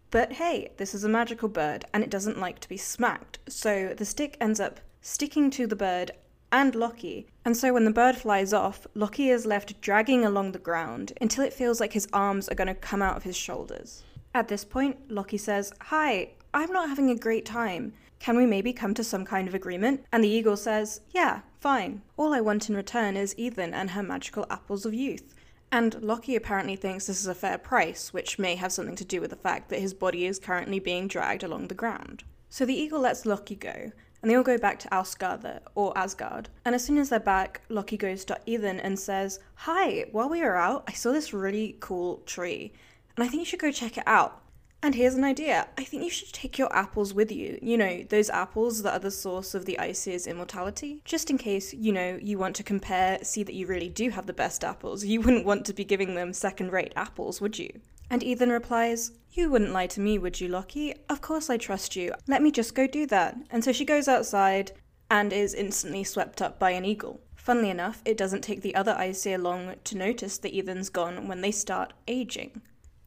But 0.09 0.33
hey, 0.33 0.71
this 0.77 0.95
is 0.95 1.03
a 1.03 1.09
magical 1.09 1.49
bird 1.49 1.85
and 1.93 2.03
it 2.03 2.09
doesn't 2.09 2.39
like 2.39 2.57
to 2.61 2.69
be 2.69 2.77
smacked, 2.77 3.37
so 3.47 3.93
the 3.95 4.05
stick 4.05 4.37
ends 4.41 4.59
up 4.59 4.79
sticking 5.01 5.51
to 5.51 5.67
the 5.67 5.75
bird 5.75 6.09
and 6.51 6.75
Loki. 6.75 7.27
And 7.45 7.55
so 7.55 7.73
when 7.73 7.85
the 7.85 7.91
bird 7.91 8.17
flies 8.17 8.53
off, 8.53 8.87
Loki 8.93 9.29
is 9.29 9.45
left 9.45 9.79
dragging 9.81 10.25
along 10.25 10.51
the 10.51 10.59
ground 10.59 11.13
until 11.21 11.43
it 11.43 11.53
feels 11.53 11.79
like 11.79 11.93
his 11.93 12.07
arms 12.13 12.47
are 12.49 12.55
going 12.55 12.67
to 12.67 12.75
come 12.75 13.01
out 13.01 13.17
of 13.17 13.23
his 13.23 13.35
shoulders. 13.35 14.03
At 14.33 14.47
this 14.47 14.63
point, 14.63 14.97
Loki 15.09 15.37
says, 15.37 15.73
Hi, 15.81 16.31
I'm 16.53 16.71
not 16.71 16.89
having 16.89 17.09
a 17.09 17.15
great 17.15 17.45
time. 17.45 17.93
Can 18.19 18.37
we 18.37 18.45
maybe 18.45 18.73
come 18.73 18.93
to 18.95 19.03
some 19.03 19.25
kind 19.25 19.47
of 19.47 19.53
agreement? 19.53 20.03
And 20.11 20.23
the 20.23 20.29
eagle 20.29 20.57
says, 20.57 21.01
Yeah, 21.11 21.41
fine. 21.59 22.01
All 22.17 22.33
I 22.33 22.41
want 22.41 22.69
in 22.69 22.75
return 22.75 23.15
is 23.15 23.35
Idun 23.37 23.73
and 23.73 23.91
her 23.91 24.03
magical 24.03 24.45
apples 24.49 24.85
of 24.85 24.93
youth. 24.93 25.35
And 25.71 26.01
Loki 26.01 26.35
apparently 26.35 26.75
thinks 26.75 27.07
this 27.07 27.19
is 27.19 27.27
a 27.27 27.35
fair 27.35 27.57
price, 27.57 28.13
which 28.13 28.39
may 28.39 28.55
have 28.55 28.71
something 28.71 28.95
to 28.95 29.05
do 29.05 29.19
with 29.19 29.31
the 29.31 29.35
fact 29.35 29.69
that 29.69 29.81
his 29.81 29.93
body 29.93 30.25
is 30.25 30.39
currently 30.39 30.79
being 30.79 31.07
dragged 31.07 31.43
along 31.43 31.67
the 31.67 31.75
ground. 31.75 32.23
So 32.49 32.65
the 32.65 32.73
eagle 32.73 33.01
lets 33.01 33.25
Loki 33.25 33.55
go, 33.55 33.91
and 34.21 34.31
they 34.31 34.35
all 34.35 34.43
go 34.43 34.57
back 34.57 34.79
to 34.79 34.93
Asgard, 34.93 35.45
or 35.75 35.97
Asgard. 35.97 36.49
And 36.65 36.73
as 36.73 36.83
soon 36.83 36.97
as 36.97 37.09
they're 37.09 37.19
back, 37.19 37.61
Loki 37.69 37.97
goes 37.97 38.25
to 38.25 38.39
Idun 38.45 38.79
and 38.79 38.99
says, 38.99 39.39
Hi, 39.55 40.05
while 40.11 40.29
we 40.29 40.41
were 40.41 40.57
out, 40.57 40.83
I 40.87 40.93
saw 40.93 41.11
this 41.11 41.33
really 41.33 41.77
cool 41.79 42.17
tree, 42.25 42.73
and 43.15 43.23
I 43.23 43.27
think 43.27 43.41
you 43.41 43.45
should 43.45 43.59
go 43.59 43.71
check 43.71 43.97
it 43.97 44.03
out. 44.07 44.41
And 44.83 44.93
here's 44.93 45.15
an 45.15 45.23
idea. 45.23 45.67
I 45.75 45.83
think 45.83 46.03
you 46.03 46.09
should 46.09 46.31
take 46.31 46.59
your 46.59 46.73
apples 46.73 47.11
with 47.13 47.31
you. 47.31 47.57
You 47.63 47.77
know, 47.77 48.03
those 48.03 48.29
apples 48.29 48.83
that 48.83 48.93
are 48.93 48.99
the 48.99 49.09
source 49.09 49.55
of 49.55 49.65
the 49.65 49.77
Aesir's 49.81 50.27
immortality. 50.27 51.01
Just 51.03 51.31
in 51.31 51.39
case, 51.39 51.73
you 51.73 51.91
know, 51.91 52.19
you 52.21 52.37
want 52.37 52.55
to 52.57 52.63
compare, 52.63 53.17
see 53.23 53.41
that 53.41 53.55
you 53.55 53.65
really 53.65 53.89
do 53.89 54.11
have 54.11 54.27
the 54.27 54.33
best 54.33 54.63
apples. 54.63 55.03
You 55.03 55.21
wouldn't 55.21 55.45
want 55.45 55.65
to 55.65 55.73
be 55.73 55.83
giving 55.83 56.13
them 56.13 56.31
second 56.31 56.71
rate 56.71 56.93
apples, 56.95 57.41
would 57.41 57.57
you? 57.57 57.71
And 58.09 58.23
Idun 58.23 58.49
replies, 58.49 59.11
You 59.31 59.49
wouldn't 59.49 59.73
lie 59.73 59.87
to 59.87 59.99
me, 59.99 60.17
would 60.17 60.39
you, 60.39 60.47
Loki? 60.47 60.95
Of 61.09 61.21
course 61.21 61.49
I 61.49 61.57
trust 61.57 61.95
you. 61.95 62.13
Let 62.27 62.41
me 62.41 62.51
just 62.51 62.75
go 62.75 62.87
do 62.87 63.05
that. 63.07 63.37
And 63.49 63.63
so 63.63 63.71
she 63.71 63.85
goes 63.85 64.07
outside 64.07 64.71
and 65.09 65.33
is 65.33 65.53
instantly 65.53 66.03
swept 66.03 66.41
up 66.41 66.59
by 66.59 66.71
an 66.71 66.85
eagle. 66.85 67.21
Funnily 67.35 67.69
enough, 67.69 68.01
it 68.05 68.17
doesn't 68.17 68.41
take 68.41 68.61
the 68.61 68.75
other 68.75 68.95
Aesir 68.99 69.37
long 69.37 69.75
to 69.83 69.97
notice 69.97 70.37
that 70.39 70.53
Idun's 70.53 70.89
gone 70.89 71.27
when 71.27 71.41
they 71.41 71.51
start 71.51 71.93
aging. 72.07 72.61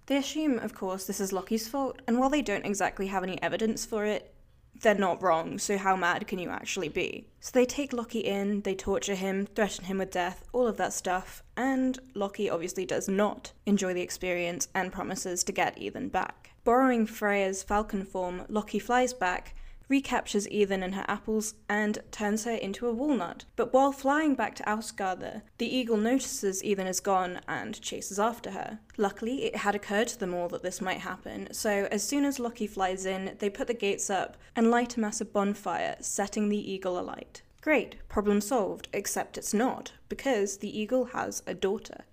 They 0.07 0.17
assume, 0.17 0.59
of 0.59 0.75
course, 0.75 1.07
this 1.07 1.21
is 1.21 1.33
Loki's 1.33 1.69
fault, 1.69 2.01
and 2.07 2.19
while 2.19 2.31
they 2.31 2.43
don't 2.43 2.67
exactly 2.67 3.07
have 3.09 3.23
any 3.23 3.41
evidence 3.43 3.85
for 3.85 4.05
it, 4.05 4.35
they're 4.81 4.95
not 4.95 5.23
wrong, 5.23 5.59
so 5.59 5.77
how 5.79 5.97
mad 5.97 6.27
can 6.27 6.39
you 6.39 6.49
actually 6.49 6.89
be? 6.89 7.27
So 7.41 7.51
they 7.55 7.67
take 7.67 7.93
Loki 7.93 8.21
in, 8.21 8.63
they 8.63 8.75
torture 8.75 9.15
him, 9.15 9.47
threaten 9.47 9.85
him 9.85 9.99
with 9.99 10.11
death, 10.11 10.45
all 10.53 10.67
of 10.67 10.77
that 10.79 10.93
stuff, 10.93 11.43
and 11.57 11.99
Loki 12.15 12.49
obviously 12.49 12.87
does 12.87 13.09
not 13.09 13.53
enjoy 13.67 13.95
the 13.95 14.03
experience 14.03 14.69
and 14.75 14.93
promises 14.93 15.45
to 15.45 15.53
get 15.53 15.81
Idun 15.81 16.09
back. 16.09 16.51
Borrowing 16.65 17.07
Freya's 17.07 17.63
falcon 17.63 18.05
form, 18.05 18.43
Loki 18.49 18.79
flies 18.79 19.13
back, 19.13 19.55
recaptures 19.91 20.47
Idun 20.47 20.83
and 20.83 20.95
her 20.95 21.05
apples, 21.09 21.55
and 21.69 21.99
turns 22.11 22.45
her 22.45 22.53
into 22.53 22.87
a 22.87 22.93
walnut. 22.95 23.45
But 23.57 23.75
while 23.75 23.93
flying 23.93 24.35
back 24.35 24.55
to 24.55 24.69
Asgard, 24.69 25.43
the 25.59 25.77
eagle 25.77 25.99
notices 25.99 26.63
Idun 26.63 26.87
is 26.87 27.01
gone 27.01 27.41
and 27.47 27.79
chases 27.83 28.19
after 28.19 28.53
her. 28.53 28.79
Luckily, 28.97 29.45
it 29.45 29.57
had 29.57 29.75
occurred 29.75 30.09
to 30.09 30.19
them 30.19 30.33
all 30.33 30.49
that 30.49 30.63
this 30.63 30.81
might 30.81 31.01
happen, 31.01 31.53
so 31.53 31.89
as 31.91 32.03
soon 32.03 32.25
as 32.25 32.39
Loki 32.39 32.67
flies 32.67 33.05
in, 33.05 33.37
they 33.41 33.51
put 33.51 33.67
the 33.67 33.75
gates 33.75 34.09
up 34.09 34.39
and 34.57 34.71
light 34.71 34.97
a 34.97 35.01
massive 35.01 35.33
bonfire, 35.33 35.97
setting 36.01 36.49
the 36.49 36.73
eagle 36.73 36.99
alight. 36.99 37.43
Great, 37.61 37.97
problem 38.09 38.41
solved, 38.41 38.89
except 38.93 39.37
it's 39.37 39.53
not, 39.53 39.93
because 40.09 40.59
the 40.59 40.81
eagle 40.81 41.07
has 41.07 41.43
a 41.47 41.53
daughter. 41.53 42.05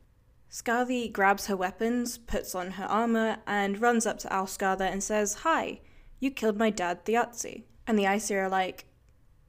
Skaði 0.51 1.11
grabs 1.11 1.45
her 1.45 1.55
weapons, 1.55 2.17
puts 2.17 2.55
on 2.55 2.71
her 2.71 2.85
armor, 2.85 3.37
and 3.45 3.79
runs 3.81 4.05
up 4.05 4.17
to 4.19 4.33
Asgard 4.33 4.81
and 4.81 5.03
says, 5.03 5.35
Hi, 5.43 5.81
you 6.19 6.31
killed 6.31 6.57
my 6.57 6.69
dad, 6.69 7.05
Thiazi. 7.05 7.63
And 7.85 7.97
the 7.97 8.05
Aesir 8.05 8.45
are 8.45 8.49
like, 8.49 8.85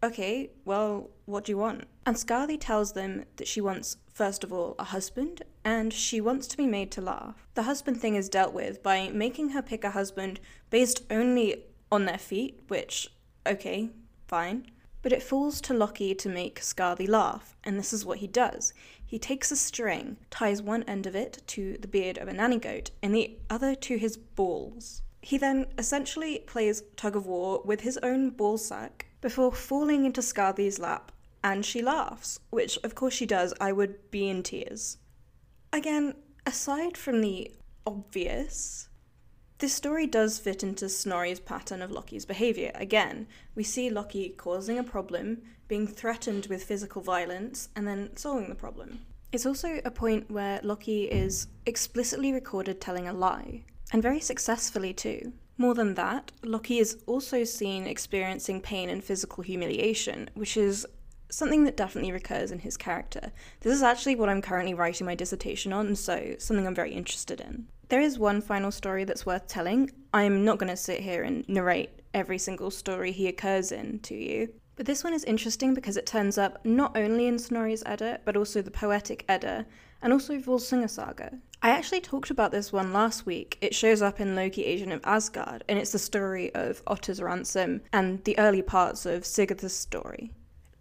Okay, 0.00 0.50
well, 0.64 1.10
what 1.24 1.44
do 1.44 1.52
you 1.52 1.58
want? 1.58 1.84
And 2.06 2.14
Skaði 2.14 2.56
tells 2.60 2.92
them 2.92 3.24
that 3.36 3.48
she 3.48 3.60
wants, 3.60 3.96
first 4.12 4.44
of 4.44 4.52
all, 4.52 4.76
a 4.78 4.84
husband, 4.84 5.42
and 5.64 5.92
she 5.92 6.20
wants 6.20 6.46
to 6.48 6.56
be 6.56 6.68
made 6.68 6.92
to 6.92 7.00
laugh. 7.00 7.48
The 7.54 7.64
husband 7.64 8.00
thing 8.00 8.14
is 8.14 8.28
dealt 8.28 8.52
with 8.52 8.80
by 8.80 9.08
making 9.08 9.50
her 9.50 9.62
pick 9.62 9.82
a 9.82 9.90
husband 9.90 10.38
based 10.70 11.02
only 11.10 11.64
on 11.90 12.04
their 12.04 12.18
feet, 12.18 12.60
which, 12.68 13.08
okay, 13.44 13.90
fine. 14.28 14.70
But 15.02 15.12
it 15.12 15.22
falls 15.22 15.60
to 15.62 15.74
Loki 15.74 16.14
to 16.14 16.28
make 16.28 16.60
Skaði 16.60 17.08
laugh, 17.08 17.56
and 17.64 17.76
this 17.76 17.92
is 17.92 18.06
what 18.06 18.18
he 18.18 18.28
does. 18.28 18.72
He 19.04 19.18
takes 19.18 19.50
a 19.50 19.56
string, 19.56 20.16
ties 20.30 20.62
one 20.62 20.84
end 20.84 21.06
of 21.06 21.16
it 21.16 21.42
to 21.48 21.76
the 21.80 21.88
beard 21.88 22.18
of 22.18 22.28
a 22.28 22.32
nanny 22.32 22.58
goat, 22.58 22.90
and 23.02 23.12
the 23.12 23.36
other 23.50 23.74
to 23.74 23.96
his 23.96 24.16
balls. 24.16 25.02
He 25.20 25.36
then 25.36 25.66
essentially 25.76 26.38
plays 26.40 26.82
tug 26.96 27.16
of 27.16 27.26
war 27.26 27.60
with 27.64 27.80
his 27.80 27.98
own 27.98 28.30
ballsack 28.30 29.02
before 29.20 29.52
falling 29.52 30.04
into 30.04 30.20
Skaði's 30.20 30.78
lap, 30.78 31.12
and 31.42 31.64
she 31.66 31.82
laughs, 31.82 32.40
which 32.50 32.78
of 32.84 32.94
course 32.94 33.14
she 33.14 33.26
does, 33.26 33.52
I 33.60 33.72
would 33.72 34.10
be 34.10 34.28
in 34.28 34.42
tears. 34.42 34.98
Again, 35.72 36.14
aside 36.46 36.96
from 36.96 37.20
the 37.20 37.50
obvious, 37.86 38.88
this 39.58 39.74
story 39.74 40.06
does 40.06 40.38
fit 40.38 40.62
into 40.62 40.88
Snorri's 40.88 41.40
pattern 41.40 41.82
of 41.82 41.90
Loki's 41.90 42.24
behaviour. 42.24 42.70
Again, 42.76 43.26
we 43.56 43.64
see 43.64 43.90
Loki 43.90 44.28
causing 44.30 44.78
a 44.78 44.84
problem, 44.84 45.42
being 45.66 45.88
threatened 45.88 46.46
with 46.46 46.62
physical 46.62 47.02
violence, 47.02 47.68
and 47.74 47.86
then 47.86 48.16
solving 48.16 48.48
the 48.48 48.54
problem. 48.54 49.00
It's 49.32 49.46
also 49.46 49.80
a 49.84 49.90
point 49.90 50.30
where 50.30 50.60
Loki 50.62 51.04
is 51.04 51.48
explicitly 51.66 52.32
recorded 52.32 52.80
telling 52.80 53.08
a 53.08 53.12
lie 53.12 53.64
and 53.92 54.02
very 54.02 54.20
successfully 54.20 54.92
too. 54.92 55.32
More 55.56 55.74
than 55.74 55.94
that, 55.94 56.30
Loki 56.44 56.78
is 56.78 57.02
also 57.06 57.42
seen 57.44 57.86
experiencing 57.86 58.60
pain 58.60 58.88
and 58.88 59.02
physical 59.02 59.42
humiliation, 59.42 60.30
which 60.34 60.56
is 60.56 60.86
something 61.30 61.64
that 61.64 61.76
definitely 61.76 62.12
recurs 62.12 62.52
in 62.52 62.60
his 62.60 62.76
character. 62.76 63.32
This 63.60 63.74
is 63.74 63.82
actually 63.82 64.14
what 64.14 64.28
I'm 64.28 64.40
currently 64.40 64.74
writing 64.74 65.06
my 65.06 65.14
dissertation 65.14 65.72
on, 65.72 65.96
so 65.96 66.36
something 66.38 66.66
I'm 66.66 66.74
very 66.74 66.92
interested 66.92 67.40
in. 67.40 67.66
There 67.88 68.00
is 68.00 68.18
one 68.18 68.40
final 68.40 68.70
story 68.70 69.04
that's 69.04 69.26
worth 69.26 69.46
telling. 69.46 69.90
I'm 70.14 70.44
not 70.44 70.58
going 70.58 70.70
to 70.70 70.76
sit 70.76 71.00
here 71.00 71.22
and 71.22 71.48
narrate 71.48 71.90
every 72.14 72.38
single 72.38 72.70
story 72.70 73.12
he 73.12 73.26
occurs 73.26 73.72
in 73.72 73.98
to 74.00 74.14
you, 74.14 74.48
but 74.76 74.86
this 74.86 75.02
one 75.02 75.12
is 75.12 75.24
interesting 75.24 75.74
because 75.74 75.96
it 75.96 76.06
turns 76.06 76.38
up 76.38 76.64
not 76.64 76.96
only 76.96 77.26
in 77.26 77.38
Snorri's 77.38 77.82
Edda, 77.84 78.20
but 78.24 78.36
also 78.36 78.62
the 78.62 78.70
Poetic 78.70 79.24
Edda, 79.28 79.66
and 80.00 80.12
also 80.12 80.38
Volsunga 80.38 80.88
Saga. 80.88 81.38
I 81.60 81.70
actually 81.70 82.00
talked 82.00 82.30
about 82.30 82.52
this 82.52 82.72
one 82.72 82.92
last 82.92 83.26
week. 83.26 83.58
It 83.60 83.74
shows 83.74 84.00
up 84.00 84.20
in 84.20 84.36
Loki 84.36 84.64
Agent 84.64 84.92
of 84.92 85.00
Asgard, 85.02 85.64
and 85.68 85.76
it's 85.76 85.90
the 85.90 85.98
story 85.98 86.54
of 86.54 86.82
Otter's 86.86 87.20
ransom 87.20 87.80
and 87.92 88.22
the 88.22 88.38
early 88.38 88.62
parts 88.62 89.04
of 89.04 89.26
Sigurd's 89.26 89.72
story. 89.72 90.30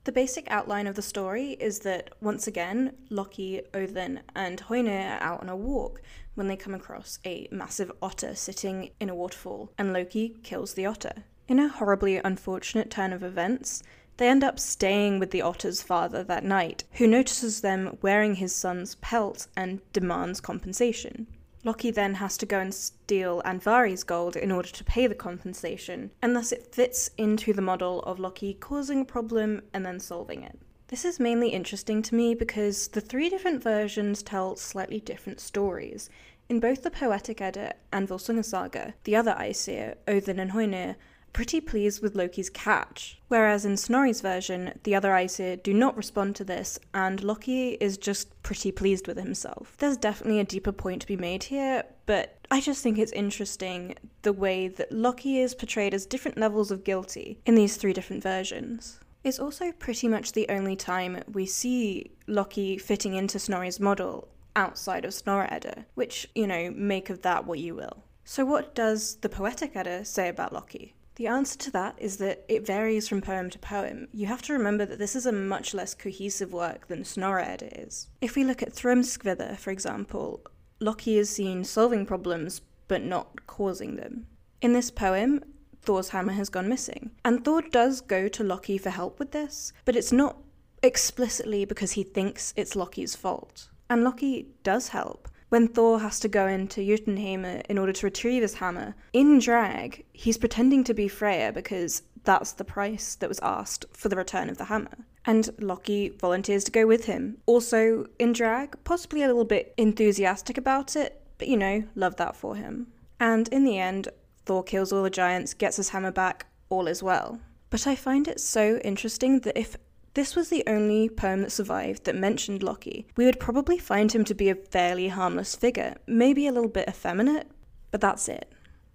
The 0.03 0.11
basic 0.11 0.49
outline 0.51 0.85
of 0.85 0.95
the 0.95 1.01
story 1.01 1.57
is 1.59 1.79
that 1.79 2.11
once 2.21 2.45
again, 2.45 2.93
Loki, 3.09 3.63
Odin, 3.73 4.21
and 4.35 4.61
Hoenir 4.61 5.19
are 5.19 5.23
out 5.23 5.41
on 5.41 5.49
a 5.49 5.55
walk 5.55 5.99
when 6.35 6.47
they 6.47 6.55
come 6.55 6.75
across 6.75 7.17
a 7.25 7.47
massive 7.51 7.91
otter 7.99 8.35
sitting 8.35 8.91
in 8.99 9.09
a 9.09 9.15
waterfall, 9.15 9.71
and 9.79 9.91
Loki 9.91 10.37
kills 10.43 10.75
the 10.75 10.85
otter. 10.85 11.23
In 11.47 11.59
a 11.59 11.69
horribly 11.69 12.17
unfortunate 12.17 12.91
turn 12.91 13.13
of 13.13 13.23
events, 13.23 13.81
they 14.17 14.27
end 14.27 14.43
up 14.43 14.59
staying 14.59 15.19
with 15.19 15.31
the 15.31 15.41
otter's 15.41 15.81
father 15.81 16.23
that 16.23 16.43
night, 16.43 16.83
who 16.93 17.07
notices 17.07 17.61
them 17.61 17.97
wearing 18.01 18.35
his 18.35 18.53
son's 18.53 18.95
pelt 18.95 19.47
and 19.55 19.79
demands 19.93 20.41
compensation. 20.41 21.27
Loki 21.63 21.91
then 21.91 22.15
has 22.15 22.37
to 22.37 22.45
go 22.45 22.59
and 22.59 22.73
steal 22.73 23.41
Andvari's 23.43 24.03
gold 24.03 24.35
in 24.35 24.51
order 24.51 24.69
to 24.69 24.83
pay 24.83 25.07
the 25.07 25.15
compensation, 25.15 26.11
and 26.21 26.35
thus 26.35 26.51
it 26.51 26.73
fits 26.73 27.09
into 27.17 27.53
the 27.53 27.61
model 27.61 28.01
of 28.03 28.19
Loki 28.19 28.53
causing 28.53 29.01
a 29.01 29.05
problem 29.05 29.61
and 29.73 29.85
then 29.85 29.99
solving 29.99 30.43
it. 30.43 30.59
This 30.87 31.03
is 31.03 31.19
mainly 31.19 31.49
interesting 31.49 32.01
to 32.03 32.15
me 32.15 32.33
because 32.33 32.87
the 32.87 33.01
three 33.01 33.27
different 33.27 33.61
versions 33.61 34.23
tell 34.23 34.55
slightly 34.55 35.01
different 35.01 35.41
stories. 35.41 36.09
In 36.47 36.61
both 36.61 36.83
the 36.83 36.91
Poetic 36.91 37.41
Edda 37.41 37.73
and 37.91 38.07
Volsunga 38.07 38.45
Saga, 38.45 38.93
the 39.03 39.17
other 39.17 39.35
Aesir, 39.37 39.95
Odin 40.07 40.39
and 40.39 40.51
Hoenir, 40.51 40.95
pretty 41.37 41.61
pleased 41.61 42.01
with 42.01 42.15
Loki's 42.15 42.49
catch, 42.49 43.21
whereas 43.27 43.63
in 43.63 43.77
Snorri's 43.77 44.21
version, 44.21 44.73
the 44.81 44.95
other 44.95 45.15
Aesir 45.15 45.55
do 45.57 45.71
not 45.71 45.95
respond 45.95 46.35
to 46.35 46.43
this, 46.43 46.79
and 46.95 47.23
Loki 47.23 47.73
is 47.73 47.95
just 47.95 48.41
pretty 48.41 48.71
pleased 48.71 49.05
with 49.05 49.19
himself. 49.19 49.75
There's 49.77 49.97
definitely 49.97 50.39
a 50.39 50.43
deeper 50.43 50.71
point 50.71 51.01
to 51.01 51.07
be 51.07 51.15
made 51.15 51.43
here, 51.43 51.83
but 52.07 52.39
I 52.49 52.59
just 52.59 52.81
think 52.81 52.97
it's 52.97 53.11
interesting 53.11 53.93
the 54.23 54.33
way 54.33 54.67
that 54.67 54.91
Loki 54.91 55.39
is 55.39 55.53
portrayed 55.53 55.93
as 55.93 56.07
different 56.07 56.39
levels 56.39 56.71
of 56.71 56.83
guilty 56.83 57.39
in 57.45 57.53
these 57.53 57.77
three 57.77 57.93
different 57.93 58.23
versions. 58.23 58.99
It's 59.23 59.37
also 59.37 59.71
pretty 59.71 60.07
much 60.07 60.31
the 60.31 60.49
only 60.49 60.75
time 60.75 61.21
we 61.31 61.45
see 61.45 62.13
Loki 62.25 62.79
fitting 62.79 63.13
into 63.13 63.37
Snorri's 63.37 63.79
model 63.79 64.27
outside 64.55 65.05
of 65.05 65.13
Snorri 65.13 65.49
Edda, 65.51 65.85
which, 65.93 66.27
you 66.33 66.47
know, 66.47 66.71
make 66.75 67.11
of 67.11 67.21
that 67.21 67.45
what 67.45 67.59
you 67.59 67.75
will. 67.75 68.05
So, 68.23 68.43
what 68.43 68.73
does 68.73 69.17
the 69.17 69.29
Poetic 69.29 69.75
Edda 69.75 70.03
say 70.03 70.29
about 70.29 70.51
Loki? 70.51 70.95
The 71.17 71.25
answer 71.25 71.57
to 71.57 71.71
that 71.71 71.95
is 71.97 72.17
that 72.17 72.45
it 72.47 72.65
varies 72.65 73.07
from 73.07 73.21
poem 73.21 73.49
to 73.49 73.57
poem. 73.57 74.07
You 74.13 74.27
have 74.27 74.43
to 74.43 74.53
remember 74.53 74.85
that 74.85 74.99
this 74.99 75.15
is 75.15 75.25
a 75.25 75.31
much 75.31 75.73
less 75.73 75.95
cohesive 75.95 76.53
work 76.53 76.87
than 76.87 77.03
Snorri 77.03 77.43
is. 77.43 78.09
If 78.21 78.35
we 78.35 78.43
look 78.43 78.61
at 78.61 78.71
Thrymskvida, 78.71 79.57
for 79.57 79.71
example, 79.71 80.41
Loki 80.79 81.17
is 81.17 81.31
seen 81.31 81.63
solving 81.63 82.05
problems 82.05 82.61
but 82.87 83.01
not 83.01 83.47
causing 83.47 83.95
them. 83.95 84.27
In 84.61 84.73
this 84.73 84.91
poem, 84.91 85.43
Thor's 85.81 86.09
hammer 86.09 86.33
has 86.33 86.49
gone 86.49 86.69
missing. 86.69 87.09
And 87.25 87.43
Thor 87.43 87.63
does 87.63 87.99
go 87.99 88.27
to 88.27 88.43
Loki 88.43 88.77
for 88.77 88.91
help 88.91 89.17
with 89.17 89.31
this, 89.31 89.73
but 89.85 89.95
it's 89.95 90.11
not 90.11 90.37
explicitly 90.83 91.65
because 91.65 91.93
he 91.93 92.03
thinks 92.03 92.53
it's 92.55 92.75
Loki's 92.75 93.15
fault. 93.15 93.69
And 93.89 94.03
Loki 94.03 94.49
does 94.61 94.89
help. 94.89 95.27
When 95.49 95.69
Thor 95.69 95.99
has 96.01 96.19
to 96.19 96.27
go 96.27 96.45
into 96.45 96.83
Jotunheim 96.83 97.45
uh, 97.45 97.61
in 97.69 97.77
order 97.77 97.93
to 97.93 98.05
retrieve 98.05 98.41
his 98.41 98.55
hammer, 98.55 98.95
in 99.13 99.39
drag, 99.39 100.03
he's 100.11 100.37
pretending 100.37 100.83
to 100.83 100.93
be 100.93 101.07
Freya 101.07 101.53
because 101.53 102.01
that's 102.25 102.51
the 102.51 102.65
price 102.65 103.15
that 103.15 103.29
was 103.29 103.39
asked 103.39 103.85
for 103.93 104.09
the 104.09 104.17
return 104.17 104.49
of 104.49 104.57
the 104.57 104.65
hammer. 104.65 105.05
And 105.25 105.49
Loki 105.59 106.09
volunteers 106.09 106.65
to 106.65 106.71
go 106.71 106.85
with 106.85 107.05
him. 107.05 107.37
Also 107.45 108.07
in 108.19 108.33
drag, 108.33 108.83
possibly 108.83 109.23
a 109.23 109.27
little 109.27 109.45
bit 109.45 109.73
enthusiastic 109.77 110.57
about 110.57 110.97
it, 110.97 111.21
but 111.37 111.47
you 111.47 111.55
know, 111.55 111.85
love 111.95 112.17
that 112.17 112.35
for 112.35 112.57
him. 112.57 112.87
And 113.19 113.47
in 113.47 113.63
the 113.63 113.79
end, 113.79 114.09
Thor 114.45 114.63
kills 114.63 114.91
all 114.91 115.03
the 115.03 115.09
giants, 115.09 115.53
gets 115.53 115.77
his 115.77 115.89
hammer 115.89 116.11
back, 116.11 116.47
all 116.69 116.87
is 116.87 117.01
well. 117.01 117.39
But 117.69 117.87
I 117.87 117.95
find 117.95 118.27
it 118.27 118.41
so 118.41 118.77
interesting 118.83 119.39
that 119.41 119.57
if 119.57 119.77
this 120.17 120.35
was 120.35 120.49
the 120.49 120.63
only 120.65 121.07
poem 121.07 121.43
that 121.43 121.51
survived 121.51 122.05
that 122.05 122.15
mentioned 122.15 122.63
Loki, 122.63 123.05
we 123.15 123.25
would 123.25 123.39
probably 123.39 123.77
find 123.77 124.11
him 124.11 124.23
to 124.23 124.33
be 124.33 124.49
a 124.49 124.55
fairly 124.55 125.09
harmless 125.09 125.55
figure, 125.55 125.95
maybe 126.07 126.47
a 126.47 126.51
little 126.51 126.71
bit 126.71 126.89
effeminate, 126.89 127.51
but 127.91 128.01
that's 128.01 128.27
it. 128.27 128.51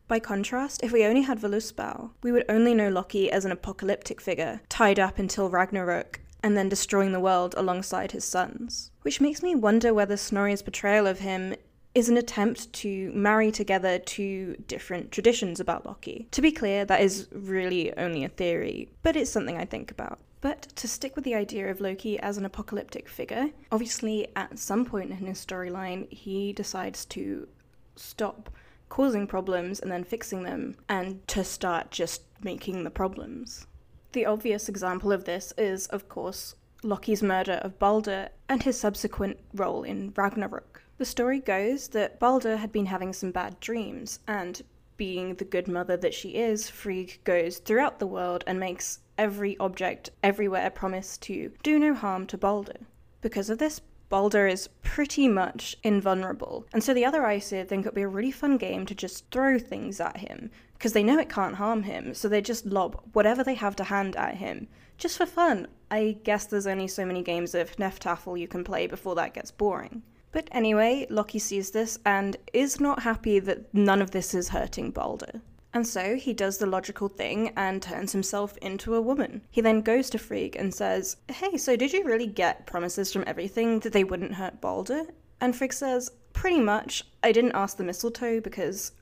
By 0.08 0.18
contrast, 0.18 0.82
if 0.82 0.90
we 0.90 1.04
only 1.04 1.22
had 1.22 1.38
Voluspa, 1.38 2.10
we 2.24 2.32
would 2.32 2.44
only 2.48 2.74
know 2.74 2.88
Loki 2.88 3.30
as 3.30 3.44
an 3.44 3.52
apocalyptic 3.52 4.20
figure, 4.20 4.62
tied 4.68 4.98
up 4.98 5.20
until 5.20 5.48
Ragnarok, 5.48 6.20
and 6.42 6.56
then 6.56 6.68
destroying 6.68 7.12
the 7.12 7.20
world 7.20 7.54
alongside 7.56 8.10
his 8.10 8.24
sons. 8.24 8.90
Which 9.02 9.20
makes 9.20 9.44
me 9.44 9.54
wonder 9.54 9.94
whether 9.94 10.16
Snorri's 10.16 10.62
portrayal 10.62 11.06
of 11.06 11.20
him 11.20 11.54
is 11.94 12.08
an 12.08 12.16
attempt 12.16 12.72
to 12.72 13.12
marry 13.14 13.52
together 13.52 14.00
two 14.00 14.56
different 14.66 15.12
traditions 15.12 15.60
about 15.60 15.86
Loki. 15.86 16.26
To 16.32 16.42
be 16.42 16.50
clear, 16.50 16.84
that 16.84 17.00
is 17.00 17.28
really 17.30 17.96
only 17.96 18.24
a 18.24 18.28
theory, 18.28 18.90
but 19.04 19.14
it's 19.14 19.30
something 19.30 19.56
I 19.56 19.66
think 19.66 19.92
about. 19.92 20.18
But 20.42 20.62
to 20.74 20.88
stick 20.88 21.14
with 21.14 21.24
the 21.24 21.36
idea 21.36 21.70
of 21.70 21.80
Loki 21.80 22.18
as 22.18 22.36
an 22.36 22.44
apocalyptic 22.44 23.08
figure, 23.08 23.50
obviously 23.70 24.26
at 24.36 24.58
some 24.58 24.84
point 24.84 25.12
in 25.12 25.16
his 25.18 25.44
storyline, 25.44 26.12
he 26.12 26.52
decides 26.52 27.04
to 27.06 27.48
stop 27.94 28.50
causing 28.88 29.26
problems 29.26 29.78
and 29.78 29.90
then 29.90 30.04
fixing 30.04 30.42
them 30.42 30.74
and 30.88 31.26
to 31.28 31.44
start 31.44 31.92
just 31.92 32.22
making 32.42 32.82
the 32.82 32.90
problems. 32.90 33.68
The 34.10 34.26
obvious 34.26 34.68
example 34.68 35.12
of 35.12 35.24
this 35.24 35.54
is, 35.56 35.86
of 35.86 36.08
course, 36.08 36.56
Loki's 36.82 37.22
murder 37.22 37.60
of 37.62 37.78
Balder 37.78 38.28
and 38.48 38.64
his 38.64 38.78
subsequent 38.78 39.38
role 39.54 39.84
in 39.84 40.12
Ragnarok. 40.16 40.82
The 40.98 41.04
story 41.04 41.38
goes 41.38 41.88
that 41.88 42.18
Balder 42.18 42.56
had 42.56 42.72
been 42.72 42.86
having 42.86 43.12
some 43.12 43.30
bad 43.30 43.60
dreams, 43.60 44.18
and 44.26 44.60
being 44.96 45.36
the 45.36 45.44
good 45.44 45.68
mother 45.68 45.96
that 45.96 46.14
she 46.14 46.30
is, 46.30 46.68
Frigg 46.68 47.20
goes 47.24 47.58
throughout 47.58 47.98
the 47.98 48.06
world 48.06 48.44
and 48.46 48.58
makes 48.58 48.98
every 49.22 49.56
object 49.58 50.10
everywhere 50.24 50.68
promise 50.68 51.16
to 51.16 51.52
do 51.62 51.78
no 51.78 51.94
harm 51.94 52.26
to 52.26 52.36
Balder. 52.36 52.80
Because 53.20 53.48
of 53.48 53.58
this, 53.58 53.80
Balder 54.08 54.48
is 54.48 54.68
pretty 54.82 55.28
much 55.28 55.76
invulnerable, 55.84 56.66
and 56.72 56.82
so 56.82 56.92
the 56.92 57.04
other 57.04 57.24
Aesir 57.24 57.64
think 57.64 57.86
it'd 57.86 57.94
be 57.94 58.02
a 58.02 58.08
really 58.08 58.32
fun 58.32 58.56
game 58.56 58.84
to 58.84 58.96
just 58.96 59.30
throw 59.30 59.60
things 59.60 60.00
at 60.00 60.16
him, 60.16 60.50
because 60.74 60.92
they 60.92 61.04
know 61.04 61.20
it 61.20 61.28
can't 61.28 61.54
harm 61.54 61.84
him, 61.84 62.14
so 62.14 62.28
they 62.28 62.40
just 62.40 62.66
lob 62.66 63.00
whatever 63.12 63.44
they 63.44 63.54
have 63.54 63.76
to 63.76 63.84
hand 63.84 64.16
at 64.16 64.38
him, 64.38 64.66
just 64.98 65.16
for 65.16 65.24
fun. 65.24 65.68
I 65.88 66.18
guess 66.24 66.46
there's 66.46 66.66
only 66.66 66.88
so 66.88 67.06
many 67.06 67.22
games 67.22 67.54
of 67.54 67.76
Hnefatafl 67.76 68.40
you 68.40 68.48
can 68.48 68.64
play 68.64 68.88
before 68.88 69.14
that 69.14 69.34
gets 69.34 69.52
boring. 69.52 70.02
But 70.32 70.48
anyway, 70.50 71.06
Loki 71.10 71.38
sees 71.38 71.70
this 71.70 71.96
and 72.04 72.36
is 72.52 72.80
not 72.80 73.04
happy 73.04 73.38
that 73.38 73.72
none 73.72 74.02
of 74.02 74.10
this 74.10 74.34
is 74.34 74.48
hurting 74.48 74.90
Balder. 74.90 75.42
And 75.74 75.86
so 75.86 76.16
he 76.16 76.32
does 76.32 76.58
the 76.58 76.66
logical 76.66 77.08
thing 77.08 77.52
and 77.56 77.82
turns 77.82 78.12
himself 78.12 78.56
into 78.58 78.94
a 78.94 79.00
woman. 79.00 79.42
He 79.50 79.60
then 79.60 79.80
goes 79.80 80.10
to 80.10 80.18
Frigg 80.18 80.56
and 80.56 80.74
says, 80.74 81.16
Hey, 81.28 81.56
so 81.56 81.76
did 81.76 81.92
you 81.92 82.04
really 82.04 82.26
get 82.26 82.66
promises 82.66 83.12
from 83.12 83.24
everything 83.26 83.80
that 83.80 83.92
they 83.92 84.04
wouldn't 84.04 84.34
hurt 84.34 84.60
Balder? 84.60 85.06
And 85.40 85.56
Frigg 85.56 85.72
says, 85.72 86.12
Pretty 86.32 86.60
much. 86.60 87.04
I 87.22 87.32
didn't 87.32 87.54
ask 87.54 87.76
the 87.76 87.84
mistletoe 87.84 88.40
because 88.40 88.92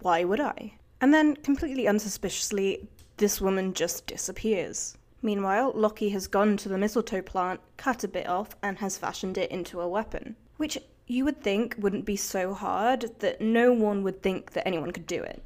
why 0.00 0.24
would 0.24 0.40
I? 0.40 0.74
And 1.00 1.12
then, 1.12 1.36
completely 1.36 1.84
unsuspiciously, 1.84 2.86
this 3.16 3.40
woman 3.40 3.74
just 3.74 4.06
disappears. 4.06 4.96
Meanwhile, 5.22 5.72
Loki 5.74 6.08
has 6.10 6.26
gone 6.26 6.56
to 6.58 6.68
the 6.68 6.78
mistletoe 6.78 7.22
plant, 7.22 7.60
cut 7.76 8.04
a 8.04 8.08
bit 8.08 8.28
off, 8.28 8.56
and 8.62 8.78
has 8.78 8.98
fashioned 8.98 9.38
it 9.38 9.50
into 9.50 9.80
a 9.80 9.88
weapon 9.88 10.36
which 10.62 10.78
you 11.08 11.24
would 11.24 11.42
think 11.42 11.74
wouldn't 11.76 12.04
be 12.04 12.14
so 12.14 12.54
hard 12.54 13.10
that 13.18 13.40
no 13.40 13.72
one 13.72 14.04
would 14.04 14.22
think 14.22 14.52
that 14.52 14.64
anyone 14.64 14.92
could 14.92 15.08
do 15.08 15.20
it. 15.20 15.42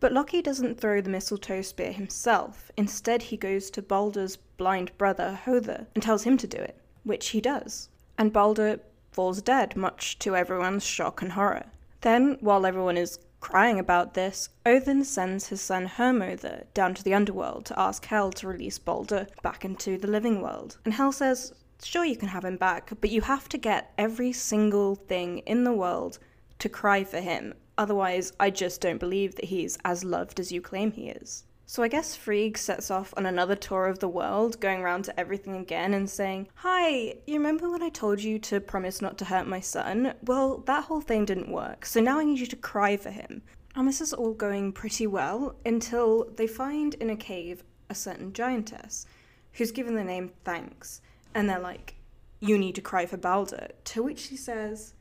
But 0.00 0.12
Loki 0.12 0.42
doesn't 0.42 0.80
throw 0.80 1.00
the 1.00 1.10
mistletoe 1.10 1.62
spear 1.62 1.92
himself. 1.92 2.70
Instead, 2.76 3.22
he 3.22 3.36
goes 3.36 3.70
to 3.70 3.82
Balder's 3.82 4.36
blind 4.36 4.96
brother, 4.96 5.34
Hother, 5.34 5.88
and 5.94 6.02
tells 6.02 6.22
him 6.22 6.36
to 6.36 6.46
do 6.46 6.58
it, 6.58 6.80
which 7.02 7.30
he 7.30 7.40
does. 7.40 7.88
And 8.16 8.32
Balder 8.32 8.80
falls 9.10 9.42
dead, 9.42 9.76
much 9.76 10.18
to 10.20 10.36
everyone's 10.36 10.84
shock 10.84 11.20
and 11.22 11.32
horror. 11.32 11.66
Then, 12.02 12.36
while 12.40 12.64
everyone 12.64 12.96
is 12.96 13.18
crying 13.40 13.78
about 13.78 14.14
this, 14.14 14.48
Odin 14.64 15.04
sends 15.04 15.48
his 15.48 15.60
son 15.60 15.86
Hermother 15.86 16.66
down 16.74 16.94
to 16.94 17.02
the 17.02 17.14
underworld 17.14 17.66
to 17.66 17.78
ask 17.78 18.04
Hel 18.04 18.30
to 18.32 18.46
release 18.46 18.78
Balder 18.78 19.26
back 19.42 19.64
into 19.64 19.98
the 19.98 20.08
living 20.08 20.40
world. 20.40 20.78
And 20.84 20.94
Hel 20.94 21.12
says, 21.12 21.52
sure 21.82 22.04
you 22.04 22.16
can 22.16 22.28
have 22.28 22.44
him 22.44 22.56
back, 22.56 22.92
but 23.00 23.10
you 23.10 23.22
have 23.22 23.48
to 23.48 23.58
get 23.58 23.92
every 23.98 24.32
single 24.32 24.94
thing 24.94 25.38
in 25.38 25.64
the 25.64 25.72
world 25.72 26.18
to 26.60 26.68
cry 26.68 27.04
for 27.04 27.20
him. 27.20 27.54
Otherwise, 27.78 28.32
I 28.40 28.50
just 28.50 28.80
don't 28.80 28.98
believe 28.98 29.36
that 29.36 29.46
he's 29.46 29.78
as 29.84 30.04
loved 30.04 30.40
as 30.40 30.52
you 30.52 30.60
claim 30.60 30.90
he 30.90 31.08
is. 31.08 31.44
So 31.64 31.82
I 31.82 31.88
guess 31.88 32.16
Frigg 32.16 32.58
sets 32.58 32.90
off 32.90 33.12
on 33.16 33.26
another 33.26 33.54
tour 33.54 33.86
of 33.86 33.98
the 33.98 34.08
world, 34.08 34.58
going 34.58 34.80
around 34.80 35.04
to 35.04 35.20
everything 35.20 35.54
again 35.54 35.94
and 35.94 36.08
saying, 36.08 36.48
Hi, 36.56 37.14
you 37.26 37.34
remember 37.34 37.70
when 37.70 37.82
I 37.82 37.90
told 37.90 38.22
you 38.22 38.38
to 38.38 38.58
promise 38.60 39.00
not 39.00 39.18
to 39.18 39.26
hurt 39.26 39.46
my 39.46 39.60
son? 39.60 40.14
Well, 40.24 40.58
that 40.66 40.84
whole 40.84 41.02
thing 41.02 41.24
didn't 41.24 41.52
work, 41.52 41.84
so 41.84 42.00
now 42.00 42.18
I 42.18 42.24
need 42.24 42.38
you 42.40 42.46
to 42.46 42.56
cry 42.56 42.96
for 42.96 43.10
him. 43.10 43.42
And 43.76 43.86
this 43.86 44.00
is 44.00 44.14
all 44.14 44.32
going 44.32 44.72
pretty 44.72 45.06
well 45.06 45.54
until 45.64 46.24
they 46.36 46.46
find 46.46 46.94
in 46.94 47.10
a 47.10 47.16
cave 47.16 47.62
a 47.90 47.94
certain 47.94 48.32
giantess, 48.32 49.06
who's 49.52 49.70
given 49.70 49.94
the 49.94 50.02
name 50.02 50.32
Thökk. 50.44 51.00
And 51.34 51.48
they're 51.48 51.60
like, 51.60 51.94
You 52.40 52.58
need 52.58 52.74
to 52.74 52.80
cry 52.80 53.06
for 53.06 53.18
Balder. 53.18 53.68
To 53.84 54.02
which 54.02 54.20
she 54.20 54.36
says, 54.36 54.94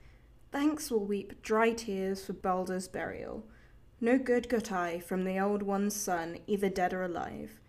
Thökk 0.54 0.89
will 0.91 1.06
weep 1.06 1.41
dry 1.41 1.72
tears 1.74 2.26
for 2.26 2.34
Balder's 2.34 2.88
burial. 2.88 3.43
No 4.00 4.18
good 4.18 4.48
got 4.48 4.72
I 4.72 5.00
from 5.00 5.24
the 5.24 5.39
old 5.39 5.64
one's 5.64 5.95
son, 5.95 6.38
either 6.48 6.70
dead 6.70 6.93
or 6.93 7.04
alive. 7.04 7.60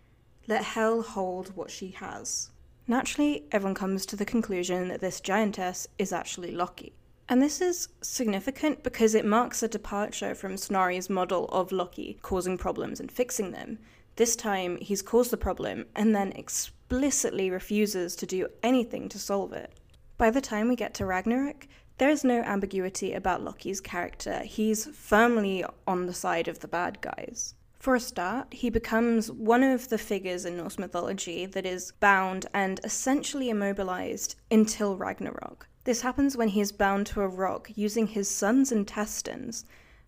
Let 0.47 0.63
hell 0.63 1.03
hold 1.03 1.57
what 1.57 1.71
she 1.71 1.91
has. 1.91 2.51
Naturally, 2.87 3.45
everyone 3.53 3.75
comes 3.75 4.07
to 4.07 4.17
the 4.17 4.25
conclusion 4.25 4.89
that 4.89 5.01
this 5.01 5.21
giantess 5.21 5.89
is 5.99 6.13
actually 6.13 6.53
Loki. 6.53 6.95
And 7.29 7.43
this 7.43 7.61
is 7.61 7.89
significant 8.01 8.83
because 8.83 9.15
it 9.15 9.27
marks 9.27 9.63
a 9.63 9.69
departure 9.69 10.35
from 10.35 10.57
Snorri's 10.57 11.11
model 11.11 11.47
of 11.47 11.73
Loki 11.73 12.19
causing 12.23 12.57
problems 12.57 13.01
and 13.01 13.13
fixing 13.13 13.51
them. 13.51 13.79
This 14.17 14.35
time, 14.35 14.79
he's 14.81 15.03
caused 15.03 15.31
the 15.31 15.37
problem 15.37 15.85
and 15.95 16.15
then 16.15 16.33
explicitly 16.33 17.51
refuses 17.51 18.17
to 18.17 18.27
do 18.27 18.49
anything 18.63 19.09
to 19.11 19.19
solve 19.19 19.53
it. 19.53 19.73
By 20.17 20.31
the 20.31 20.41
time 20.41 20.69
we 20.69 20.77
get 20.77 20.95
to 20.95 21.07
Ragnarok, 21.07 21.69
there 21.99 22.11
is 22.11 22.25
no 22.25 22.41
ambiguity 22.43 23.13
about 23.13 23.43
Loki's 23.43 23.81
character. 23.81 24.41
He's 24.45 24.87
firmly 24.87 25.65
on 25.87 26.07
the 26.07 26.15
side 26.15 26.49
of 26.49 26.61
the 26.61 26.69
bad 26.69 27.01
guys. 27.01 27.55
For 27.79 27.95
a 27.95 28.01
start, 28.01 28.55
he 28.55 28.71
becomes 28.71 29.31
one 29.31 29.63
of 29.63 29.89
the 29.89 29.99
figures 29.99 30.45
in 30.45 30.57
Norse 30.57 30.79
mythology 30.79 31.47
that 31.47 31.67
is 31.67 31.93
bound 32.01 32.47
and 32.53 32.81
essentially 32.83 33.51
immobilized 33.51 34.35
until 34.51 34.97
Ragnarok. 34.97 35.69
This 35.85 36.01
happens 36.03 36.37
when 36.37 36.49
he 36.49 36.61
is 36.61 36.73
bound 36.73 37.07
to 37.09 37.23
a 37.23 37.29
rock 37.29 37.71
using 37.75 38.09
his 38.09 38.29
son's 38.29 38.73
intestines 38.73 39.65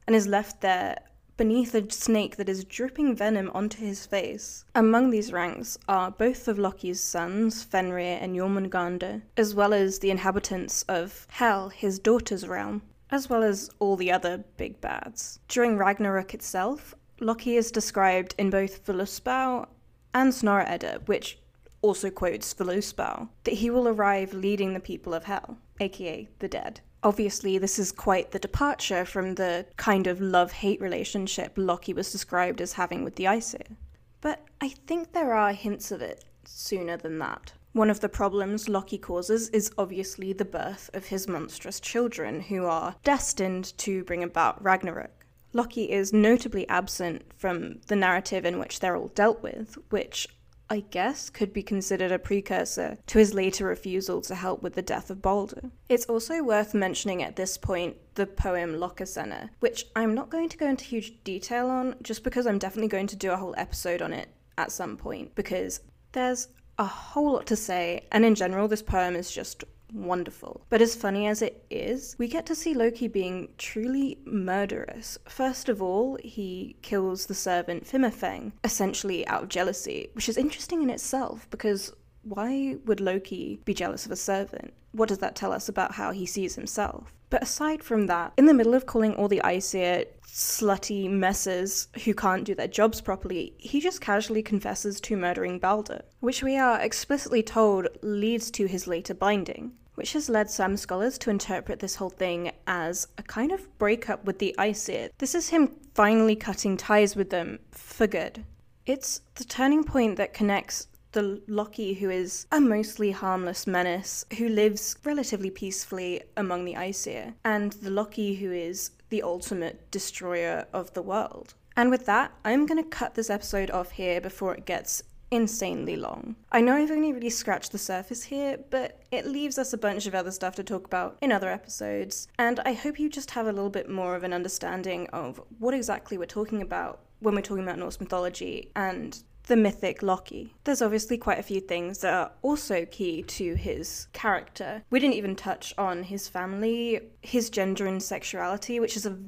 and 0.07 0.17
is 0.17 0.27
left 0.27 0.61
there 0.61 0.97
beneath 1.41 1.75
a 1.75 1.91
snake 1.91 2.37
that 2.37 2.51
is 2.51 2.67
dripping 2.67 3.17
venom 3.17 3.51
onto 3.55 3.79
his 3.79 4.05
face. 4.05 4.63
Among 4.75 5.09
these 5.09 5.33
ranks 5.33 5.79
are 5.89 6.11
both 6.11 6.47
of 6.49 6.59
Loki's 6.59 7.01
sons, 7.01 7.63
Fenrir 7.63 8.19
and 8.21 8.37
Jormungandr, 8.37 9.23
as 9.39 9.55
well 9.55 9.73
as 9.73 10.01
the 10.01 10.11
inhabitants 10.11 10.83
of 10.83 11.27
Hel, 11.31 11.71
his 11.71 11.99
daughter's 11.99 12.47
realm, 12.47 12.83
as 13.11 13.31
well 13.31 13.43
as 13.43 13.71
all 13.79 13.97
the 13.97 14.13
other 14.13 14.45
big 14.59 14.83
bads. 14.83 15.41
During 15.49 15.79
Ragnarok 15.79 16.35
itself, 16.35 16.95
Loki 17.21 17.57
is 17.57 17.73
described 17.73 18.35
in 18.37 18.51
both 18.51 18.85
Voluspa 18.85 19.67
and 20.13 20.35
Snorri 20.35 20.67
Edda, 20.67 21.01
which 21.07 21.39
also 21.81 22.11
quotes 22.11 22.53
Voluspa, 22.53 23.31
that 23.45 23.55
he 23.55 23.71
will 23.71 23.89
arrive 23.89 24.35
leading 24.35 24.75
the 24.75 24.79
people 24.79 25.15
of 25.15 25.25
Hel, 25.25 25.57
aka 25.81 26.29
the 26.41 26.49
dead. 26.49 26.83
Obviously, 27.03 27.57
this 27.57 27.79
is 27.79 27.93
quite 27.93 28.31
the 28.31 28.39
departure 28.39 29.05
from 29.05 29.35
the 29.35 29.67
kind 29.77 30.07
of 30.07 30.21
love 30.21 30.53
hate 30.53 30.81
relationship 30.81 31.53
Loki 31.57 31.95
was 31.95 32.13
described 32.13 32.61
as 32.61 32.75
having 32.75 33.05
with 33.05 33.17
the 33.17 33.27
Aesir. 33.27 33.77
But 34.21 34.45
I 34.61 34.69
think 34.69 35.13
there 35.13 35.33
are 35.33 35.53
hints 35.53 35.91
of 35.91 36.03
it 36.03 36.25
sooner 36.45 36.99
than 36.99 37.19
that. 37.19 37.55
One 37.73 37.89
of 37.89 38.01
the 38.01 38.09
problems 38.09 38.69
Loki 38.69 38.99
causes 38.99 39.49
is 39.51 39.71
obviously 39.79 40.33
the 40.33 40.45
birth 40.45 40.91
of 40.93 41.07
his 41.07 41.29
monstrous 41.29 41.81
children, 41.81 42.41
who 42.41 42.67
are 42.67 42.97
destined 43.05 43.77
to 43.79 44.05
bring 44.05 44.23
about 44.23 44.63
Ragnarok. 44.63 45.25
Loki 45.53 45.91
is 45.91 46.13
notably 46.13 46.69
absent 46.69 47.23
from 47.37 47.81
the 47.87 47.97
narrative 47.97 48.45
in 48.45 48.59
which 48.59 48.81
they're 48.81 48.97
all 48.97 49.09
dealt 49.09 49.43
with, 49.43 49.79
which 49.89 50.29
I 50.73 50.85
guess, 50.91 51.31
could 51.31 51.53
be 51.53 51.65
considered 51.65 52.13
a 52.13 52.19
precursor 52.19 52.99
to 53.09 53.19
his 53.19 53.35
later 53.35 53.67
refusal 53.67 54.21
to 54.23 54.37
help 54.37 54.63
with 54.63 54.75
the 54.75 54.83
death 54.83 55.11
of 55.11 55.21
Balder. 55.21 55.73
It's 55.89 56.07
also 56.07 56.45
worth 56.45 56.75
mentioning 56.75 57.25
at 57.25 57.35
this 57.35 57.59
point 57.59 57.97
the 58.15 58.27
poem 58.27 58.75
Lokasenna, 58.75 59.51
which 59.59 59.87
I'm 59.97 60.15
not 60.15 60.31
going 60.31 60.49
to 60.49 60.57
go 60.57 60.69
into 60.69 60.85
huge 60.85 61.25
detail 61.25 61.69
on, 61.69 61.97
just 62.03 62.23
because 62.23 62.47
I'm 62.47 62.59
definitely 62.59 62.89
going 62.89 63.09
to 63.09 63.17
do 63.17 63.33
a 63.33 63.37
whole 63.37 63.55
episode 63.59 64.01
on 64.01 64.13
it 64.13 64.29
at 64.57 64.71
some 64.71 64.97
point, 64.97 65.35
because 65.35 65.81
there's 66.13 66.47
a 66.79 66.85
whole 66.85 67.33
lot 67.33 67.47
to 67.49 67.57
say, 67.57 68.07
and 68.13 68.25
in 68.25 68.37
general, 68.37 68.69
this 68.69 68.81
poem 68.81 69.17
is 69.17 69.31
just 69.31 69.65
wonderful. 69.93 70.65
But 70.69 70.83
as 70.83 70.95
funny 70.95 71.27
as 71.27 71.43
it 71.43 71.65
is, 71.71 72.17
we 72.19 72.29
get 72.29 72.47
to 72.47 72.55
see 72.55 72.75
Loki 72.75 73.09
being 73.09 73.49
truly 73.59 74.19
murderous. 74.25 75.19
First 75.29 75.69
of 75.69 75.83
all, 75.83 76.19
he 76.23 76.77
kills 76.83 77.27
the 77.27 77.35
servant 77.35 77.85
Fimafeng, 77.87 78.53
essentially 78.65 79.27
out 79.27 79.45
of 79.45 79.49
jealousy, 79.49 80.09
which 80.13 80.29
is 80.29 80.37
interesting 80.37 80.83
in 80.83 80.91
itself 80.91 81.49
because 81.51 81.93
why 82.23 82.77
would 82.85 83.01
Loki 83.01 83.61
be 83.65 83.75
jealous 83.75 84.07
of 84.07 84.13
a 84.13 84.17
servant? 84.17 84.75
What 84.93 85.09
does 85.09 85.19
that 85.19 85.37
tell 85.37 85.53
us 85.53 85.69
about 85.69 85.93
how 85.93 86.11
he 86.11 86.27
sees 86.27 86.55
himself? 86.55 87.15
But 87.31 87.45
aside 87.45 87.83
from 87.83 88.09
that, 88.09 88.33
in 88.37 88.47
the 88.47 88.55
middle 88.55 88.75
of 88.75 88.87
calling 88.87 89.15
all 89.15 89.29
the 89.29 89.41
Aesir 89.45 90.05
slutty 90.27 91.09
messes 91.09 91.89
who 92.05 92.13
can't 92.13 92.45
do 92.45 92.55
their 92.55 92.69
jobs 92.69 93.01
properly, 93.01 93.55
he 93.57 93.81
just 93.81 94.01
casually 94.01 94.43
confesses 94.43 95.01
to 95.03 95.17
murdering 95.17 95.59
Balder, 95.59 96.03
which 96.19 96.43
we 96.43 96.57
are 96.57 96.81
explicitly 96.81 97.43
told 97.43 97.89
leads 98.03 98.51
to 98.53 98.67
his 98.67 98.87
later 98.87 99.15
binding 99.15 99.73
which 100.01 100.15
has 100.15 100.31
led 100.31 100.49
some 100.49 100.79
scholars 100.79 101.19
to 101.19 101.29
interpret 101.29 101.79
this 101.79 101.97
whole 101.97 102.09
thing 102.09 102.51
as 102.67 103.07
a 103.19 103.23
kind 103.23 103.53
of 103.53 103.77
breakup 103.77 104.25
with 104.25 104.39
the 104.39 104.57
Aesir. 104.59 105.11
This 105.19 105.35
is 105.35 105.51
him 105.51 105.77
finally 105.93 106.35
cutting 106.35 106.79
ties 106.79 107.15
with 107.15 107.29
them 107.29 107.59
for 107.71 108.07
good. 108.07 108.43
It's 108.87 109.21
the 109.35 109.45
turning 109.45 109.85
point 109.85 110.17
that 110.17 110.33
connects 110.33 110.87
the 111.13 111.43
Loki, 111.47 111.93
who 111.93 112.09
is 112.09 112.47
a 112.51 112.63
mostly 112.63 113.11
harmless 113.11 113.67
menace 113.67 114.25
who 114.39 114.49
lives 114.49 114.97
relatively 115.05 115.51
peacefully 115.51 116.23
among 116.35 116.65
the 116.65 116.77
Aesir, 116.77 117.35
and 117.45 117.73
the 117.73 117.91
Loki, 117.91 118.37
who 118.37 118.51
is 118.51 118.93
the 119.11 119.23
ultimate 119.23 119.91
destroyer 119.91 120.67
of 120.73 120.95
the 120.95 121.03
world. 121.03 121.53
And 121.77 121.91
with 121.91 122.07
that, 122.07 122.33
I'm 122.43 122.65
going 122.65 122.83
to 122.83 122.89
cut 122.89 123.17
this 123.17 123.29
episode 123.29 123.71
off 123.71 123.91
here 123.91 124.19
before 124.19 124.55
it 124.55 124.65
gets 124.65 125.03
insanely 125.31 125.97
long. 125.97 126.37
I 126.51 126.61
know 126.61 126.75
I've 126.77 126.91
only 126.91 127.13
really 127.13 127.31
scratched 127.31 127.73
the 127.73 127.79
surface 127.79 128.25
here, 128.25 128.59
but 128.71 129.03
it 129.11 129.27
leaves 129.27 129.59
us 129.59 129.73
a 129.73 129.79
bunch 129.79 130.07
of 130.07 130.15
other 130.15 130.31
stuff 130.31 130.57
to 130.57 130.65
talk 130.65 130.87
about 130.87 131.17
in 131.21 131.33
other 131.33 131.51
episodes, 131.51 132.29
and 132.39 132.61
I 132.61 132.73
hope 132.73 132.99
you 132.99 133.09
just 133.09 133.33
have 133.33 133.47
a 133.47 133.53
little 133.53 133.71
bit 133.71 133.89
more 133.89 134.17
of 134.17 134.25
an 134.25 134.33
understanding 134.33 135.07
of 135.09 135.41
what 135.59 135.75
exactly 135.75 136.19
we're 136.19 136.27
talking 136.27 136.63
about 136.63 137.01
when 137.21 137.35
we're 137.35 137.43
talking 137.43 137.65
about 137.65 137.79
Norse 137.79 138.01
mythology 138.01 138.71
and 138.75 139.23
the 139.47 139.57
mythic 139.57 140.03
Loki. 140.03 140.55
There's 140.65 140.83
obviously 140.83 141.19
quite 141.19 141.39
a 141.39 141.43
few 141.43 141.61
things 141.61 141.99
that 141.99 142.15
are 142.15 142.33
also 142.43 142.85
key 142.87 143.23
to 143.23 143.55
his 143.55 144.07
character. 144.13 144.83
We 144.91 145.01
didn't 145.01 145.17
even 145.17 145.35
touch 145.35 145.75
on 145.77 146.05
his 146.05 146.29
family, 146.29 147.01
his 147.21 147.51
gender 147.51 147.87
and 147.87 148.03
sexuality, 148.03 148.79
which 148.79 148.97
is 148.97 149.07
a 149.07 149.19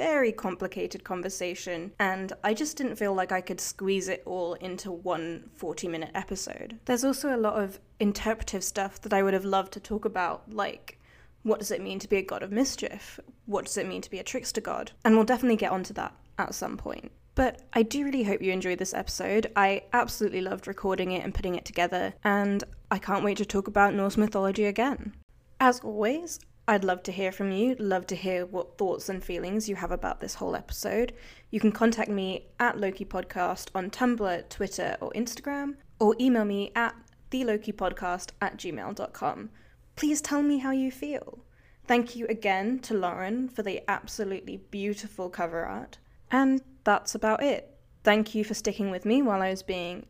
very 0.00 0.32
complicated 0.32 1.04
conversation, 1.04 1.92
and 1.98 2.32
I 2.42 2.54
just 2.54 2.78
didn't 2.78 2.96
feel 2.96 3.12
like 3.12 3.32
I 3.32 3.42
could 3.42 3.60
squeeze 3.60 4.08
it 4.08 4.22
all 4.24 4.54
into 4.54 4.90
one 4.90 5.50
40 5.56 5.88
minute 5.88 6.10
episode. 6.14 6.78
There's 6.86 7.04
also 7.04 7.36
a 7.36 7.44
lot 7.46 7.62
of 7.62 7.78
interpretive 7.98 8.64
stuff 8.64 8.98
that 9.02 9.12
I 9.12 9.22
would 9.22 9.34
have 9.34 9.44
loved 9.44 9.74
to 9.74 9.80
talk 9.80 10.06
about, 10.06 10.50
like 10.50 10.98
what 11.42 11.58
does 11.58 11.70
it 11.70 11.82
mean 11.82 11.98
to 11.98 12.08
be 12.08 12.16
a 12.16 12.22
god 12.22 12.42
of 12.42 12.50
mischief? 12.50 13.20
What 13.44 13.66
does 13.66 13.76
it 13.76 13.86
mean 13.86 14.00
to 14.00 14.10
be 14.10 14.18
a 14.18 14.24
trickster 14.24 14.62
god? 14.62 14.92
And 15.04 15.16
we'll 15.16 15.26
definitely 15.26 15.56
get 15.56 15.70
onto 15.70 15.92
that 15.94 16.14
at 16.38 16.54
some 16.54 16.78
point. 16.78 17.12
But 17.34 17.60
I 17.74 17.82
do 17.82 18.02
really 18.04 18.24
hope 18.24 18.40
you 18.40 18.52
enjoyed 18.52 18.78
this 18.78 18.94
episode. 18.94 19.52
I 19.54 19.82
absolutely 19.92 20.40
loved 20.40 20.66
recording 20.66 21.12
it 21.12 21.24
and 21.24 21.34
putting 21.34 21.56
it 21.56 21.66
together, 21.66 22.14
and 22.24 22.64
I 22.90 22.98
can't 22.98 23.24
wait 23.24 23.36
to 23.36 23.44
talk 23.44 23.68
about 23.68 23.92
Norse 23.92 24.16
mythology 24.16 24.64
again. 24.64 25.14
As 25.60 25.80
always, 25.80 26.40
I'd 26.70 26.84
love 26.84 27.02
to 27.02 27.10
hear 27.10 27.32
from 27.32 27.50
you, 27.50 27.74
love 27.80 28.06
to 28.06 28.14
hear 28.14 28.46
what 28.46 28.78
thoughts 28.78 29.08
and 29.08 29.24
feelings 29.24 29.68
you 29.68 29.74
have 29.74 29.90
about 29.90 30.20
this 30.20 30.34
whole 30.34 30.54
episode. 30.54 31.12
You 31.50 31.58
can 31.58 31.72
contact 31.72 32.08
me 32.08 32.46
at 32.60 32.78
Loki 32.78 33.04
Podcast 33.04 33.70
on 33.74 33.90
Tumblr, 33.90 34.48
Twitter, 34.48 34.96
or 35.00 35.10
Instagram, 35.10 35.74
or 35.98 36.14
email 36.20 36.44
me 36.44 36.70
at 36.76 36.94
thelokipodcast 37.32 38.28
at 38.40 38.56
gmail.com. 38.56 39.50
Please 39.96 40.20
tell 40.20 40.44
me 40.44 40.58
how 40.58 40.70
you 40.70 40.92
feel. 40.92 41.40
Thank 41.88 42.14
you 42.14 42.24
again 42.28 42.78
to 42.82 42.94
Lauren 42.94 43.48
for 43.48 43.64
the 43.64 43.82
absolutely 43.90 44.58
beautiful 44.70 45.28
cover 45.28 45.64
art. 45.64 45.98
And 46.30 46.62
that's 46.84 47.16
about 47.16 47.42
it. 47.42 47.80
Thank 48.04 48.32
you 48.36 48.44
for 48.44 48.54
sticking 48.54 48.92
with 48.92 49.04
me 49.04 49.22
while 49.22 49.42
I 49.42 49.50
was 49.50 49.64
being 49.64 50.06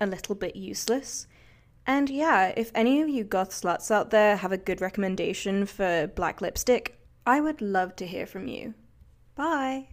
a 0.00 0.06
little 0.08 0.34
bit 0.34 0.56
useless. 0.56 1.28
And 1.86 2.08
yeah, 2.10 2.52
if 2.56 2.70
any 2.74 3.00
of 3.00 3.08
you 3.08 3.24
goth 3.24 3.50
sluts 3.50 3.90
out 3.90 4.10
there 4.10 4.36
have 4.36 4.52
a 4.52 4.56
good 4.56 4.80
recommendation 4.80 5.66
for 5.66 6.06
black 6.06 6.40
lipstick, 6.40 6.98
I 7.26 7.40
would 7.40 7.60
love 7.60 7.96
to 7.96 8.06
hear 8.06 8.26
from 8.26 8.46
you. 8.46 8.74
Bye! 9.34 9.88